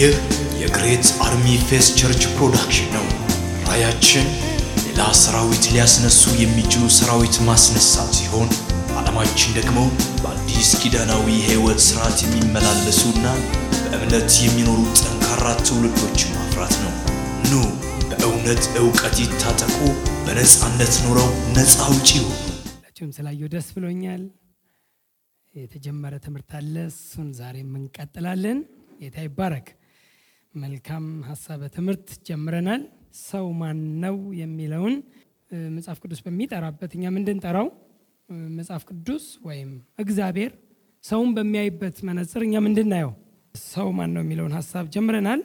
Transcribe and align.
ይህ 0.00 0.14
የ 0.60 0.73
Great 0.73 1.06
Army 1.24 1.46
Faith 1.68 1.86
Church 1.98 2.22
production 2.34 2.88
ነው። 2.94 3.06
ራያችን 3.66 4.26
ሌላ 4.84 5.00
ሰራዊት 5.20 5.64
ሊያስነሱ 5.72 6.22
የሚችሉ 6.40 6.84
ሰራዊት 6.98 7.36
ማስነሳት 7.48 8.10
ሲሆን 8.18 8.48
ዓላማችን 9.00 9.50
ደግሞ 9.58 9.78
በአዲስ 10.22 10.70
ኪዳናዊ 10.82 11.26
የሕይወት 11.36 11.80
ሥርዓት 11.86 12.18
የሚመላለሱና 12.24 13.26
በእምነት 13.84 14.30
የሚኖሩ 14.44 14.80
ጠንካራ 15.00 15.44
ትውልዶች 15.62 16.18
ማፍራት 16.32 16.74
ነው። 16.84 16.94
ኑ 17.44 17.60
በእውነት 18.10 18.62
ዕውቀት 18.80 19.16
ይታጠቁ፣ 19.24 19.76
በነፃነት 20.26 20.94
ኑረው 21.04 21.28
ነፃ 21.56 21.76
አውጪ 21.86 22.10
ሁላችሁም 22.22 23.12
ስላየሁ 23.16 23.50
ደስ 23.54 23.68
ብሎኛል። 23.76 24.24
የተጀመረ 25.54 26.14
ትምህርት 26.24 26.54
አለ፣ 26.58 26.74
እሱን 26.90 27.28
ዛሬም 27.38 27.70
እንቀጥላለን። 27.78 28.58
ጌታ 29.00 29.18
ይባረክ። 29.24 29.68
መልካም 30.54 31.04
ሀሳበ 31.28 31.62
ትምህርት 31.74 32.08
ጀምረናል። 32.28 32.82
ሰው 33.22 33.46
ማን 33.60 33.78
ነው 34.02 34.16
የሚለውን 34.40 34.94
መጽሐፍ 35.76 35.98
ቅዱስ 36.02 36.20
በሚጠራበት 36.24 36.90
እኛ 36.96 37.04
ምንድንጠራው 37.14 37.68
እ፣ 38.28 38.36
መጽሐፍ 38.58 38.82
ቅዱስ 38.90 39.24
ወይም 39.46 39.70
እግዚአብሔር 40.02 40.52
ሰውን 41.04 41.30
በሚያይበት 41.36 41.96
መነጽር 42.08 42.42
እኛ 42.46 42.54
ምንድናየው 42.66 43.12
ሰው 43.64 43.88
ማን 43.96 44.10
ነው 44.14 44.22
የሚለውን 44.24 44.54
ሀሳብ 44.58 44.84
ጀምረናል። 44.94 45.40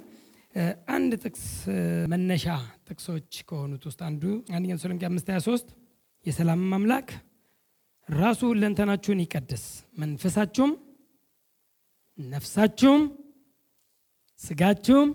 አንድ 0.95 1.11
ጥቅስ 1.23 1.45
መነሻ 2.11 2.45
ጥቅሶች 2.87 3.31
ከሆኑት 3.47 3.83
ውስጥ 3.89 4.01
አንዱ 4.07 4.23
አንደኛ 4.51 4.73
ተሰሎንቄ 4.77 5.03
አምስት 5.09 5.27
23 5.31 5.71
የሰላም 6.25 6.61
አምላክ 6.77 7.07
ራሱ 8.09 8.41
ሁለንተናችሁን 8.51 9.19
ይቀድስ፣ 9.23 9.65
መንፈሳችሁም 9.99 10.71
ነፍሳችሁም 12.17 13.01
ስጋችሁም 14.39 15.09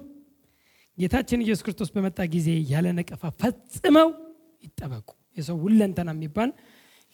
ጌታችን 0.98 1.42
ኢየሱስ 1.44 1.62
ክርስቶስ 1.66 1.90
በመጣ 1.94 2.20
ጊዜ 2.32 2.48
ያለ 2.70 2.86
ነቀፋ 2.98 3.22
ፈጽመው 3.40 4.08
ይጠበቁ። 4.62 5.08
የሰው 5.36 5.56
ሁለንተና 5.64 6.10
የሚባል 6.16 6.50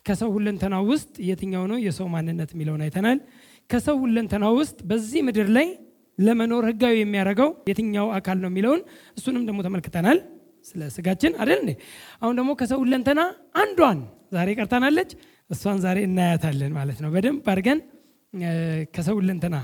ከሰው 0.06 0.30
ሁለንተና 0.36 0.74
ውስጥ 0.90 1.14
የትኛው 1.28 1.64
ነው 1.70 1.78
የሰው 1.84 2.06
ማንነት 2.14 2.50
የሚለውን 2.54 2.82
አይተናል። 2.84 3.18
ከሰው 3.70 3.96
ሁለንተና 4.02 4.44
ውስጥ 4.58 4.78
በዚህ 4.90 5.20
ምድር 5.28 5.48
ላይ 5.56 5.68
ለመኖር 6.18 6.64
ህጋዊ 6.70 6.96
የሚያደርገው 7.00 7.48
የትኛው 7.70 8.06
አካል 8.18 8.38
ነው 8.42 8.50
የሚለውን 8.52 8.80
እሱንም 9.16 9.42
ደግሞ 9.48 9.60
ተመልክተናል። 9.66 10.18
ስለ 10.66 10.82
ስጋችን 10.94 11.32
አይደል 11.40 11.58
እንዴ? 11.62 11.72
አሁን 12.22 12.34
ደግሞ 12.38 12.50
ከሰው 12.60 12.78
ሁለንተና 12.84 13.20
አንዷን 13.54 13.98
ዛሬ 14.32 14.48
ቀርታናለች። 14.58 15.10
እሷን 15.50 15.78
ዛሬ 15.84 15.98
እናያታለን 16.08 16.72
ማለት 16.78 16.98
ነው። 17.04 17.10
በደንብ 17.14 17.48
አድርገን 17.52 17.80
ከሰው 18.94 19.14
ሁለንተና 19.20 19.56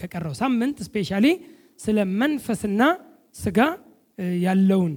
ከቀረው 0.00 0.34
ሳምንት 0.40 0.78
ስፔሻሊ 0.86 1.26
ስለ 1.80 1.98
መንፈስና 2.20 2.82
ስጋ 3.34 3.58
ያለውን 4.42 4.92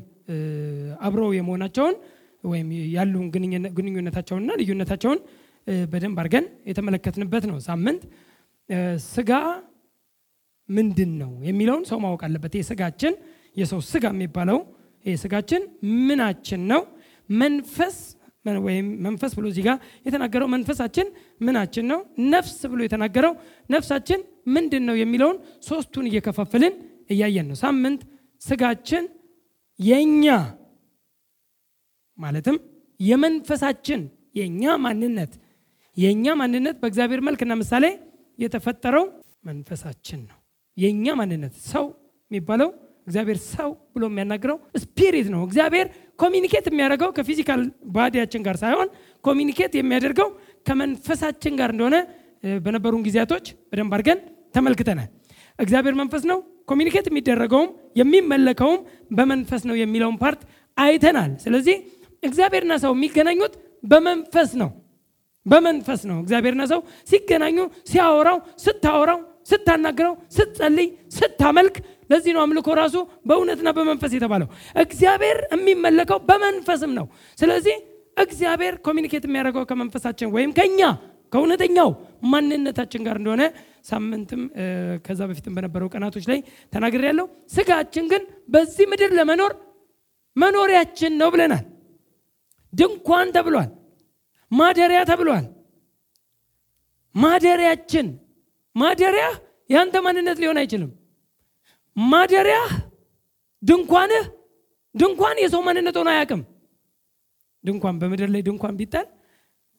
አብረው 1.06 1.32
የመሆናቸውን 1.38 1.96
ወይም 2.44 2.68
ያሉን 2.96 3.28
ግንኙነ- 3.34 3.72
ግንኙነታቸውንና 3.78 4.52
ልዩነታቸውን 4.60 5.20
በደንብ 5.88 6.18
አድርገን 6.22 6.46
የተመለከትንበት 6.70 7.44
ነው 7.50 7.58
ሳምንት 7.68 8.02
ስጋ 9.12 9.32
ምንድን 10.70 11.12
ነው 11.22 11.32
የሚለውን 11.48 11.84
ሰው 11.90 11.98
ማወቅ 12.04 12.22
አለበት። 12.28 12.54
ይህ 12.58 12.66
ስጋችን 12.70 13.14
የሰው 13.58 13.80
ስጋ 13.90 14.06
የሚባለው 14.14 14.60
ስጋችን 15.06 15.62
ምናችን 16.02 16.62
ነው? 16.72 16.82
መንፈስ 17.30 17.98
ወይም 18.64 18.88
መንፈስ 19.06 19.32
ብሎ 19.38 19.46
እዚህ 19.52 19.64
ጋር 19.68 19.78
የተናገረው 20.06 20.48
መንፈሳችን 20.54 21.08
ምናችን 21.42 21.86
ነው? 21.92 22.00
ነፍስ 22.34 22.58
ብሎ 22.72 22.80
የተናገረው 22.86 23.34
ነፍሳችን 23.70 24.20
ምንድን 24.48 24.84
ነው 24.90 24.96
የሚለውን 25.02 25.38
ሶስቱን 25.68 26.08
እየከፋፈልን 26.10 26.74
እያየን 27.10 27.48
ነው። 27.52 27.58
ሳምንት 27.64 28.02
ስጋችን 28.42 29.04
የኛ 29.80 30.26
ማለትም 32.18 32.58
የመንፈሳችን 33.00 34.02
የኛ 34.36 34.64
ማንነት 34.84 35.32
የኛ 35.98 36.26
ማንነት 36.40 36.76
በእግዚአብሔር 36.82 37.22
መልክና 37.28 37.54
ምሳሌ 37.60 37.86
የተፈጠረው 38.40 39.06
መንፈሳችን 39.46 40.20
ነው። 40.30 40.38
የኛ 40.78 41.06
ማንነት 41.20 41.56
ሰው 41.72 41.86
የሚባለው 42.32 42.70
እግዚአብሔር 43.08 43.38
ሰው 43.48 43.70
ብሎ 43.94 44.04
የሚያናግረው 44.10 44.58
spirit 44.84 45.28
ነው። 45.34 45.42
እግዚአብሔር 45.48 45.88
communicate 46.20 46.66
የሚያደርገው 46.70 47.10
ከ 47.18 47.26
physical 47.26 47.62
body 47.96 48.13
ያችን 48.13 48.44
ጋር 48.48 48.58
ሳይሆን 48.62 48.90
communicate 49.24 49.74
የሚያደርገው 49.80 50.30
ከመንፈሳችን 50.68 51.54
ጋር 51.60 51.72
እንደሆነ 51.74 51.96
በነበሩን 52.64 53.04
ጊዜያቶች 53.08 53.46
በደንብ 53.72 53.94
አድርገን 53.98 54.20
ተመልክተናል። 54.56 55.10
እግዚአብሔር 55.60 55.96
መንፈስ 56.02 56.24
ነው። 56.32 56.40
communicate 56.68 57.06
የሚደረገውም 57.10 57.70
የሚመለከውም 58.00 58.80
በመንፈስ 59.12 59.62
ነው 59.70 59.76
የሚለውን 59.80 60.18
part 60.22 60.42
አይተናል። 60.78 61.32
ስለዚህ 61.44 61.76
እግዚአብሔርና 62.24 62.74
ሰው 62.84 62.92
የሚገናኙት 62.96 63.54
በመንፈስ 63.84 64.52
ነው። 64.62 64.70
በመንፈስ 65.46 66.02
ነው። 66.10 66.18
እግዚአብሔርና 66.24 66.64
ሰው 66.72 66.80
ሲገናኙ 67.10 67.58
ሲያወራው፣ 67.92 68.38
ስታወራው፣ 68.66 69.20
ስታናግረው፣ 69.50 70.14
ስትጸልይ፣ 70.36 70.88
ስታመልክ 71.16 71.76
ለዚህ 72.10 72.32
ነው 72.36 72.42
አምልኮ 72.44 72.70
ራሱ 72.80 72.96
በእውነትና 73.26 73.70
በመንፈስ 73.78 74.12
የተባለው። 74.16 74.50
እግዚአብሔር 74.84 75.40
የሚመለከው 75.54 76.20
በመንፈስም 76.30 76.92
ነው። 77.00 77.06
ስለዚህ 77.38 77.76
እግዚአብሔር 78.18 78.76
ኮሚኒኬት 78.86 79.24
የሚያደርገው 79.28 79.66
ከመንፈሳችን 79.70 80.32
ወይም 80.36 80.52
ከኛ 80.58 80.82
ከእውነተኛው 81.34 81.90
ማንነታችን 82.32 83.04
ጋር 83.06 83.16
እንደሆነ 83.20 83.44
ሳምንትም 83.90 84.42
ከዛ 85.06 85.22
በፊትም 85.30 85.54
በነበረው 85.56 85.88
ቀናቶች 85.94 86.26
ላይ 86.32 86.40
ተናግሬያለሁ። 86.74 87.26
ስጋችን 87.56 88.06
ግን 88.12 88.24
በዚህ 88.50 88.86
ምድር 88.92 89.12
ለመኖር 89.20 89.54
መኖሪያችን 90.36 91.14
ነው 91.22 91.30
ብለናል። 91.34 91.66
ድንኳን 92.74 93.28
ተብሏል። 93.36 93.72
ማደሪያ 94.52 95.02
ተብሏል። 95.10 95.46
ማደሪያችን 97.16 98.08
ማደሪያ 98.76 99.26
የአንተ 99.70 99.98
ማንነት 100.06 100.38
ሊሆን 100.42 100.60
አይችልም። 100.62 100.92
ማደሪያህ 101.96 102.72
ድንኳንህ 103.64 104.26
ድንኳን 104.96 105.38
የሰው 105.44 105.62
ማንነት 105.68 105.96
ሆኖ 106.00 106.10
አያውቅም። 106.14 106.42
ድንኳን 107.64 107.96
በምድር 108.02 108.30
ላይ 108.34 108.42
ድንኳን 108.48 108.76
ቢጣል 108.80 109.06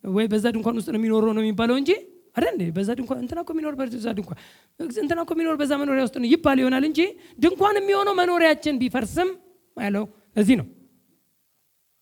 ወይ 0.04 0.26
በዛ 0.32 0.44
ድንኳን 0.54 0.76
ውስጥ 0.78 0.88
ነው 0.92 0.98
የሚኖረው 1.00 1.32
ነው 1.36 1.42
የሚባለው 1.44 1.76
እንጂ 1.80 1.90
አይደል 2.36 2.52
እንዴ? 2.54 2.64
በዛ 2.76 2.88
ድንኳን 2.98 3.18
እንትና 3.24 3.38
እኮ 3.44 3.50
የሚኖር 3.54 3.74
በዛ 3.80 4.06
ድንኳን 4.18 4.38
እንትና 5.02 5.18
እኮ 5.24 5.30
የሚኖር 5.36 5.56
በዛ 5.60 5.72
መኖሪያ 5.82 6.02
ውስጥ 6.06 6.16
ነው 6.22 6.28
ይባል 6.32 6.58
ይሆናል 6.62 6.84
እንጂ 6.88 7.00
ድንኳን 7.38 7.76
የሚሆነው 7.80 8.14
መኖሪያችን 8.20 8.74
ቢፈርስም 8.82 9.28
ያለው 9.76 10.04
እዚህ 10.36 10.56
ነው 10.60 10.66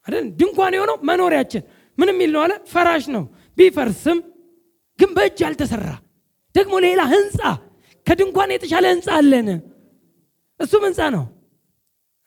አይደል? 0.07 0.25
ድንኳን 0.41 0.73
የሆነው 0.77 0.97
መኖሪያችን 1.11 1.63
ምን 1.99 2.09
የሚል 2.13 2.31
ነው 2.35 2.41
አለ? 2.45 2.53
ፈራሽ 2.73 3.05
ነው 3.17 3.25
ቢፈርስም 3.59 4.19
ግን 4.99 5.11
በእጅ 5.17 5.39
ያልተሰራ 5.45 5.89
ደግሞ 6.55 6.75
ሌላ 6.87 7.01
ህንፃ 7.13 7.39
ከድንኳን 8.07 8.51
የተሻለ 8.55 8.85
ህንፃ 8.95 9.09
አለን። 9.19 9.49
እሱም 10.63 10.83
ህንፃ 10.87 11.01
ነው 11.15 11.25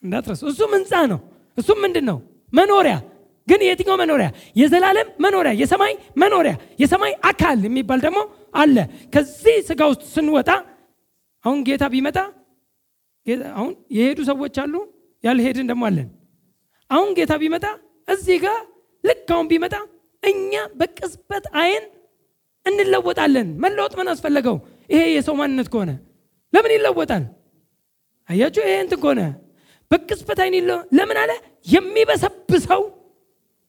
እንዳትረሱ። 0.03 0.41
እሱም 0.51 0.71
ህንፃ 0.77 0.91
ነው። 1.11 1.19
እሱም 1.57 1.77
ምንድን 1.83 2.05
ነው? 2.09 2.17
መኖሪያ። 2.53 2.95
ግን 3.47 3.61
የትኛው 3.67 3.97
መኖሪያ? 4.01 4.27
የዘላለም 4.59 5.07
መኖሪያ፣ 5.23 5.51
የሰማይ 5.61 5.91
መኖሪያ፣ 6.21 6.53
የሰማይ 6.81 7.13
አካል 7.29 7.57
የሚባል 7.67 7.99
ደግሞ 8.05 8.19
አለ። 8.55 8.77
ከዚህ 9.13 9.57
ስጋ 9.67 9.81
ውስጥ 9.91 10.03
ስንወጣ 10.15 10.49
አሁን 11.45 11.59
ጌታ 11.67 11.83
ቢመጣ 11.93 12.17
አሁን 13.53 13.71
የሄዱ 13.97 14.19
ሰዎች 14.29 14.55
አሉ፣ 14.63 14.73
ያልሄድን 15.23 15.67
ደግሞ 15.71 15.83
አለን። 15.89 16.07
አሁን 16.89 17.09
ጌታ 17.17 17.33
ቢመጣ 17.41 17.65
እዚህ 18.07 18.37
ጋር 18.43 18.57
ልክ 19.03 19.29
አሁን 19.35 19.47
ቢመጣ 19.51 19.75
እኛ 20.23 20.51
በቅጽበት 20.79 21.45
አይን 21.61 21.83
እንለወጣለን። 22.65 23.47
መለወጥ 23.63 23.93
ምን 23.99 24.07
አስፈለገው? 24.13 24.55
ይሄ 24.89 25.01
የሰው 25.15 25.35
ማንነት 25.39 25.67
ከሆነ 25.73 25.91
ለምን 26.53 26.71
ይለወጣል? 26.75 27.23
አያችሁ፣ 28.29 28.61
ይሄ 28.65 28.77
እንትን 28.83 28.99
ከሆነ 29.01 29.21
በቅጽበት 29.91 30.39
አይን 30.43 30.55
ለምን 30.97 31.17
አለ 31.21 31.31
የሚበሰብሰው 31.67 32.81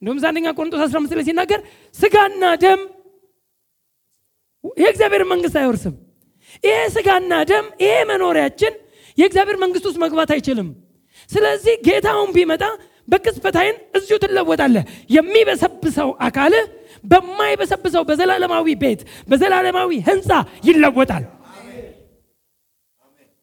እንደውም 0.03 0.19
አንደኛ 0.29 0.47
ቆሮንቶስ 0.57 0.81
15 0.87 1.15
ላይ 1.19 1.25
ሲናገር 1.29 1.61
ስጋና 1.95 2.45
ደም 2.63 2.81
የእግዚአብሔር 4.79 5.23
መንግስት 5.33 5.57
አይወርስም። 5.61 5.95
ይሄ 6.65 6.79
ስጋና 6.95 7.33
ደም 7.51 7.67
ይሄ 7.85 7.95
መኖሪያችን 8.11 8.73
የእግዚአብሔር 9.19 9.57
መንግስት 9.63 9.87
ውስጥ 9.89 9.99
መግባት 10.05 10.31
አይችልም። 10.35 10.69
ስለዚህ 11.31 11.75
ጌታውን 11.87 12.31
ቢመጣ 12.37 12.63
በቅጽበት 13.09 13.57
አይን 13.61 13.77
እዚሁ 13.97 14.17
ትለወጣለህ። 14.23 14.85
የሚበሰብሰው 15.17 16.09
አካልህ 16.27 16.65
በማይበሰብሰው 17.05 18.03
በዘላለማዊ 18.09 18.69
ቤት 18.83 19.01
በዘላለማዊ 19.29 19.91
ህንፃ 20.09 20.31
ይለወጣል። 20.69 21.25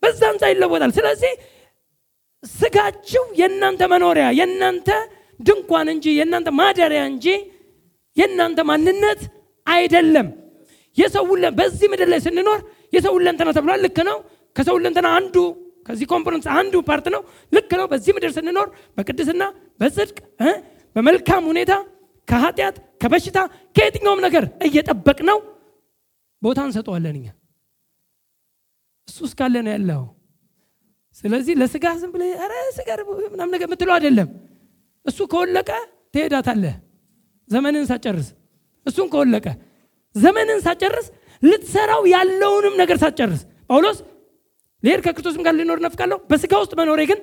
በዛ 0.04 0.22
ህንፃ 0.32 0.44
ይለወጣል። 0.52 0.92
ስለዚህ 0.98 1.34
ስጋችሁ 2.44 3.24
የእናንተ 3.40 3.84
መኖሪያ 3.92 4.28
የእናንተ 4.40 4.90
ድንኳን 5.40 5.88
እንጂ 5.94 6.06
የእናንተ 6.20 6.50
ማደሪያ 6.60 7.02
እንጂ 7.12 7.28
የእናንተ 8.18 8.60
ማንነት 8.70 9.22
አይደለም። 9.68 10.28
የሰው 10.98 11.26
በዚህ 11.60 11.88
ምድር 11.92 12.08
ላይ 12.14 12.20
ስንኖር 12.26 12.60
የሰው 12.94 13.14
ሁለንተና 13.18 13.50
ተብሏል። 13.58 13.82
ልክ 13.86 14.00
ነው። 14.10 14.18
ከሰው 14.56 14.76
ሁለንተና 14.78 15.08
አንዱ 15.20 15.36
ከዚህ 15.88 16.08
component 16.12 16.46
አንዱ 16.58 16.74
part 16.90 17.08
ነው። 17.16 17.22
ልክ 17.54 17.72
ነው። 17.80 17.86
በዚህ 17.92 18.12
ምድር 18.18 18.32
ስንኖር 18.36 18.68
በቅድስና 18.98 19.44
በጽድቅ 19.80 20.18
በመልካም 20.96 21.44
ሁኔታ 21.52 21.74
ከኃጢአት 22.28 22.76
ከበሽታ 23.02 23.40
ከየትኛውም 23.76 24.22
ነገር 24.26 24.44
እየጠበቅ 24.68 25.20
ነው 25.30 25.40
ቦታ 26.42 26.60
እንሰጠዋለን 26.68 27.16
እኛ 27.20 27.28
እሱ 29.08 29.18
እስካለ 29.28 29.56
ነው 29.66 29.72
ያለው። 29.74 30.02
ስለዚህ 31.18 31.54
ለስጋ 31.60 31.86
ዝም 32.00 32.12
ብለህ 32.14 32.32
ኧረ 32.42 32.54
ስጋ 32.78 32.90
ምናምን 33.34 33.52
ነገር 33.56 33.68
የምትለው 33.68 33.94
አይደለም። 33.98 34.30
እሱ 35.06 35.20
ከወለቀ 35.32 35.70
ትሄዳታለህ። 36.14 36.76
ዘመንን 37.50 37.86
ሳጨርስ 37.90 38.28
እሱን 38.86 39.08
ከወለቀ 39.14 39.48
ዘመንን 40.16 40.60
ሳጨርስ 40.66 41.08
ልትሰራው 41.42 42.04
ያለውንም 42.14 42.76
ነገር 42.82 42.98
ሳጨርስ 43.04 43.42
ጳውሎስ 43.70 43.98
ልሄድ 44.84 45.02
ከክርስቶስም 45.06 45.42
ጋር 45.46 45.54
ልኖር 45.60 45.80
ነፍቃለሁ 45.86 46.18
በስጋ 46.30 46.54
ውስጥ 46.62 46.74
መኖሬ 46.80 47.02
ግን 47.12 47.20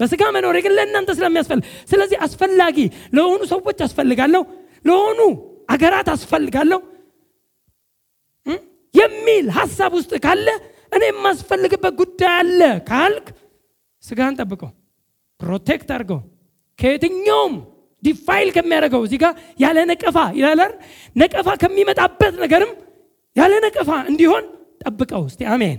በስጋ 0.00 0.22
መኖሬ 0.36 0.56
ግን 0.64 0.72
ለእናንተ 0.78 1.10
ስለሚያስፈልግ። 1.18 1.64
ስለዚህ 1.90 2.18
አስፈላጊ 2.26 2.78
ለሆኑ 3.16 3.40
ሰዎች 3.52 3.78
አስፈልጋለሁ 3.86 4.42
ለሆኑ 4.84 5.20
አገራት 5.74 6.08
አስፈልጋለሁ። 6.14 6.80
የሚል 8.94 9.46
ሀሳብ 9.56 9.92
ውስጥ 9.98 10.12
ካለ 10.24 10.48
እኔ 10.92 11.02
የማስፈልግበት 11.10 11.94
ጉዳይ 12.00 12.32
አለ 12.36 12.60
ካልክ 12.90 13.26
ስጋህን 14.02 14.36
ጠብቀው 14.40 14.70
protect 15.40 15.88
አድርገው። 15.94 16.20
ከየትኛውም 16.78 17.54
defile 18.02 18.48
ከሚያደርገው 18.56 19.02
እዚህ 19.06 19.18
ጋር 19.22 19.32
ያለ 19.60 19.78
ነቀፋ 19.90 20.16
ይላል 20.38 20.60
ነቀፋ 21.16 21.48
ከሚመጣበት 21.62 22.34
ነገርም 22.42 22.72
ያለ 23.36 23.52
ነቀፋ 23.66 23.90
እንዲሆን 24.10 24.44
ጠብቀው። 24.82 25.22
እስቲ 25.30 25.42
አሜን። 25.54 25.78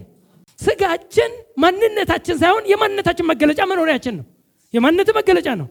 ስጋችን 0.59 1.31
ማንነታችን 1.63 2.37
ሳይሆን 2.41 2.63
የማንነታችን 2.71 3.27
መገለጫ 3.31 3.61
መኖሪያችን 3.71 4.15
ነው። 4.19 4.25
የማንነት 4.73 5.09
መገለጫ 5.19 5.49
ነው። 5.61 5.67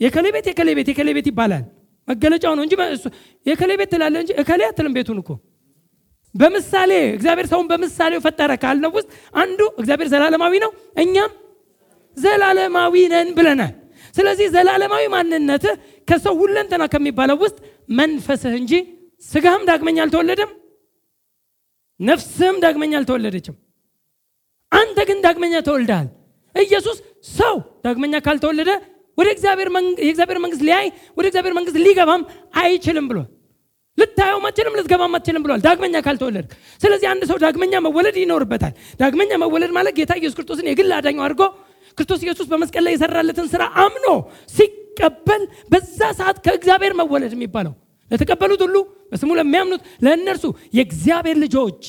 የከሌ 0.00 0.26
ቤት 0.34 0.46
የከሌ 0.50 0.70
ቤት 0.78 0.88
የከሌ 0.92 1.10
ቤት 1.16 1.28
ይባላል። 1.30 1.64
መገለጫው 2.08 2.52
ነው 2.56 2.64
እንጂ 2.66 2.74
የከሌ 3.46 3.70
ቤት 3.80 3.90
ትላለ 3.94 4.16
እንጂ 4.22 4.32
እከሌ 4.42 4.60
አትልም 4.68 4.92
ቤቱን 4.96 5.18
እኮ 5.22 5.30
በምሳሌ 6.36 6.92
እግዚአብሔር 7.12 7.46
ሰውን 7.52 7.66
በምሳሌው 7.70 8.20
ፈጠረ 8.26 8.52
ካልነው 8.62 8.90
ውስጥ 8.96 9.08
አንዱ 9.34 9.60
እግዚአብሔር 9.80 10.08
ዘላለማዊ 10.12 10.54
ነው 10.64 10.70
እኛም 11.02 11.32
ዘላለማዊ 12.16 12.94
ነን 13.12 13.28
ብለናል። 13.38 13.72
ስለዚህ 14.14 14.46
ዘላለማዊ 14.54 15.04
ማንነትህ 15.14 15.74
ከሰው 16.08 16.34
ሁለንተና 16.42 16.82
ከሚባለው 16.92 17.38
ውስጥ 17.44 17.58
መንፈስህ 17.92 18.54
እንጂ 18.60 18.72
ስጋህም 19.22 19.62
ዳግመኛ 19.68 19.98
አልተወለደም 20.04 20.50
ነፍስህም 22.00 22.56
ዳግመኛ 22.64 22.92
አልተወለደችም። 23.00 23.56
አንተ 24.72 24.98
ግን 25.08 25.18
ዳግመኛ 25.26 25.54
ተወልደሃል። 25.66 26.08
ኢየሱስ 26.54 26.98
ሰው 27.38 27.56
ዳግመኛ 27.86 28.14
ካልተወለደ 28.26 28.70
ወደ 29.18 29.26
የእግዚአብሔር 29.28 30.38
መንግስት 30.40 30.62
ሊያይ 30.68 30.86
ወደ 31.18 31.24
እግዚአብሔር 31.30 31.54
መንግስት 31.58 31.78
ሊገባም 31.84 32.22
አይችልም 32.60 33.06
ብሏል 33.10 33.28
ልታየው 33.98 34.40
አትችልም 34.48 34.74
ልትገባም 34.78 35.14
አትችልም 35.16 35.42
ብሏል። 35.44 35.60
ዳግመኛ 35.66 35.96
ካልተወለድ 36.06 36.46
ስለዚህ 36.80 37.06
አንድ 37.12 37.22
ሰው 37.30 37.38
ዳግመኛ 37.44 37.74
መወለድ 37.86 38.16
ይኖርበታል። 38.22 38.72
ዳግመኛ 39.00 39.32
መወለድ 39.42 39.72
ማለት 39.76 39.94
ጌታ 39.98 40.12
ኢየሱስ 40.20 40.36
ክርስቶስን 40.38 40.68
የግል 40.70 40.92
አዳኙ 40.96 41.18
አድርጎ 41.26 41.42
ክርስቶስ 41.98 42.20
ኢየሱስ 42.26 42.46
በመስቀል 42.50 42.84
ላይ 42.86 42.94
የሰራለትን 42.96 43.46
ስራ 43.52 43.62
አምኖ 43.84 44.06
ሲቀበል 44.54 45.42
በዛ 45.70 46.00
ሰዓት 46.18 46.38
ከእግዚአብሔር 46.44 46.94
መወለድ 47.00 47.32
የሚባለው 47.36 47.74
ለተቀበሉት 48.10 48.60
ሁሉ 48.66 48.76
በስሙ 49.12 49.30
ለሚያምኑት 49.38 49.82
ለእነርሱ 50.04 50.44
የእግዚአብሔር 50.78 51.36
ልጆች 51.44 51.82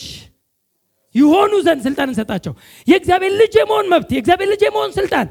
ይሆኑ 1.15 1.53
ዘንድ 1.65 1.81
ስልጣን 1.85 2.09
እንሰጣቸው። 2.11 2.53
የእግዚአብሔር 2.87 3.33
ልጅ 3.41 3.53
የመሆን 3.59 3.85
መብት 3.93 4.09
የእግዚአብሔር 4.15 4.49
ልጅ 4.53 4.61
የመሆን 4.65 4.91
ስልጣን 4.97 5.27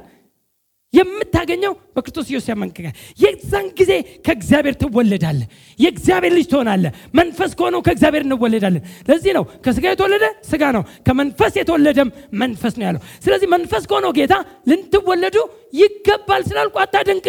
የምታገኘው 0.96 1.72
በክርስቶስ 1.96 2.26
ኢየሱስ 2.30 2.48
ያመንከኛል 2.52 2.94
የዛን 3.22 3.66
ጊዜ 3.78 3.92
ከእግዚአብሔር 4.26 4.74
ትወለዳለ 4.82 5.40
የእግዚአብሔር 5.78 6.32
ልጅ 6.36 6.46
ትሆናለ 6.52 6.84
መንፈስ 7.18 7.52
ከሆነው 7.58 7.80
ከእግዚአብሔር 7.86 8.24
እንወለዳለን። 8.26 8.82
ለዚህ 9.08 9.32
ነው 9.38 9.44
ከስጋ 9.64 9.84
የተወለደ 9.92 10.24
ስጋ 10.50 10.62
ነው 10.76 10.82
ከመንፈስ 11.08 11.54
የተወለደም 11.60 12.08
መንፈስ 12.42 12.74
ነው 12.78 12.86
ያለው። 12.88 13.02
ስለዚህ 13.24 13.50
መንፈስ 13.54 13.84
ከሆነው 13.90 14.12
ጌታ 14.18 14.34
ልንትወለዱ 14.70 15.36
ይገባል 15.80 16.42
ስላልኩ 16.50 16.76
አታድንቅ። 16.84 17.26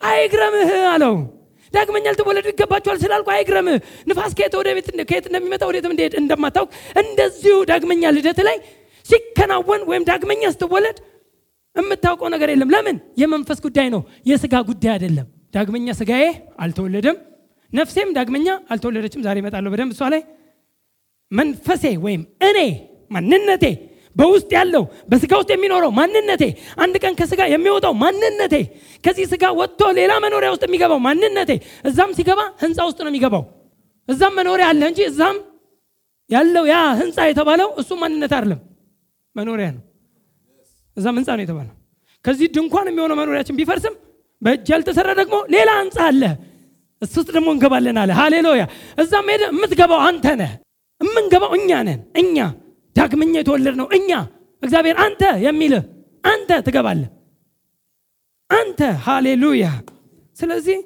አይግረምህ 0.00 0.70
አለው። 0.92 1.14
ዳግመኛ 1.74 2.06
ልትወለዱ 2.12 2.46
ይገባቸዋል 2.52 2.98
ስላልኩ 3.02 3.28
አይግረምህ። 3.34 3.76
ንፋስ 4.08 4.32
ከየት 4.38 4.54
ወደ 4.58 4.68
ቤት 4.76 4.88
ከየት 5.08 5.24
እንደሚመጣ 5.30 5.62
ወዴትም 5.70 5.92
እንደማታውቅ 6.20 6.70
እንደዚሁ 7.02 7.56
ዳግመኛ 7.70 8.12
ልደት 8.16 8.40
ላይ 8.48 8.56
ሲከናወን 9.06 9.82
ወይም 9.88 10.04
ዳግመኛ 10.08 10.42
ስትወለድ 10.54 10.98
የምታውቀው 11.76 12.28
ነገር 12.34 12.48
የለም። 12.52 12.70
ለምን? 12.74 12.96
የመንፈስ 13.20 13.58
ጉዳይ 13.64 13.88
ነው። 13.94 14.00
የስጋ 14.26 14.54
ጉዳይ 14.68 14.92
አይደለም። 14.94 15.26
ዳግመኛ 15.54 15.88
ስጋዬ 15.98 16.24
አልተወለደም። 16.64 17.16
ነፍሴም 17.72 18.10
ዳግመኛ 18.16 18.48
አልተወለደችም። 18.72 19.22
ዛሬ 19.26 19.36
እመጣለሁ 19.42 19.70
በደንብ 19.72 19.92
እሷ 19.94 20.02
ላይ። 20.14 20.22
መንፈሴ 21.32 21.84
ወይም 22.04 22.22
እኔ 22.48 22.58
ማንነቴ 23.10 23.64
በውስጥ 24.16 24.50
ያለው 24.56 24.82
በስጋ 25.10 25.32
ውስጥ 25.40 25.50
የሚኖረው 25.54 25.90
ማንነቴ 25.96 26.42
አንድ 26.82 26.94
ቀን 27.02 27.14
ከስጋ 27.20 27.40
የሚወጣው 27.52 27.94
ማንነቴ 28.02 28.54
ከዚህ 29.04 29.26
ስጋ 29.32 29.44
ወጥቶ 29.60 29.80
ሌላ 29.98 30.12
መኖሪያ 30.24 30.50
ውስጥ 30.54 30.64
የሚገባው 30.68 31.00
ማንነቴ 31.06 31.50
እዛም 31.84 32.12
ሲገባ 32.18 32.40
ህንፃ 32.62 32.78
ውስጥ 32.88 33.00
ነው 33.04 33.10
የሚገባው። 33.12 33.42
እዛም 34.08 34.34
መኖሪያ 34.38 34.66
አለ 34.70 34.82
እንጂ 34.90 35.00
እዛም 35.10 35.36
ያለው 36.30 36.64
ያ 36.72 36.76
ህንፃ 37.00 37.18
የተባለው 37.30 37.68
እሱ 37.80 37.90
ማንነት 38.02 38.32
አይደለም። 38.36 38.60
መኖሪያ 39.36 39.68
ነው 39.76 39.82
እዛም 40.96 41.16
ህንፃ 41.18 41.28
ነው 41.36 41.44
የተባለው? 41.44 41.74
ከዚህ 42.24 42.46
ድንኳን 42.54 42.86
የሚሆነው 42.90 43.16
መኖሪያችን 43.20 43.56
ቢፈርስም 43.58 43.94
በእጅ 44.42 44.68
ያልተሰራ 44.72 45.08
ደግሞ 45.20 45.36
ሌላ 45.54 45.70
ህንፃ 45.80 45.98
አለ። 46.08 46.22
እሱ 47.02 47.14
ውስጥ 47.20 47.30
ደግሞ 47.36 47.48
እንገባለን 47.54 47.96
አለ። 48.02 48.10
ሃሌሉያ! 48.18 48.62
እዛም 49.02 49.26
ሄደ 49.32 49.42
የምትገባው 49.50 50.00
አንተ 50.08 50.26
ነህ። 50.40 50.52
የምንገባው 51.00 51.50
እኛ 51.58 51.70
ነን። 51.88 52.00
እኛ 52.22 52.36
ዳግመኛ 52.96 53.34
የተወለድ 53.36 53.76
ነው 53.80 53.86
እኛ። 53.96 54.10
እግዚአብሔር 54.62 54.96
አንተ 55.04 55.22
የሚልህ 55.44 55.82
አንተ 56.24 56.50
ትገባለህ። 56.66 57.10
አንተ! 58.50 58.80
ሃሌሉያ! 59.06 59.64
ስለዚህ 60.36 60.78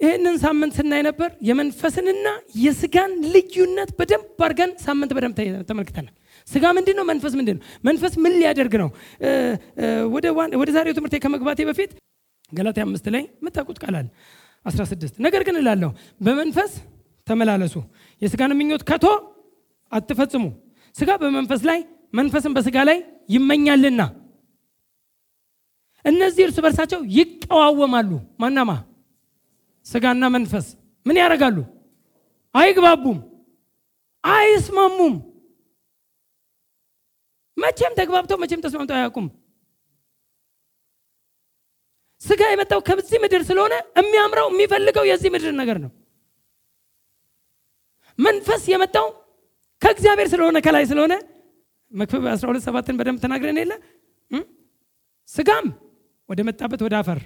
ይህንን 0.00 0.36
ሳምንት 0.42 0.72
ስናይ 0.78 1.02
ነበር 1.06 1.30
የመንፈስንና 1.48 2.26
የስጋን 2.62 3.12
ልዩነት 3.34 3.90
በደንብ 3.98 4.40
አድርገን 4.44 4.70
ሳምንት 4.86 5.10
በደንብ 5.16 5.36
ተመልክተናል 5.68 6.14
ስጋ 6.48 6.64
ምንድን 6.76 6.96
ነው 6.98 7.04
መንፈስ 7.04 7.32
ምንድን 7.38 7.56
ነው 7.56 7.64
መንፈስ 7.84 8.12
ምን 8.24 8.32
ሊያደርግ 8.40 8.74
ነው? 8.82 8.88
ወደ 10.56 10.68
ዛሬው 10.76 10.94
ትምህርት 10.98 11.14
ከመግባቴ 11.24 11.60
በፊት 11.70 11.90
ገላትያ 12.52 12.82
አምስት 12.86 13.06
ላይ 13.14 13.22
የምታውቁት 13.40 13.78
ቃል 13.82 13.94
አለ። 14.00 14.08
16 14.66 15.14
ነገር 15.26 15.42
ግን 15.42 15.56
እላለሁ 15.60 15.90
በመንፈስ 16.20 16.72
ተመላለሱ። 17.26 17.74
የስጋን 18.22 18.52
ምኞት 18.58 18.82
ከቶ 18.88 19.04
አትፈጽሙ። 19.92 20.44
ስጋ 20.94 21.10
በመንፈስ 21.22 21.62
ላይ 21.68 21.78
መንፈስን 22.14 22.52
በስጋ 22.56 22.76
ላይ 22.88 22.98
ይመኛልና። 23.28 24.00
እነዚህ 26.04 26.42
እርስ 26.46 26.56
በርሳቸው 26.64 27.00
ይቀዋወማሉ። 27.16 28.10
ማናማ? 28.40 28.70
ስጋና 29.86 30.24
መንፈስ። 30.28 30.66
ምን 31.06 31.16
ያደርጋሉ? 31.22 31.58
አይግባቡም 32.54 33.18
አይስማሙም 34.24 35.14
መቼም 37.62 37.96
ተግባብተው 37.98 38.38
መቼም 38.42 38.62
ተስማምተው 38.64 38.96
አያውቁም። 38.98 39.26
ስጋ 42.20 42.42
የመጣው 42.50 42.80
ከዚህ 42.88 43.18
ምድር 43.22 43.42
ስለሆነ 43.48 43.74
የሚያምረው 43.98 44.46
የሚፈልገው 44.50 45.04
የዚህ 45.08 45.30
ምድር 45.34 45.52
ነገር 45.60 45.78
ነው። 45.84 45.90
መንፈስ 48.18 48.62
የመጣው 48.72 49.06
ከእግዚአብሔር 49.82 50.28
ስለሆነ 50.32 50.56
ከላይ 50.66 50.84
ስለሆነ 50.90 51.14
መክብብ 51.92 52.24
12 52.32 52.66
ሰባትን 52.66 52.98
በደንብ 52.98 53.18
ተናግረን 53.24 53.58
የለ? 53.60 53.72
ስጋም 55.28 55.66
ወደ 56.28 56.40
መጣበት 56.48 56.80
ወደ 56.86 56.94
አፈር 57.00 57.18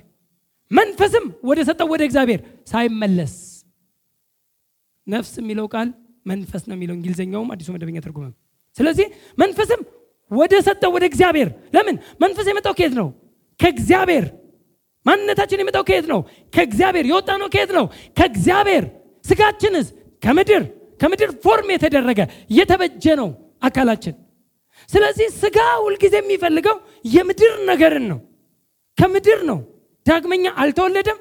መንፈስም 0.71 1.25
ወደ 1.49 1.61
ሰጠው 1.69 1.89
ወደ 1.93 2.03
እግዚአብሔር 2.09 2.41
ሳይመለስ። 2.71 3.35
ነፍስ 5.07 5.33
የሚለው 5.41 5.67
ቃል 5.75 5.89
መንፈስ 6.27 6.63
ነው 6.69 6.75
የሚለው 6.77 6.95
እንግሊዝኛውም 6.99 7.51
አዲሱ 7.55 7.69
መደበኛ 7.75 7.99
ትርጉምም። 8.05 8.33
ስለዚህ 8.77 9.07
መንፈስም 9.39 9.81
ወደ 10.31 10.55
ሰጠው 10.67 10.91
ወደ 10.95 11.05
እግዚአብሔር። 11.11 11.49
ለምን? 11.75 11.97
መንፈስ 12.23 12.47
የመጣው 12.51 12.75
ከየት 12.79 12.95
ነው? 13.01 13.09
ከእግዚአብሔር። 13.61 14.25
ማንነታችን 15.07 15.61
የመጣው 15.63 15.85
ከየት 15.89 16.07
ነው? 16.13 16.21
ከእግዚአብሔር። 16.53 17.05
የወጣ 17.11 17.31
ነው 17.43 17.49
ከየት 17.55 17.71
ነው? 17.79 17.85
ከእግዚአብሔር። 18.19 18.85
ስጋችንስ? 19.25 19.87
ከምድር። 20.23 20.63
ከምድር 21.01 21.31
form 21.45 21.69
የተደረገ 21.73 22.21
የተበጀ 22.51 23.05
ነው 23.21 23.29
አካላችን። 23.63 24.15
ስለዚህ 24.89 25.29
ስጋ 25.41 25.57
ሁልጊዜ 25.85 26.15
የሚፈልገው 26.21 26.77
የምድር 27.09 27.53
ነገርን 27.71 28.05
ነው። 28.13 28.19
ከምድር 28.99 29.41
ነው። 29.51 29.59
ዳግመኛ 30.07 30.45
አልተወለደም። 30.63 31.19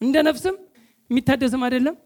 እንደ 0.00 0.16
ነፍስም 0.28 0.54
የሚታደስም 1.10 1.62
አይደለም። 1.66 1.96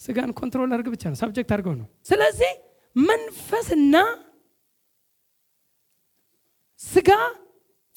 ስጋን 0.00 0.30
control 0.38 0.70
አድርግ 0.74 0.88
ብቻ 0.94 1.02
ነው። 1.10 1.18
subject 1.20 1.50
አድርገው 1.54 1.74
ነው። 1.78 1.86
ስለዚህ 2.06 2.50
መንፈስና 2.96 3.96
ስጋ 6.80 7.10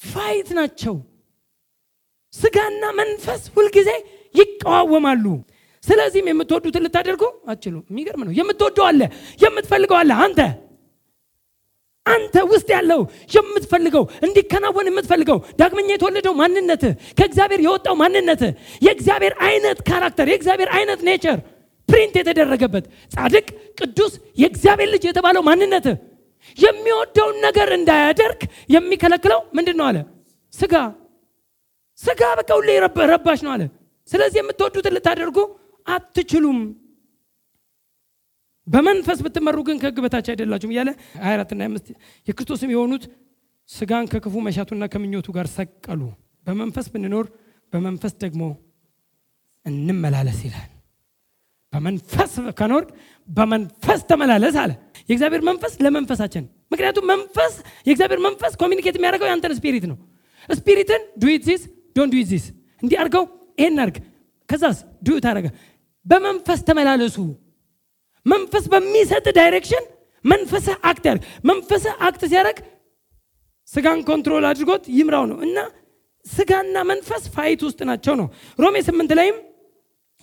fight 0.00 0.48
ናቸው። 0.58 0.96
ስጋና 2.34 2.84
መንፈስ 2.98 3.42
ሁልጊዜ 3.54 3.90
ይቀዋወማሉ። 4.34 5.24
ስለዚህም 5.84 6.28
የምትወዱትን 6.30 6.84
ልታደርጉ 6.86 7.22
አትችሉ። 7.46 7.76
የሚገርም 7.90 8.24
ነው። 8.26 8.32
የምትወደው 8.38 8.84
አለ፣ 8.88 9.00
የምትፈልገው 9.40 9.96
አለ። 10.00 10.10
አንተ 10.24 10.40
አንተ 12.06 12.36
ውስጥ 12.50 12.68
ያለው 12.74 13.00
የምትፈልገው 13.34 14.04
እንዲከናወን 14.26 14.88
የምትፈልገው 14.90 15.38
ዳግመኛ 15.58 15.88
የተወለደው 15.92 16.34
ማንነት 16.40 16.82
ከእግዚአብሔር 17.18 17.60
የወጣው 17.64 17.94
ማንነት 18.00 18.42
የእግዚአብሔር 18.86 19.34
አይነት 19.46 19.78
character 19.88 20.28
የእግዚአብሔር 20.32 20.70
አይነት 20.76 21.00
nature 21.08 21.38
print 21.90 22.14
የተደረገበት 22.18 22.84
ጻድቅ፣ 23.12 23.46
ቅዱስ 23.78 24.12
የእግዚአብሔር 24.42 24.88
ልጅ 24.94 25.04
የተባለው 25.08 25.42
ማንነት 25.48 25.86
የሚወደውን 26.58 27.36
ነገር 27.46 27.68
እንዳያደርግ 27.76 28.40
የሚከለክለው 28.74 29.40
ምንድን 29.56 29.76
ነው 29.80 29.86
አለ? 29.90 29.98
ስጋ 30.52 30.74
ስጋ 31.98 32.22
በቃ 32.38 32.50
ሁሌ 32.58 32.68
ረባሽ 33.12 33.40
ነው 33.46 33.52
አለ። 33.54 33.62
ስለዚህ 34.08 34.38
የምትወዱትን 34.40 34.94
ልታደርጉ 34.96 35.38
አትችሉም። 35.86 36.58
በመንፈስ 38.66 39.18
ብትመሩ 39.24 39.58
ግን 39.68 39.76
ከሕግ 39.82 39.98
በታች 40.04 40.26
አይደላችሁም 40.32 40.72
እያለ 40.74 40.90
24ና 41.22 41.60
25 41.68 41.88
የክርስቶስም 42.28 42.72
የሆኑት 42.74 43.04
ስጋን 43.68 44.10
ከክፉ 44.12 44.34
መሻቱና 44.46 44.84
ከምኞቱ 44.92 45.28
ጋር 45.36 45.46
ሰቀሉ። 45.56 46.00
በመንፈስ 46.46 46.86
ብንኖር 46.92 47.26
በመንፈስ 47.72 48.12
ደግሞ 48.22 48.42
እንመላለስ 49.66 50.38
ይላል። 50.46 50.68
በመንፈስ 51.72 52.32
ከኖር 52.58 52.84
በመንፈስ 53.28 54.00
ተመላለስ 54.10 54.54
አለ። 54.62 54.70
የእግዚአብሔር 55.08 55.42
መንፈስ 55.48 55.72
ለመንፈሳችን 55.84 56.44
ምክንያቱም 56.72 57.04
መንፈስ 57.12 57.54
የእግዚአብሔር 57.86 58.20
መንፈስ 58.26 58.52
communicate 58.62 58.96
የሚያደርገው 58.98 59.28
ያንተን 59.30 59.54
spirit 59.58 59.84
ነው። 59.90 59.98
spirit 60.48 60.88
ን 60.88 61.02
do 61.22 61.46
it 61.96 61.99
don't 61.99 62.08
do 62.12 62.21
it 62.21 62.30
እንዲህ 62.82 62.96
አድርገው 63.00 63.24
ይሄን 63.58 63.78
አድርግ 63.78 63.96
ከዛስ 64.48 64.78
do 65.06 65.15
it 65.15 65.24
አደረገ። 65.30 65.46
በመንፈስ 66.06 66.60
ተመላለሱ። 66.68 67.16
መንፈስ 68.26 68.64
በሚሰጥ 68.72 69.26
direction 69.38 69.84
መንፈስ 70.24 70.66
act 70.84 71.04
ያደርግ። 71.08 71.22
መንፈስ 71.50 71.84
act 72.06 72.22
ሲያደርግ 72.30 72.58
ስጋን 73.68 74.00
control 74.08 74.44
አድርጎት 74.48 74.84
ይምራው 74.96 75.24
ነው 75.30 75.38
እና 75.46 75.58
ስጋና 76.26 76.76
መንፈስ 76.90 77.22
fight 77.34 77.60
ውስጥ 77.66 77.80
ናቸው 77.90 78.14
ነው። 78.20 78.26
ሮሜ 78.58 78.76
ስምንት 78.88 79.12
ላይም 79.18 79.36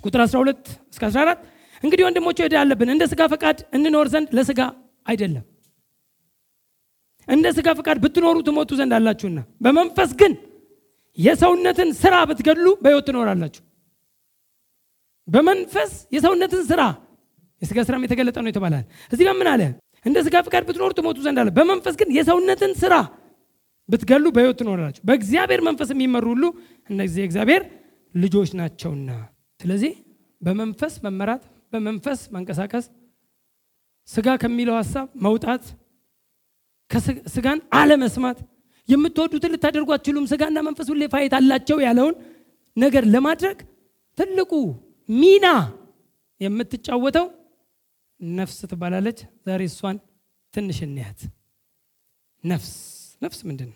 ቁጥር 0.03 0.21
12 0.25 0.73
እስከ 0.91 1.03
14 1.09 1.45
እንግዲህ 1.83 2.03
ወንድሞች 2.07 2.37
ዕዳ 2.45 2.55
አለብን 2.61 2.89
እንደ 2.93 3.03
ስጋ 3.11 3.23
ፈቃድ 3.33 3.57
እንኖር 3.77 4.07
ዘንድ 4.13 4.29
ለስጋ 4.37 4.61
አይደለም 5.05 5.45
እንደ 7.27 7.47
ስጋ 7.55 7.69
ፈቃድ 7.79 7.97
ብትኖሩ 8.03 8.37
ትሞቱ 8.47 8.71
ዘንድ 8.79 8.93
አላችሁና 8.97 9.39
በመንፈስ 9.63 10.11
ግን 10.19 10.33
የሰውነትን 11.17 11.89
ስራ 12.01 12.15
ብትገድሉ 12.29 12.67
በሕይወት 12.81 13.05
ትኖራላችሁ። 13.07 13.61
በመንፈስ 15.27 15.91
የሰውነትን 16.15 16.61
ስራ 16.69 16.81
የስጋ 17.61 17.79
ስራም 17.87 18.03
የተገለጠ 18.05 18.37
ነው 18.43 18.49
የተባላል። 18.51 18.83
እዚህ 19.11 19.23
ጋር 19.27 19.35
ምን 19.39 19.47
አለ? 19.53 19.61
እንደ 20.05 20.17
ስጋ 20.25 20.35
ፈቃድ 20.47 20.63
ብትኖሩ 20.67 20.91
ትሞቱ 20.97 21.17
ዘንድ 21.25 21.37
አለ። 21.41 21.49
በመንፈስ 21.57 21.95
ግን 21.99 22.09
የሰውነትን 22.17 22.73
ስራ 22.81 22.93
ብትገሉ 23.89 24.25
በሕይወት 24.35 24.57
ትኖራላችሁ። 24.61 25.01
በእግዚአብሔር 25.09 25.61
መንፈስ 25.67 25.89
የሚመሩ 25.93 26.25
ሁሉ 26.33 26.43
እነዚህ 26.89 27.19
የእግዚአብሔር 27.23 27.63
ልጆች 28.15 28.49
ናቸውና። 28.59 29.09
ስለዚህ 29.59 29.93
በመንፈስ 30.41 30.93
መመራት፣ 31.05 31.43
በመንፈስ 31.73 32.19
መንቀሳቀስ፣ 32.35 32.85
ስጋ 34.07 34.27
ከሚለው 34.41 34.75
ሀሳብ 34.79 35.07
መውጣት፣ 35.25 35.63
ስጋን 37.33 37.59
አለመስማት፣ 37.79 38.37
የምትወዱትን 38.89 39.51
ልታደርጉ 39.53 39.89
አትችሉም፣ 39.95 40.27
ስጋና 40.31 40.57
መንፈስ 40.67 40.87
ሁሌ 40.91 41.03
fight 41.13 41.33
አላቸው 41.39 41.77
ያለውን 41.85 42.15
ነገር 42.77 43.03
ለማድረግ 43.13 43.57
ትልቁ 44.17 44.51
ሚና 45.09 45.47
የምትጫወተው 46.41 47.25
ነፍስ 48.19 48.57
ትባላለች። 48.71 49.19
ዛሬ 49.47 49.61
እሷን 49.71 49.97
ትንሽ 50.53 50.77
እንያት። 50.87 51.19
ነፍስ 52.43 52.71
ነፍስ 53.21 53.39
ምንድን? 53.47 53.69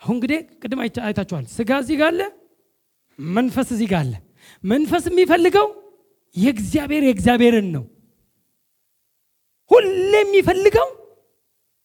አሁን 0.00 0.14
እንግዲህ 0.16 0.38
ቅድም 0.62 0.80
አይታችኋል። 1.06 1.44
ስጋ 1.56 1.70
እዚህ 1.82 1.96
ጋር 2.00 2.08
አለ፣ 2.12 2.20
መንፈስ 3.18 3.68
እዚህ 3.74 3.88
ጋር 3.92 4.06
መንፈስ 4.64 5.04
የሚፈልገው 5.10 5.66
የእግዚአብሔር 6.36 7.02
የእግዚአብሔርን 7.06 7.68
ነው። 7.74 7.84
ሁሌ 9.70 9.86
የሚፈልገው 10.16 10.88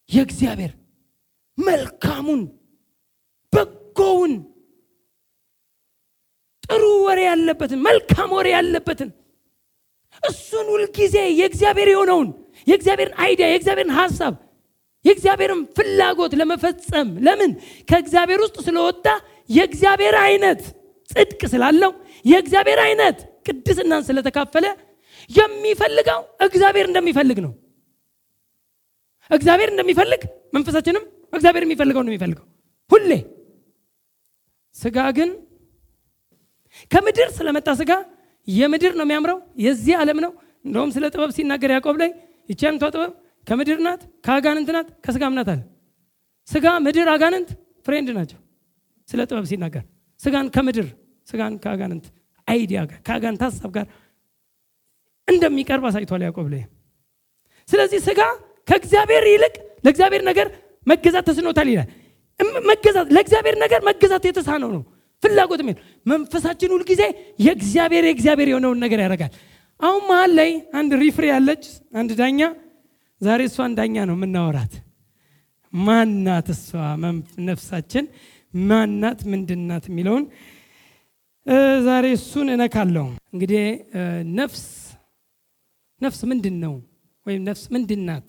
የእግዚአብሔር 0.10 0.74
መልካሙን፣ 1.58 2.42
በጎውን፣ 3.54 4.34
ጥሩ 6.64 6.84
ወሬ 7.06 7.20
ያለበትን 7.28 7.80
መልካም 7.86 8.30
ወሬ 8.38 8.48
ያለበትን 8.54 9.10
እሱን 10.24 10.68
ሁልጊዜ 10.74 11.16
የእግዚአብሔር 11.40 11.90
የሆነውን 11.92 12.30
የእግዚአብሔርን 12.68 13.16
አይዲያ 13.24 13.48
የእግዚአብሔርን 13.50 13.94
ሀሳብ 13.98 14.34
የእግዚአብሔርን 15.06 15.62
ፍላጎት 15.76 16.34
ለመፈጸም 16.40 17.10
ለምን 17.26 17.52
ከእግዚአብሔር 17.90 18.40
ውስጥ 18.46 18.58
ስለወጣ 18.66 19.06
የእግዚአብሔር 19.50 20.16
አይነት 20.24 20.62
ጽድቅ 21.10 21.42
ስላለው 21.54 21.92
የእግዚአብሔር 22.26 22.80
አይነት 22.86 23.18
ቅድስናን 23.48 24.04
ስለተካፈለ 24.08 24.66
የሚፈልገው 25.30 26.22
እግዚአብሔር 26.46 26.86
እንደሚፈልግ 26.90 27.40
ነው። 27.46 27.54
እግዚአብሔር 29.32 29.70
እንደሚፈልግ 29.74 30.22
መንፈሳችንም 30.56 31.04
እግዚአብሔር 31.34 31.64
የሚፈልገው 31.66 32.04
ነው 32.04 32.46
ሁሌ። 32.92 33.12
ስጋ 34.76 34.98
ግን 35.18 35.30
ከምድር 36.92 37.30
ስለመጣ 37.38 37.70
ስጋ 37.80 37.92
የምድር 38.48 38.94
ነው 39.00 39.06
የሚያምረው፣ 39.06 39.38
የዚህ 39.64 39.96
ዓለም 40.02 40.20
ነው። 40.26 40.32
እንደውም 40.66 40.92
ስለ 40.96 41.06
ጥበብ 41.14 41.32
ሲናገር 41.38 41.72
ያዕቆብ 41.76 41.96
ላይ 42.02 42.10
ይቺ 42.50 42.62
አይነቷ 42.68 42.86
ጥበብ 42.94 43.12
ከምድር 43.48 43.80
ናት፣ 43.86 44.02
ከአጋንንት 44.26 44.70
ናት፣ 44.76 44.88
ከስጋም 45.06 45.36
ናት 45.38 45.50
አለ። 45.54 45.62
ስጋ፣ 46.48 46.66
ምድር፣ 46.86 47.08
አጋንንት 47.14 47.50
friend 47.86 48.10
ናቸው። 48.18 48.40
ስለ 49.08 49.20
ጥበብ 49.30 49.46
ሲናገር 49.52 49.84
ስጋን 50.20 50.48
ከምድር 50.56 50.88
ስጋን 51.28 51.54
ከአጋንንት 51.64 52.06
idea 52.48 52.80
ጋር 52.90 53.00
ከአጋንንት 53.08 53.42
ሀሳብ 53.48 53.72
ጋር 53.76 53.86
እንደሚቀርብ 55.28 55.86
አሳይቷል 55.90 56.22
ያዕቆብ 56.26 56.48
ላይ። 56.54 56.62
ስለዚህ 57.70 58.00
ስጋ 58.06 58.20
ከእግዚአብሔር 58.68 59.26
ይልቅ 59.32 59.56
ለእግዚአብሔር 59.86 60.24
ነገር 60.30 60.48
መገዛት 60.88 61.26
ተስኖታል 61.30 61.68
ይላል። 61.72 61.90
መገዛት 62.70 63.08
ለእግዚአብሔር 63.16 63.56
ነገር 63.64 63.82
መገዛት 63.88 64.24
የተሳነው 64.30 64.70
ነው 64.76 64.84
ፍላጎት 65.24 65.62
ምን 65.68 65.76
መንፈሳችን 66.06 66.74
ሁልጊዜ 66.76 67.04
የእግዚአብሔር 67.40 68.04
የእግዚአብሔር 68.08 68.50
የሆነውን 68.52 68.82
ነገር 68.86 69.00
ያደርጋል። 69.04 69.32
አሁን 69.80 70.02
መሀል 70.10 70.32
ላይ 70.40 70.50
አንድ 70.80 70.92
ሪፍሬ 71.02 71.26
ያለች 71.32 71.64
አንድ 71.94 72.12
ዳኛ፣ 72.20 72.40
ዛሬ 73.22 73.42
እሷን 73.50 73.72
ዳኛ 73.78 73.96
ነው 74.10 74.16
የምናወራት። 74.18 74.74
ማናት 75.74 76.48
እሷ 76.54 76.68
ነፍሳችን 77.48 78.06
ማናት 78.70 79.20
ምንድናት 79.32 79.86
የሚለውን 79.90 80.24
ዛሬ 81.88 82.06
እሱን 82.18 82.48
እነካለሁ። 82.54 83.06
እንግዲህ 83.34 83.64
ነፍስ 84.40 84.64
ነፍስ 86.02 86.20
ምንድን 86.32 86.56
ነው 86.64 86.74
ወይም 87.26 87.42
ነፍስ 87.50 87.64
ምንድናት? 87.76 88.28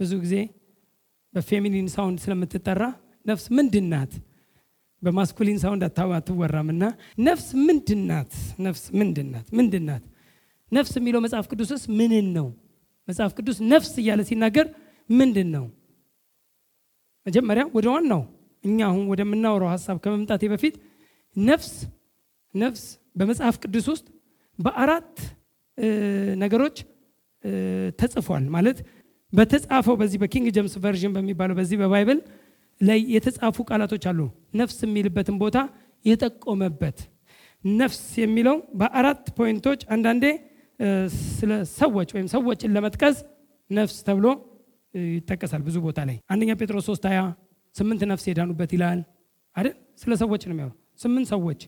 ብዙ 0.00 0.12
ጊዜ 0.24 0.34
በ 1.34 1.45
feminine 1.45 1.88
sound 1.94 2.18
ስለምትጠራ 2.24 2.82
ነፍስ 3.26 3.44
ምንድናት 3.58 4.12
በ 5.02 5.12
masculine 5.12 5.58
sound 5.62 5.82
አትወራም 6.14 6.68
እና 6.74 6.84
ነፍስ 7.26 7.48
ምንድናት? 7.66 8.32
ነፍስ 8.66 8.84
ምንድናት? 9.00 9.46
ምንድናት? 9.58 10.04
ነፍስ 10.72 10.92
የሚለው 10.98 11.20
መጽሐፍ 11.26 11.46
ቅዱስስ 11.52 11.82
ምንን 11.98 12.26
ነው? 12.36 12.48
መጽሐፍ 13.08 13.32
ቅዱስ 13.38 13.58
ነፍስ 13.72 13.92
እያለ 14.00 14.20
ሲናገር 14.30 14.66
ምንድን 15.10 15.48
ነው? 15.56 15.66
መጀመሪያ 17.26 17.62
ወደ 17.76 17.86
ዋናው 17.94 18.22
እኛ 18.64 18.78
አሁን 18.90 19.04
ወደምናወራው 19.12 19.70
ሀሳብ 19.74 19.96
ከመምጣቴ 20.04 20.42
በፊት 20.52 20.74
ነፍስ 21.36 21.72
ነፍስ 22.54 22.84
በመጽሐፍ 23.18 23.56
ቅዱስ 23.64 23.86
ውስጥ 23.92 24.06
በአራት 24.58 25.14
ነገሮች 26.42 26.76
ተጽፏል። 27.98 28.44
ማለት 28.56 28.78
በተጻፈው 29.32 29.94
በዚህ 30.00 30.18
በ 30.22 30.30
King 30.30 30.46
James 30.56 30.74
Version 30.84 31.12
በሚባለው 31.16 31.56
በዚህ 31.58 31.76
በ 31.82 31.92
Bible 31.92 32.18
ላይ 32.80 33.00
የተጻፉ 33.14 33.56
ቃላቶች 33.70 34.04
አሉ። 34.10 34.20
ነፍስ 34.60 34.76
የሚልበትን 34.86 35.36
ቦታ 35.42 35.58
የጠቆመበት 36.04 36.98
ነፍስ 37.64 38.02
የሚለው 38.22 38.56
በአራት 38.80 39.24
point 39.38 39.61
ኦች 39.61 39.80
አንዳንዴ 39.94 40.24
ስለ 41.30 41.52
ሰዎች 41.78 42.08
ወይም 42.16 42.28
ሰዎችን 42.34 42.72
ለመጥቀስ 42.76 43.16
ነፍስ 43.70 43.96
ተብሎ 44.06 44.26
ይጠቀሳል 45.14 45.62
ብዙ 45.66 45.76
ቦታ 45.86 45.98
ላይ 46.08 46.16
አንደኛ 46.32 46.50
ጴጥሮስ 46.60 46.86
3 46.90 47.08
ሀያ 47.10 47.20
ስምንት 47.78 48.02
ነፍስ 48.10 48.24
የዳኑበት 48.28 48.70
ይላል 48.76 49.00
አይደል? 49.56 49.74
ስለ 49.96 50.12
ሰዎች 50.22 50.42
ነው 50.48 50.54
የሚያወራው። 50.54 50.76
ስምንት 51.02 51.26
ሰዎች 51.34 51.60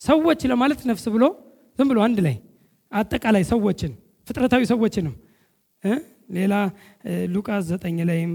ሰዎች 0.00 0.40
ለማለት 0.50 0.80
ነፍስ 0.90 1.04
ብሎ 1.14 1.24
ዝም 1.78 1.88
ብሎ 1.90 1.98
አንድ 2.06 2.18
ላይ 2.26 2.36
አጠቃላይ 2.92 3.44
ሰዎችን 3.50 3.92
ፍጥረታዊ 4.26 4.62
ሰዎችንም 4.70 5.14
ሌላ 6.36 6.54
ሉቃስ 7.34 7.66
9 7.76 8.04
ላይም 8.10 8.32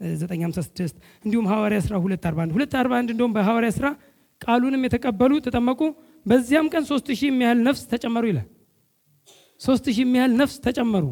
956 0.00 0.94
እንዲሁም 1.24 1.46
ሐዋርያ 1.50 1.78
ሥራ 1.86 1.94
241 2.00 2.54
241 2.54 3.12
እንደውም 3.14 3.32
በሐዋርያ 3.36 3.70
ሥራ 3.78 3.86
ቃሉንም 4.40 4.84
የተቀበሉ 4.86 5.32
ተጠመቁ፣ 5.46 5.80
በዚያም 6.26 6.66
ቀን 6.72 6.84
ሶስት 6.90 7.08
ሺህ 7.12 7.28
የሚያህል 7.30 7.58
ነፍስ 7.66 7.82
ተጨመሩ 7.92 8.24
ይላል። 8.30 8.46
ሶስት 9.60 9.86
ሺህ 9.90 10.04
የሚያህል 10.04 10.32
ነፍስ 10.40 10.56
ተጨመሩ። 10.66 11.04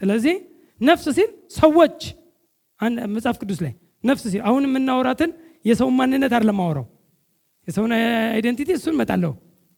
ስለዚህ 0.00 0.36
ነፍስ 0.80 1.06
ሲል 1.18 1.30
ሰዎች 1.58 1.98
መጽሐፍ 3.14 3.36
ቅዱስ 3.42 3.60
ላይ 3.64 3.72
ነፍስ 4.06 4.24
ሲል 4.32 4.42
አሁን 4.48 4.62
የምናወራትን 4.66 5.30
የሰውን 5.64 5.94
ማንነት 5.98 6.32
አይደለም 6.36 6.56
ማወራው 6.60 6.86
የሰውን 7.68 7.92
አይደንቲቲ 8.34 8.70
እሱን 8.76 8.94
እመጣለሁ 8.96 9.32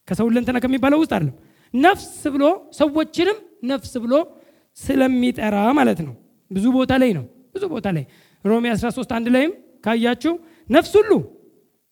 ከሰው 0.08 0.26
ለንተና 0.34 0.58
ከሚባለው 0.64 0.98
ውስጥ 1.02 1.12
አይደለም። 1.16 1.36
ነፍስ 1.74 2.04
ብሎ 2.34 2.44
ሰዎችንም 2.78 3.38
ነፍስ 3.70 3.92
ብሎ 4.04 4.14
ስለሚጠራ 4.76 5.56
ማለት 5.78 6.00
ነው። 6.06 6.14
ብዙ 6.50 6.64
ቦታ 6.76 6.92
ላይ 7.02 7.10
ነው። 7.18 7.24
ብዙ 7.54 7.64
ቦታ 7.72 7.88
ላይ 7.96 8.04
ሮሜ 8.44 8.64
13 8.74 9.12
አንድ 9.16 9.28
ላይም 9.34 9.52
ካያችሁ 9.84 10.32
ነፍስ 10.68 10.92
ሁሉ 10.98 11.10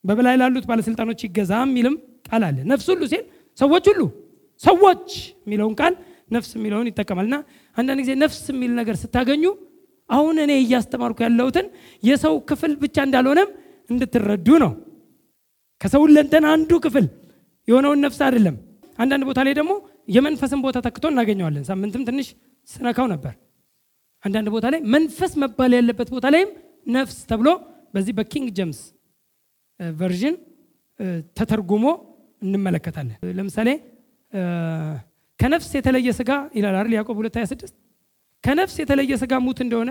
በበላይ 0.04 0.36
ላሉት 0.40 0.64
ባለስልጣኖች 0.70 1.20
ይገዛ 1.26 1.52
የሚልም 1.64 1.94
ቃል 2.28 2.42
አለ። 2.48 2.58
ነፍስ 2.72 2.86
ሁሉ 2.92 3.02
ሲል 3.12 3.24
ሰዎች 3.58 3.84
ሁሉ 3.90 4.02
ሰዎች 4.62 5.08
የሚለውን 5.44 5.74
ቃል 5.80 5.94
ነፍስ 6.34 6.50
የሚለውን 6.56 6.86
ይጠቀማል። 6.90 7.26
እና 7.30 7.36
አንዳንድ 7.76 8.00
ጊዜ 8.04 8.12
ነፍስ 8.22 8.40
የሚል 8.52 8.72
ነገር 8.80 8.96
ስታገኙ 9.02 9.44
አሁን 10.10 10.36
እኔ 10.42 10.52
እያስተማርኩ 10.62 11.18
ያለሁትን 11.26 11.66
የሰው 12.02 12.34
ክፍል 12.50 12.72
ብቻ 12.82 12.96
እንዳልሆነም 13.06 13.48
እንድትረዱ 13.90 14.48
ነው። 14.64 14.72
ከሰው 15.80 16.02
ለንተን 16.14 16.44
አንዱ 16.52 16.72
ክፍል 16.84 17.06
የሆነውን 17.68 18.00
ነፍስ 18.04 18.20
አይደለም። 18.26 18.56
አንዳንድ 18.98 19.24
ቦታ 19.28 19.40
ላይ 19.46 19.54
ደግሞ 19.58 19.72
የመንፈስን 20.08 20.60
ቦታ 20.66 20.78
ተክቶ 20.86 21.04
እናገኘዋለን። 21.12 21.64
ሳምንትም 21.70 22.02
ትንሽ 22.08 22.28
ስነካው 22.68 23.06
ነበር። 23.14 23.34
አንዳንድ 24.24 24.48
ቦታ 24.54 24.66
ላይ 24.72 24.80
መንፈስ 24.94 25.32
መባል 25.42 25.72
ያለበት 25.78 26.08
ቦታ 26.14 26.26
ላይም 26.34 26.50
ነፍስ 26.86 27.16
ተብሎ 27.30 27.48
በዚህ 27.94 28.12
በ 28.18 28.28
King 28.28 28.48
James 28.58 28.80
Version 29.96 30.36
ተተርጉሞ 31.38 31.86
እንመለከታለን። 32.42 33.16
ለምሳሌ 33.38 33.68
ከነፍስ 35.38 35.70
የተለየ 35.76 36.10
ስጋ 36.18 36.30
ይላል 36.58 36.76
አይደል 36.78 36.94
ያዕቆብ 36.96 37.16
226 37.20 37.72
ከነፍስ 38.46 38.76
የተለየ 38.80 39.12
ስጋ 39.22 39.34
ሙት 39.44 39.58
እንደሆነ 39.64 39.90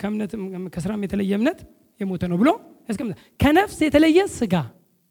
ከእምነትም 0.00 0.42
ከስራም 0.74 1.02
የተለየ 1.04 1.32
እምነት 1.38 1.58
የሞተ 2.00 2.24
ነው 2.30 2.38
ብሎ 2.40 2.50
ከነፍስ 3.40 3.78
የተለየ 3.86 4.20
ስጋ 4.34 4.54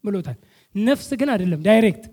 ብሎታል። 0.03 0.37
ነፍስ 0.75 1.09
ግን 1.19 1.29
አይደለም 1.33 1.61
direct 1.67 2.03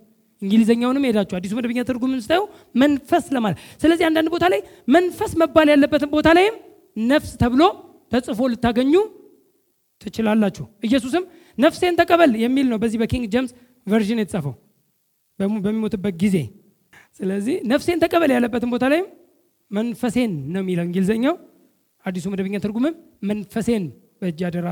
እንግሊዘኛውንም 0.43 1.05
ሄዳችሁ 1.09 1.35
አዲሱ 1.39 1.53
መደበኛ 1.59 1.81
ትርጉም 1.89 2.13
ስታዩ 2.25 2.43
መንፈስ 2.83 3.25
ለማለት 3.37 3.59
ስለዚህ 3.83 4.05
አንዳንድ 4.09 4.29
ቦታ 4.35 4.45
ላይ 4.53 4.61
መንፈስ 4.89 5.33
መባል 5.43 5.69
ያለበትን 5.73 6.11
ቦታ 6.15 6.29
ላይም 6.39 6.55
ነፍስ 7.07 7.33
ተብሎ 7.43 7.63
ተጽፎ 8.13 8.41
ልታገኙ 8.53 8.95
ትችላላችሁ። 10.01 10.65
ኢየሱስም 10.89 11.25
ነፍሴን 11.59 11.99
ተቀበል 12.01 12.33
የሚል 12.45 12.67
ነው 12.73 12.79
በዚህ 12.83 12.99
በ 13.03 13.11
King 13.11 13.27
James 13.35 13.51
Version 13.87 14.21
የተጻፈው 14.23 14.55
በሚሞትበት 15.65 16.15
ጊዜ። 16.23 16.37
ስለዚህ 17.21 17.57
ነፍሴን 17.71 17.99
ተቀበል 18.03 18.31
ያለበትን 18.35 18.71
ቦታ 18.75 18.85
ላይም 18.93 19.07
መንፈሴን 19.71 20.33
ነው 20.55 20.61
የሚለው 20.63 20.85
እንግሊዘኛው። 20.89 21.35
አዲሱ 22.05 22.27
መደበኛ 22.33 22.57
ትርጉምም 22.65 22.95
መንፈሴን 23.31 23.85
በእጅ 24.21 24.41
አደራ 24.49 24.69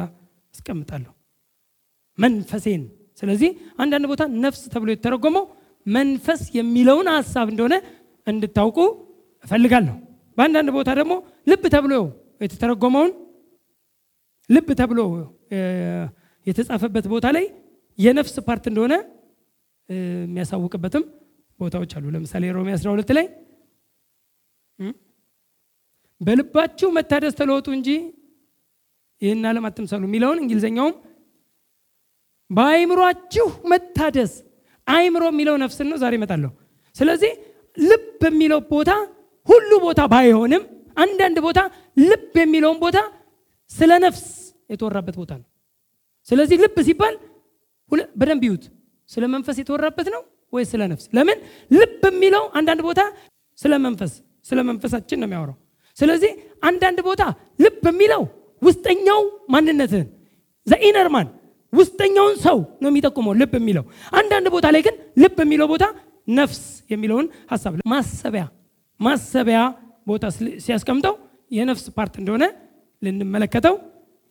አስቀምጣለሁ 0.54 1.12
መንፈሴን። 2.18 2.82
ስለዚህ 3.20 3.50
አንዳንድ 3.82 4.06
ቦታ 4.12 4.22
ነፍስ 4.44 4.62
ተብሎ 4.74 4.88
የተተረጎመው 4.92 5.44
መንፈስ 5.86 6.40
የሚለውን 6.58 7.08
ሀሳብ 7.16 7.46
እንደሆነ 7.52 7.74
እንድታውቁ 8.26 8.78
እፈልጋለሁ። 9.44 9.96
በአንዳንድ 10.38 10.70
ቦታ 10.76 10.90
ደግሞ 11.00 11.12
ልብ 11.50 11.62
ተብሎ 11.74 11.94
የተተረጎመውን 12.44 13.12
ልብ 14.50 14.68
ተብሎ 14.80 15.00
የተጻፈበት 16.46 17.06
ቦታ 17.12 17.26
ላይ 17.36 17.46
የነፍስ 17.98 18.36
part 18.48 18.64
እንደሆነ 18.70 18.94
የሚያሳውቅበትም 19.88 21.04
ቦታዎች 21.60 21.92
አሉ። 21.96 22.04
ለምሳሌ 22.14 22.44
ሮሜ 22.56 22.68
12 22.76 23.12
ላይ 23.18 23.26
በልባችሁ 26.20 26.88
መታደስ 26.96 27.34
ተለወጡ 27.40 27.66
እንጂ 27.76 27.88
ይህን 29.22 29.44
ዓለም 29.50 29.64
አትምሰሉ 29.68 30.02
የሚለውን 30.08 30.38
እንግሊዝኛውም 30.42 30.94
በአይምሯችሁ 32.50 33.46
መታደስ 33.72 34.32
አይምሮ 34.86 35.24
የሚለው 35.30 35.56
ነፍስን 35.62 35.88
ነው። 35.90 35.98
ዛሬ 36.02 36.14
እመጣለሁ። 36.18 36.50
ስለዚህ 36.96 37.32
ልብ 37.76 38.22
የሚለው 38.28 38.60
ቦታ 38.70 38.90
ሁሉ 39.48 39.70
ቦታ 39.84 40.00
ባይሆንም 40.12 40.62
አንዳንድ 40.96 41.38
ቦታ 41.46 41.60
ልብ 42.02 42.34
የሚለውን 42.42 42.78
ቦታ 42.84 42.98
ስለ 43.70 43.92
ነፍስ 44.04 44.24
የተወራበት 44.70 45.16
ቦታ 45.20 45.32
ነው። 45.40 45.46
ስለዚህ 46.26 46.56
ልብ 46.64 46.76
ሲባል 46.88 47.14
በደንብ 48.16 48.42
ይዩት። 48.46 48.64
ስለ 49.10 49.24
መንፈስ 49.34 49.56
የተወራበት 49.62 50.08
ነው 50.14 50.22
ወይ 50.52 50.64
ስለ 50.64 50.82
ነፍስ? 50.92 51.04
ለምን 51.16 51.38
ልብ 51.70 52.02
የሚለው 52.08 52.44
አንዳንድ 52.58 52.80
ቦታ 52.86 53.00
ስለ 53.58 53.72
መንፈስ 53.84 54.12
ስለ 54.46 54.58
መንፈሳችን 54.68 55.18
ነው 55.20 55.26
የሚያወራው። 55.28 55.56
ስለዚህ 55.96 56.32
አንዳንድ 56.62 56.98
ቦታ 57.08 57.22
ልብ 57.64 57.82
የሚለው 57.90 58.22
ውስጠኛው 58.62 59.20
ማንነትህን 59.54 60.06
the 60.66 60.82
inner 60.82 61.08
man 61.14 61.28
ውስጠኛውን 61.72 62.36
ሰው 62.44 62.58
ነው 62.82 62.88
የሚጠቁመው 62.90 63.34
ልብ 63.40 63.52
የሚለው። 63.58 63.84
አንዳንድ 64.12 64.46
ቦታ 64.54 64.66
ላይ 64.74 64.82
ግን 64.86 64.94
ልብ 65.22 65.36
የሚለው 65.44 65.68
ቦታ 65.72 65.84
ነፍስ 66.28 66.60
የሚለውን 66.92 67.26
ሀሳብ 67.52 67.74
ማሰቢያ 67.92 68.44
ማሰቢያ 69.00 69.58
ቦታ 70.06 70.24
ሲያስቀምጠው 70.64 71.14
የነፍስ 71.50 71.84
part 71.96 72.14
እንደሆነ 72.20 72.44
ልንመለከተው 73.02 73.74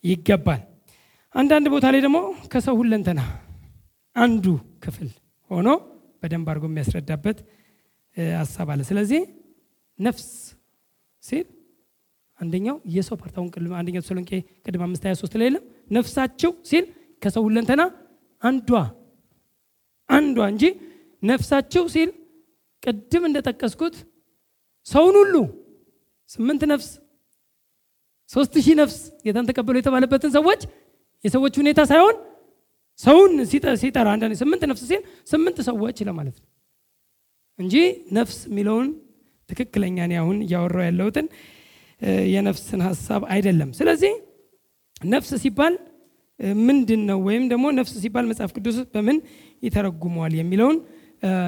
ይገባል። 0.03 0.61
አንዳንድ 1.35 1.67
ቦታ 1.73 1.85
ላይ 1.93 2.01
ደግሞ 2.05 2.17
ከሰው 2.53 2.75
ሁለንተና 2.81 3.21
አንዱ 4.15 4.45
ክፍል 4.83 5.09
ሆኖ 5.51 5.69
በደንብ 6.23 6.47
አድርጎ 6.51 6.65
የሚያስረዳበት 6.69 7.37
ሀሳብ 8.37 8.67
አለ። 8.73 8.81
ስለዚህ 8.89 9.21
ነፍስ 9.99 10.27
ሲል 11.23 11.45
አንደኛው 12.39 12.75
የሰው 12.95 13.15
part 13.21 13.35
አሁን 13.39 13.49
አንደኛው 13.79 14.01
ተሰሎንቄ 14.05 14.31
ቅድም 14.65 14.83
አምስት 14.85 15.03
ሀያ 15.07 15.15
ሶስት 15.21 15.35
ላይ 15.39 15.47
የለም 15.49 15.63
ነፍሳቸው 15.89 16.51
ሲል 16.69 16.85
ከሰው 17.21 17.43
ሁለንተና 17.47 17.81
አንዷ 18.43 18.69
አንዷ 20.09 20.39
እንጂ 20.51 20.63
ነፍሳቸው 21.23 21.83
ሲል 21.93 22.09
ቅድም 22.83 23.23
እንደጠቀስኩት 23.29 23.95
ሰውን 24.85 25.15
ሁሉ 25.21 25.35
ስምንት 26.29 26.63
ነፍስ 26.71 26.89
ሶስት 28.29 28.53
ሺህ 28.63 28.75
ነፍስ 28.79 28.97
ጌታን 29.25 29.47
ተቀበሉ 29.49 29.75
የተባለበትን 29.79 30.31
ሰዎች 30.37 30.61
የሰዎች 31.23 31.53
ሁኔታ 31.61 31.81
ሳይሆን 31.91 32.15
ሰውን 32.99 33.33
ሲጠራ 33.81 34.07
አንዳንድ 34.13 34.35
ስምንት 34.41 34.63
ነፍስ 34.71 34.83
ሲል 34.89 35.01
ስምንት 35.31 35.57
ሰዎች 35.67 35.97
ለማለት 36.07 36.37
ነው 36.41 36.47
እንጂ 37.59 37.75
ነፍስ 38.17 38.37
የሚለውን 38.49 38.87
ትክክለኛ 39.49 39.97
አሁን 40.21 40.37
እያወራው 40.45 40.83
ያለሁትን 40.87 41.27
የነፍስን 42.33 42.81
ሀሳብ 42.87 43.21
አይደለም። 43.33 43.69
ስለዚህ 43.77 44.13
ነፍስ 45.13 45.31
ሲባል 45.43 45.73
ምንድን 46.67 47.01
ነው 47.09 47.19
ወይም 47.27 47.43
ደግሞ 47.51 47.65
ነፍስ 47.79 47.93
ሲባል 48.03 48.25
መጽሐፍ 48.31 48.51
ቅዱስ 48.57 48.75
በምን 48.93 49.17
ይተረጉመዋል 49.63 50.33
የሚለውን 50.39 50.77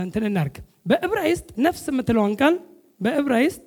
እንትን 0.06 0.24
እናርግ። 0.30 0.56
በዕብራይስጥ 0.86 1.48
ነፍስ 1.66 1.84
የምትለውን 1.92 2.34
ቃል 2.42 2.56
በዕብራይስጥ 3.02 3.66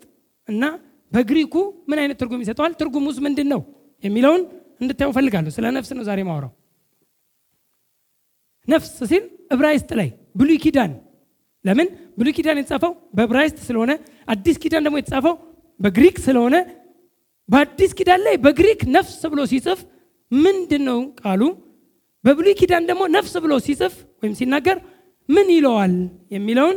እና 0.48 0.64
በግሪኩ 1.12 1.54
ምን 1.90 1.98
አይነት 2.02 2.16
ትርጉም 2.20 2.42
ይሰጠዋል? 2.44 2.72
ትርጉሙስ 2.80 3.16
ምንድን 3.26 3.48
ነው 3.52 3.60
የሚለውን 4.02 4.42
እንድታዩ 4.82 5.10
ፈልጋለሁ። 5.16 5.52
ስለ 5.56 5.66
ነፍስ 5.76 5.90
ነው 5.98 6.04
ዛሬ 6.08 6.20
ማውራው። 6.28 6.52
ነፍስ 8.68 8.92
ሲል 9.10 9.24
ዕብራይስጥ 9.54 9.90
ላይ 10.00 10.08
ብሉይ 10.38 10.58
ኪዳን 10.64 10.92
ለምን 11.64 11.88
ብሉይ 12.18 12.32
ኪዳን 12.36 12.58
የተጻፈው 12.60 12.92
በዕብራይስጥ 13.16 13.58
ስለሆነ 13.66 13.92
አዲስ 14.28 14.56
ኪዳን 14.62 14.84
ደግሞ 14.86 14.96
የተጻፈው 15.00 15.34
በግሪክ 15.80 16.16
ስለሆነ 16.26 16.56
በአዲስ 17.48 17.92
ኪዳን 17.98 18.20
ላይ 18.26 18.36
በግሪክ 18.44 18.80
ነፍስ 18.96 19.20
ብሎ 19.32 19.40
ሲጽፍ 19.52 19.80
ምንድን 20.32 20.82
ነው 20.88 20.98
ቃሉ? 21.20 21.42
በብሉይ 22.24 22.54
ኪዳን 22.60 22.84
ደግሞ 22.90 23.02
ነፍስ 23.16 23.32
ብሎ 23.44 23.52
ሲጽፍ 23.66 23.94
ወይም 24.20 24.34
ሲናገር 24.38 24.76
ምን 25.28 25.48
ይለዋል 25.56 25.94
የሚለውን 26.34 26.76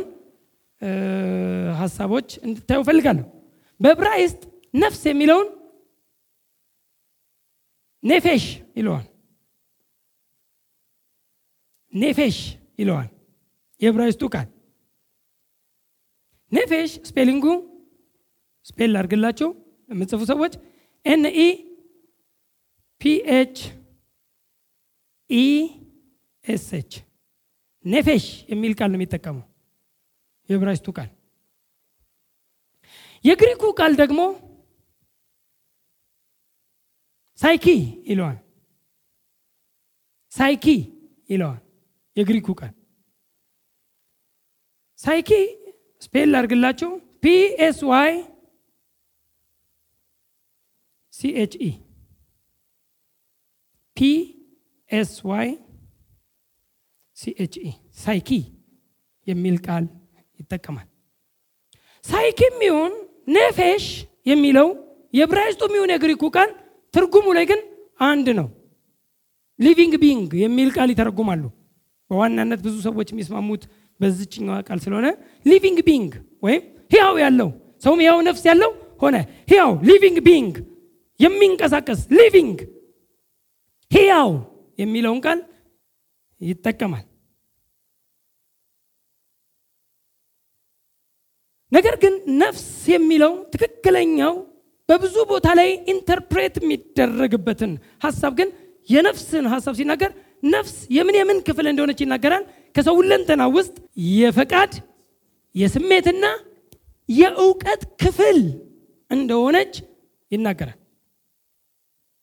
ሀሳቦች 1.80 2.28
እንድታዩ 2.46 2.80
ፈልጋለሁ። 2.88 3.24
በዕብራይስጥ 3.80 4.40
ነፍስ 4.74 5.02
የሚለውን 5.08 5.48
ኔፌሽ 8.02 8.44
ይለዋል። 8.78 9.06
ኔፌሽ 11.96 12.36
ይለዋል። 12.80 13.08
የዕብራይስጡ 13.80 14.22
ቃል 14.34 14.48
ኔፌሽ 16.52 16.90
spelling 17.08 17.46
ኡ 18.66 18.73
spell 18.73 18.90
ላድርግላቸው 18.94 19.48
የምጽፉ 19.88 20.20
ሰዎች 20.30 20.52
N 21.04 21.24
E 21.36 21.46
P 23.00 23.28
H 23.28 23.56
E 25.30 25.44
S 26.44 26.66
H 26.78 26.92
ኔፌሽ 27.84 28.24
የሚል 28.50 28.72
ቃል 28.78 28.90
ነው 28.92 28.98
የሚጠቀመው 28.98 29.44
የዕብራይስጡ 30.48 30.88
ቃል። 30.96 31.10
የግሪኩ 33.24 33.62
ቃል 33.78 33.92
ደግሞ 34.00 34.20
ሳይኪ 37.38 37.66
ይለዋል። 38.10 38.36
ሳይኪ 40.32 40.66
ይለዋል 41.30 41.60
የግሪኩ 42.16 42.48
ቃል 42.60 42.72
psyche 44.98 45.30
spell 46.02 46.28
ላድርግላችሁ 46.34 46.90
P 47.22 47.32
S 47.66 47.78
Y 47.90 48.12
C 51.12 51.30
H 51.42 51.54
E 51.60 51.70
P 53.96 54.08
S 54.90 55.12
Y 55.28 55.48
C 57.16 57.32
H 57.44 57.54
E 57.62 57.70
psyche 58.02 58.30
የሚል 59.26 59.56
ቃል 59.66 59.84
ይጠቀማል። 60.38 60.86
ሳይኪም 62.04 62.56
ይሁን 62.66 62.92
ኔፌሽ 63.28 63.84
የሚለው 64.30 64.68
የዕብራይስጡም 65.14 65.72
ይሁን 65.76 65.92
የግሪኩ 65.92 66.24
ቃል 66.36 66.50
ትርጉሙ 66.94 67.26
ላይ 67.36 67.44
ግን 67.50 67.60
አንድ 68.08 68.26
ነው። 68.38 68.48
living 69.58 69.94
being 70.02 70.30
የሚል 70.42 70.68
ቃል 70.76 70.88
ይተረጉማሉ። 70.92 71.44
በዋናነት 72.10 72.60
ብዙ 72.66 72.74
ሰዎች 72.86 73.08
የሚስማሙት 73.12 73.62
በዚችኛዋ 74.00 74.56
ቃል 74.68 74.78
ስለሆነ 74.84 75.06
living 75.46 75.78
being 75.88 76.12
ወይም 76.42 76.62
ሕያው 76.90 77.14
ያለው 77.24 77.48
ሰውም 77.84 78.00
ሕያው 78.02 78.18
ነፍስ 78.28 78.42
ያለው 78.50 78.70
ሆነ 79.02 79.16
ሕያው 79.50 79.72
living 79.88 80.18
being 80.28 80.54
የሚንቀሳቀስ 81.20 82.00
living 82.18 82.58
ሕያው 83.90 84.30
የሚለውን 84.78 85.20
ቃል 85.26 85.38
ይጠቀማል። 86.40 87.04
ነገር 91.72 91.94
ግን 92.02 92.14
ነፍስ 92.42 92.66
የሚለው 92.92 93.32
ትክክለኛው 93.52 94.34
በብዙ 94.88 95.16
ቦታ 95.30 95.48
ላይ 95.58 95.70
interpret 95.92 96.56
የሚደረግበትን 96.60 97.72
ሀሳብ 98.04 98.32
ግን 98.40 98.48
የነፍስን 98.88 99.46
ሀሳብ 99.54 99.74
ሲናገር 99.78 100.10
ነፍስ 100.42 100.74
የምን 100.96 101.16
የምን 101.18 101.38
ክፍል 101.46 101.66
እንደሆነች 101.70 102.00
ይናገራል። 102.04 102.44
ከሰው 102.76 102.94
ሁለንተና 103.00 103.42
ውስጥ 103.54 103.76
የፈቃድ 104.14 104.72
የስሜትና 105.54 106.24
የእውቀት 107.08 107.82
ክፍል 108.02 108.38
እንደሆነች 109.10 109.74
ይናገራል። 110.30 110.78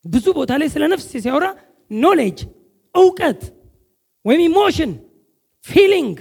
ብዙ 0.04 0.26
ቦታ 0.38 0.52
ላይ 0.60 0.68
ስለ 0.72 0.84
ነፍስ 0.92 1.06
ሲያወራ 1.14 1.46
knowledge 1.90 2.38
እውቀት 2.94 3.40
ወይም 4.24 4.42
emotion፣ 4.46 4.92
feeling፣ 5.64 6.16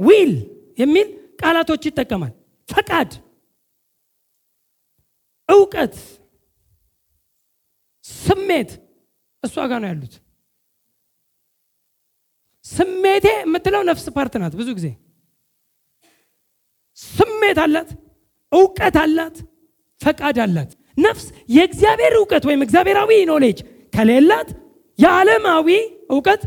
will 0.00 0.32
የሚል 0.78 1.08
ቃላቶች 1.42 1.82
ይጠቀማል። 1.88 2.32
ፈቃድ፣ 2.68 3.10
እውቀት፣ 5.48 5.94
ስሜት 8.04 8.70
እሷ 9.42 9.56
ጋር 9.70 9.78
ነው 9.82 9.88
ያሉት። 9.90 10.14
ስሜቴ 12.70 13.26
የምትለው 13.36 13.82
ነፍስ 13.88 14.04
part 14.16 14.34
ናት። 14.42 14.54
ብዙ 14.58 14.68
ጊዜ 14.78 14.88
ስሜት 16.98 17.58
አላት፣ 17.64 17.90
እውቀት 18.52 18.96
አላት፣ 19.02 19.36
ፈቃድ 20.00 20.38
አላት። 20.44 20.70
ነፍስ 20.96 21.24
የእግዚአብሔር 21.54 22.14
እውቀት 22.18 22.44
ወይም 22.48 22.62
እግዚአብሔራዊ 22.66 23.10
knowledge 23.30 23.58
ከሌላት 23.92 24.48
የዓለማዊ 24.98 25.68
እውቀት 26.14 26.42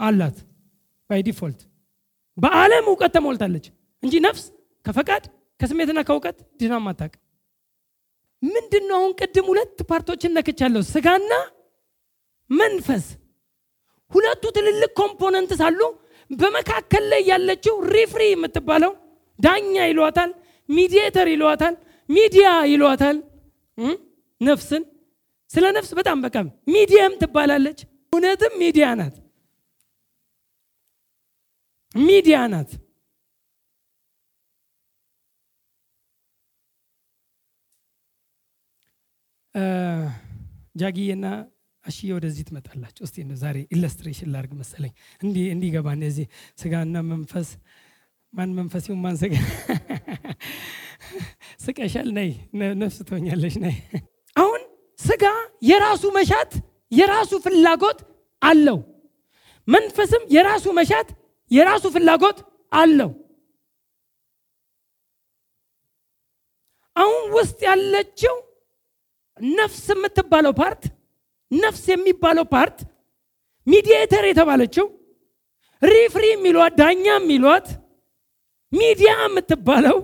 አላት። 0.00 0.36
by 1.10 1.22
default 1.26 1.60
በዓለም 2.38 2.84
እውቀት 2.90 3.12
ተሞልታለች 3.16 3.66
እንጂ 4.02 4.14
ነፍስ 4.26 4.44
ከፈቃድ 4.86 5.24
ከስሜትና 5.60 6.00
ከእውቀት 6.06 6.38
ድናም 6.60 6.86
አታውቅም። 6.90 7.20
ምንድን 8.42 8.84
ነው 8.90 8.96
አሁን 8.98 9.12
ቅድም 9.20 9.46
ሁለት 9.50 9.78
part 9.90 10.08
ኦችን 10.08 10.34
ነክቻለሁ፣ 10.36 10.82
ስጋና 10.88 11.32
መንፈስ 12.50 13.04
ሁለቱ 14.12 14.44
ትልልቅ 14.56 14.90
components 15.00 15.60
አሉ። 15.66 15.80
በመካከል 16.30 17.04
ላይ 17.12 17.22
ያለችው 17.30 17.74
referee 17.94 18.22
የምትባለው 18.30 18.92
ዳኛ 19.38 19.74
ይሏታል፣ 19.90 20.30
mediator 20.68 21.28
ይሏታል፣ 21.32 21.74
ሚዲያ 22.08 22.48
ይሏታል። 22.72 23.16
ነፍስን 24.40 24.82
ስለ 25.50 25.64
ነፍስ 25.76 25.90
በጣም 25.98 26.18
በቃ 26.24 26.36
medium 26.74 27.14
ትባላለች። 27.22 27.80
እውነትም 28.12 28.54
ሚዲያ 28.62 28.86
ናት፣ 29.00 29.16
ሚዲያ 31.94 32.38
ናት። 32.52 32.70
ጃጊዬና 40.76 41.26
አሽዬ 41.84 42.10
ወደዚህ 42.16 42.44
ትመጣላችሁ። 42.48 43.02
እስቲ 43.06 43.24
ዛሬ 43.40 43.56
illustration 43.74 44.28
ላርግ 44.34 44.52
መሰለኝ 44.60 44.92
እንዲህ 45.22 45.46
እንዲገባ 45.54 45.86
እነዚህ 45.96 46.26
ስጋና 46.58 46.96
መንፈስ 47.08 47.48
ማን 48.32 48.50
መንፈስ 48.58 48.84
ይሁን 48.88 49.00
ማን 49.04 49.16
ስጋ 49.22 49.34
ስቀሻል። 51.64 52.08
ነይ 52.18 52.30
ነፍስ 52.82 52.98
ትሆኛለሽ። 53.08 53.54
ነይ 53.64 53.76
አሁን 54.36 54.62
ስጋ 54.98 55.24
የራሱ 55.62 56.04
መሻት 56.16 56.52
የራሱ 56.92 57.32
ፍላጎት 57.44 57.98
አለው። 58.42 58.78
መንፈስም 59.68 60.22
የራሱ 60.36 60.66
መሻት 60.78 61.08
የራሱ 61.50 61.84
ፍላጎት 61.94 62.38
አለው። 62.72 63.10
አሁን 66.96 67.22
ውስጥ 67.36 67.58
ያለችው 67.68 68.34
ነፍስ 69.56 69.84
የምትባለው 69.92 70.52
part 70.58 70.82
ነፍስ 71.52 71.84
የሚባለው 71.92 72.44
part 72.52 72.78
mediator 73.66 74.24
የተባለችው 74.28 74.86
referee 75.82 76.24
የሚሏት 76.30 76.72
ዳኛ 76.80 77.04
የሚሏት 77.14 77.68
ሚዲያ 78.72 79.12
የምትባለው 79.20 79.98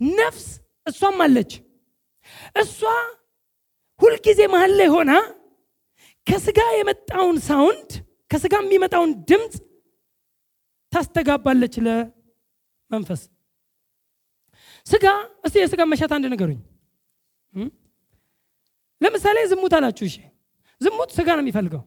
ነፍስ 0.00 0.46
እሷም 0.86 1.18
አለች። 1.24 1.52
እሷ 2.56 2.78
ሁልጊዜ 4.00 4.40
መሀል 4.52 4.72
ላይ 4.78 4.88
ሆና 4.94 5.12
ከስጋ 6.26 6.60
የመጣውን 6.76 7.36
sound 7.48 7.90
ከስጋ 8.30 8.54
የሚመጣውን 8.62 9.12
ድምፅ 9.30 9.54
ታስተጋባለች 10.92 11.74
ለመንፈስ። 11.86 13.22
ስጋ 14.86 15.06
እስቲ 15.46 15.56
የስጋ 15.60 15.82
መሻት 15.90 16.12
አንድ 16.16 16.26
ነገሩኝ። 16.32 16.60
ለምሳሌ 19.00 19.38
ዝሙት 19.50 19.74
አላችሁ። 19.78 20.06
እሺ 20.10 20.16
ዝሙት 20.80 21.10
ስጋ 21.16 21.28
ነው 21.36 21.42
የሚፈልገው። 21.44 21.82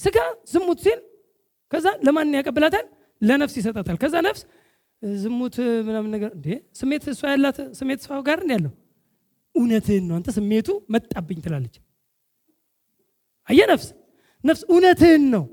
ስጋ 0.00 0.16
ዝሙት 0.52 0.78
ሲል 0.84 1.00
ከዛ 1.72 1.86
ለማን 2.06 2.34
ያቀብላታል? 2.38 2.86
ለነፍስ 3.22 3.54
ይሰጣታል። 3.58 3.96
ከዛ 4.02 4.14
ነፍስ 4.26 4.42
ዝሙት 5.20 5.56
ምናምን 5.86 6.10
ነገር 6.14 6.30
እንዴ 6.36 6.46
ስሜት 6.78 7.04
እሷ 7.12 7.22
ያላት 7.32 7.58
ስሜት 7.78 7.98
እሷ 8.02 8.18
ጋር 8.28 8.38
እንዲ 8.42 8.52
ያለው 8.56 8.72
እውነትህን 9.54 10.04
ነው 10.08 10.14
አንተ 10.18 10.28
ስሜቱ 10.36 10.68
መጣብኝ 10.94 11.38
ትላለች። 11.44 11.76
አየ 13.48 13.60
ነፍስ 13.72 13.88
ነፍስ 14.44 14.62
እውነትህን 14.72 15.24
ነው 15.34 15.44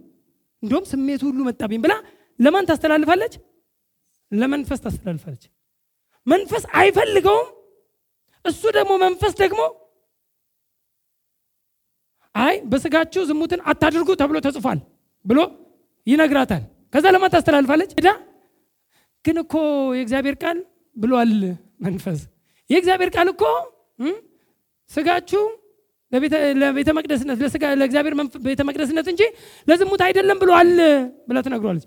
እንዲሁም 0.63 0.85
ስሜቱ 0.91 1.21
ሁሉ 1.29 1.39
መጣብኝ 1.49 1.79
ብላ 1.85 1.93
ለማን 2.39 2.67
ታስተላልፋለች? 2.69 3.33
ለመንፈስ 4.31 4.79
ታስተላልፋለች። 4.83 5.43
መንፈስ 6.27 6.63
አይፈልገውም። 6.79 7.49
እሱ 8.45 8.61
ደግሞ 8.77 8.91
መንፈስ 9.05 9.33
ደግሞ 9.41 9.61
አይ 12.35 12.55
በስጋችሁ 12.65 13.21
ዝሙትን 13.29 13.61
አታድርጉ 13.69 14.09
ተብሎ 14.21 14.37
ተጽፏል 14.45 14.79
ብሎ 15.25 15.39
ይነግራታል። 16.07 16.63
ከዛ 16.93 17.05
ለማን 17.13 17.31
ታስተላልፋለች? 17.33 17.91
እዳ 17.99 18.07
ግን 19.25 19.37
እኮ 19.43 19.53
የእግዚአብሔር 19.97 20.35
ቃል 20.43 20.57
ብሏል 20.95 21.31
መንፈስ። 21.85 22.19
የእግዚአብሔር 22.69 23.09
ቃል 23.15 23.27
እኮ 23.33 23.43
ስጋችሁ 24.91 25.43
ለቤተ 26.61 26.89
መቅደስነት 26.97 27.37
ለእግዚአብሔር 27.79 28.13
ቤተ 28.47 28.61
መቅደስነት 28.69 29.07
እንጂ 29.13 29.21
ለዝሙት 29.67 30.01
አይደለም 30.07 30.37
ብሏል 30.43 30.71
ብላ 31.29 31.37
ትነግሯለች። 31.41 31.85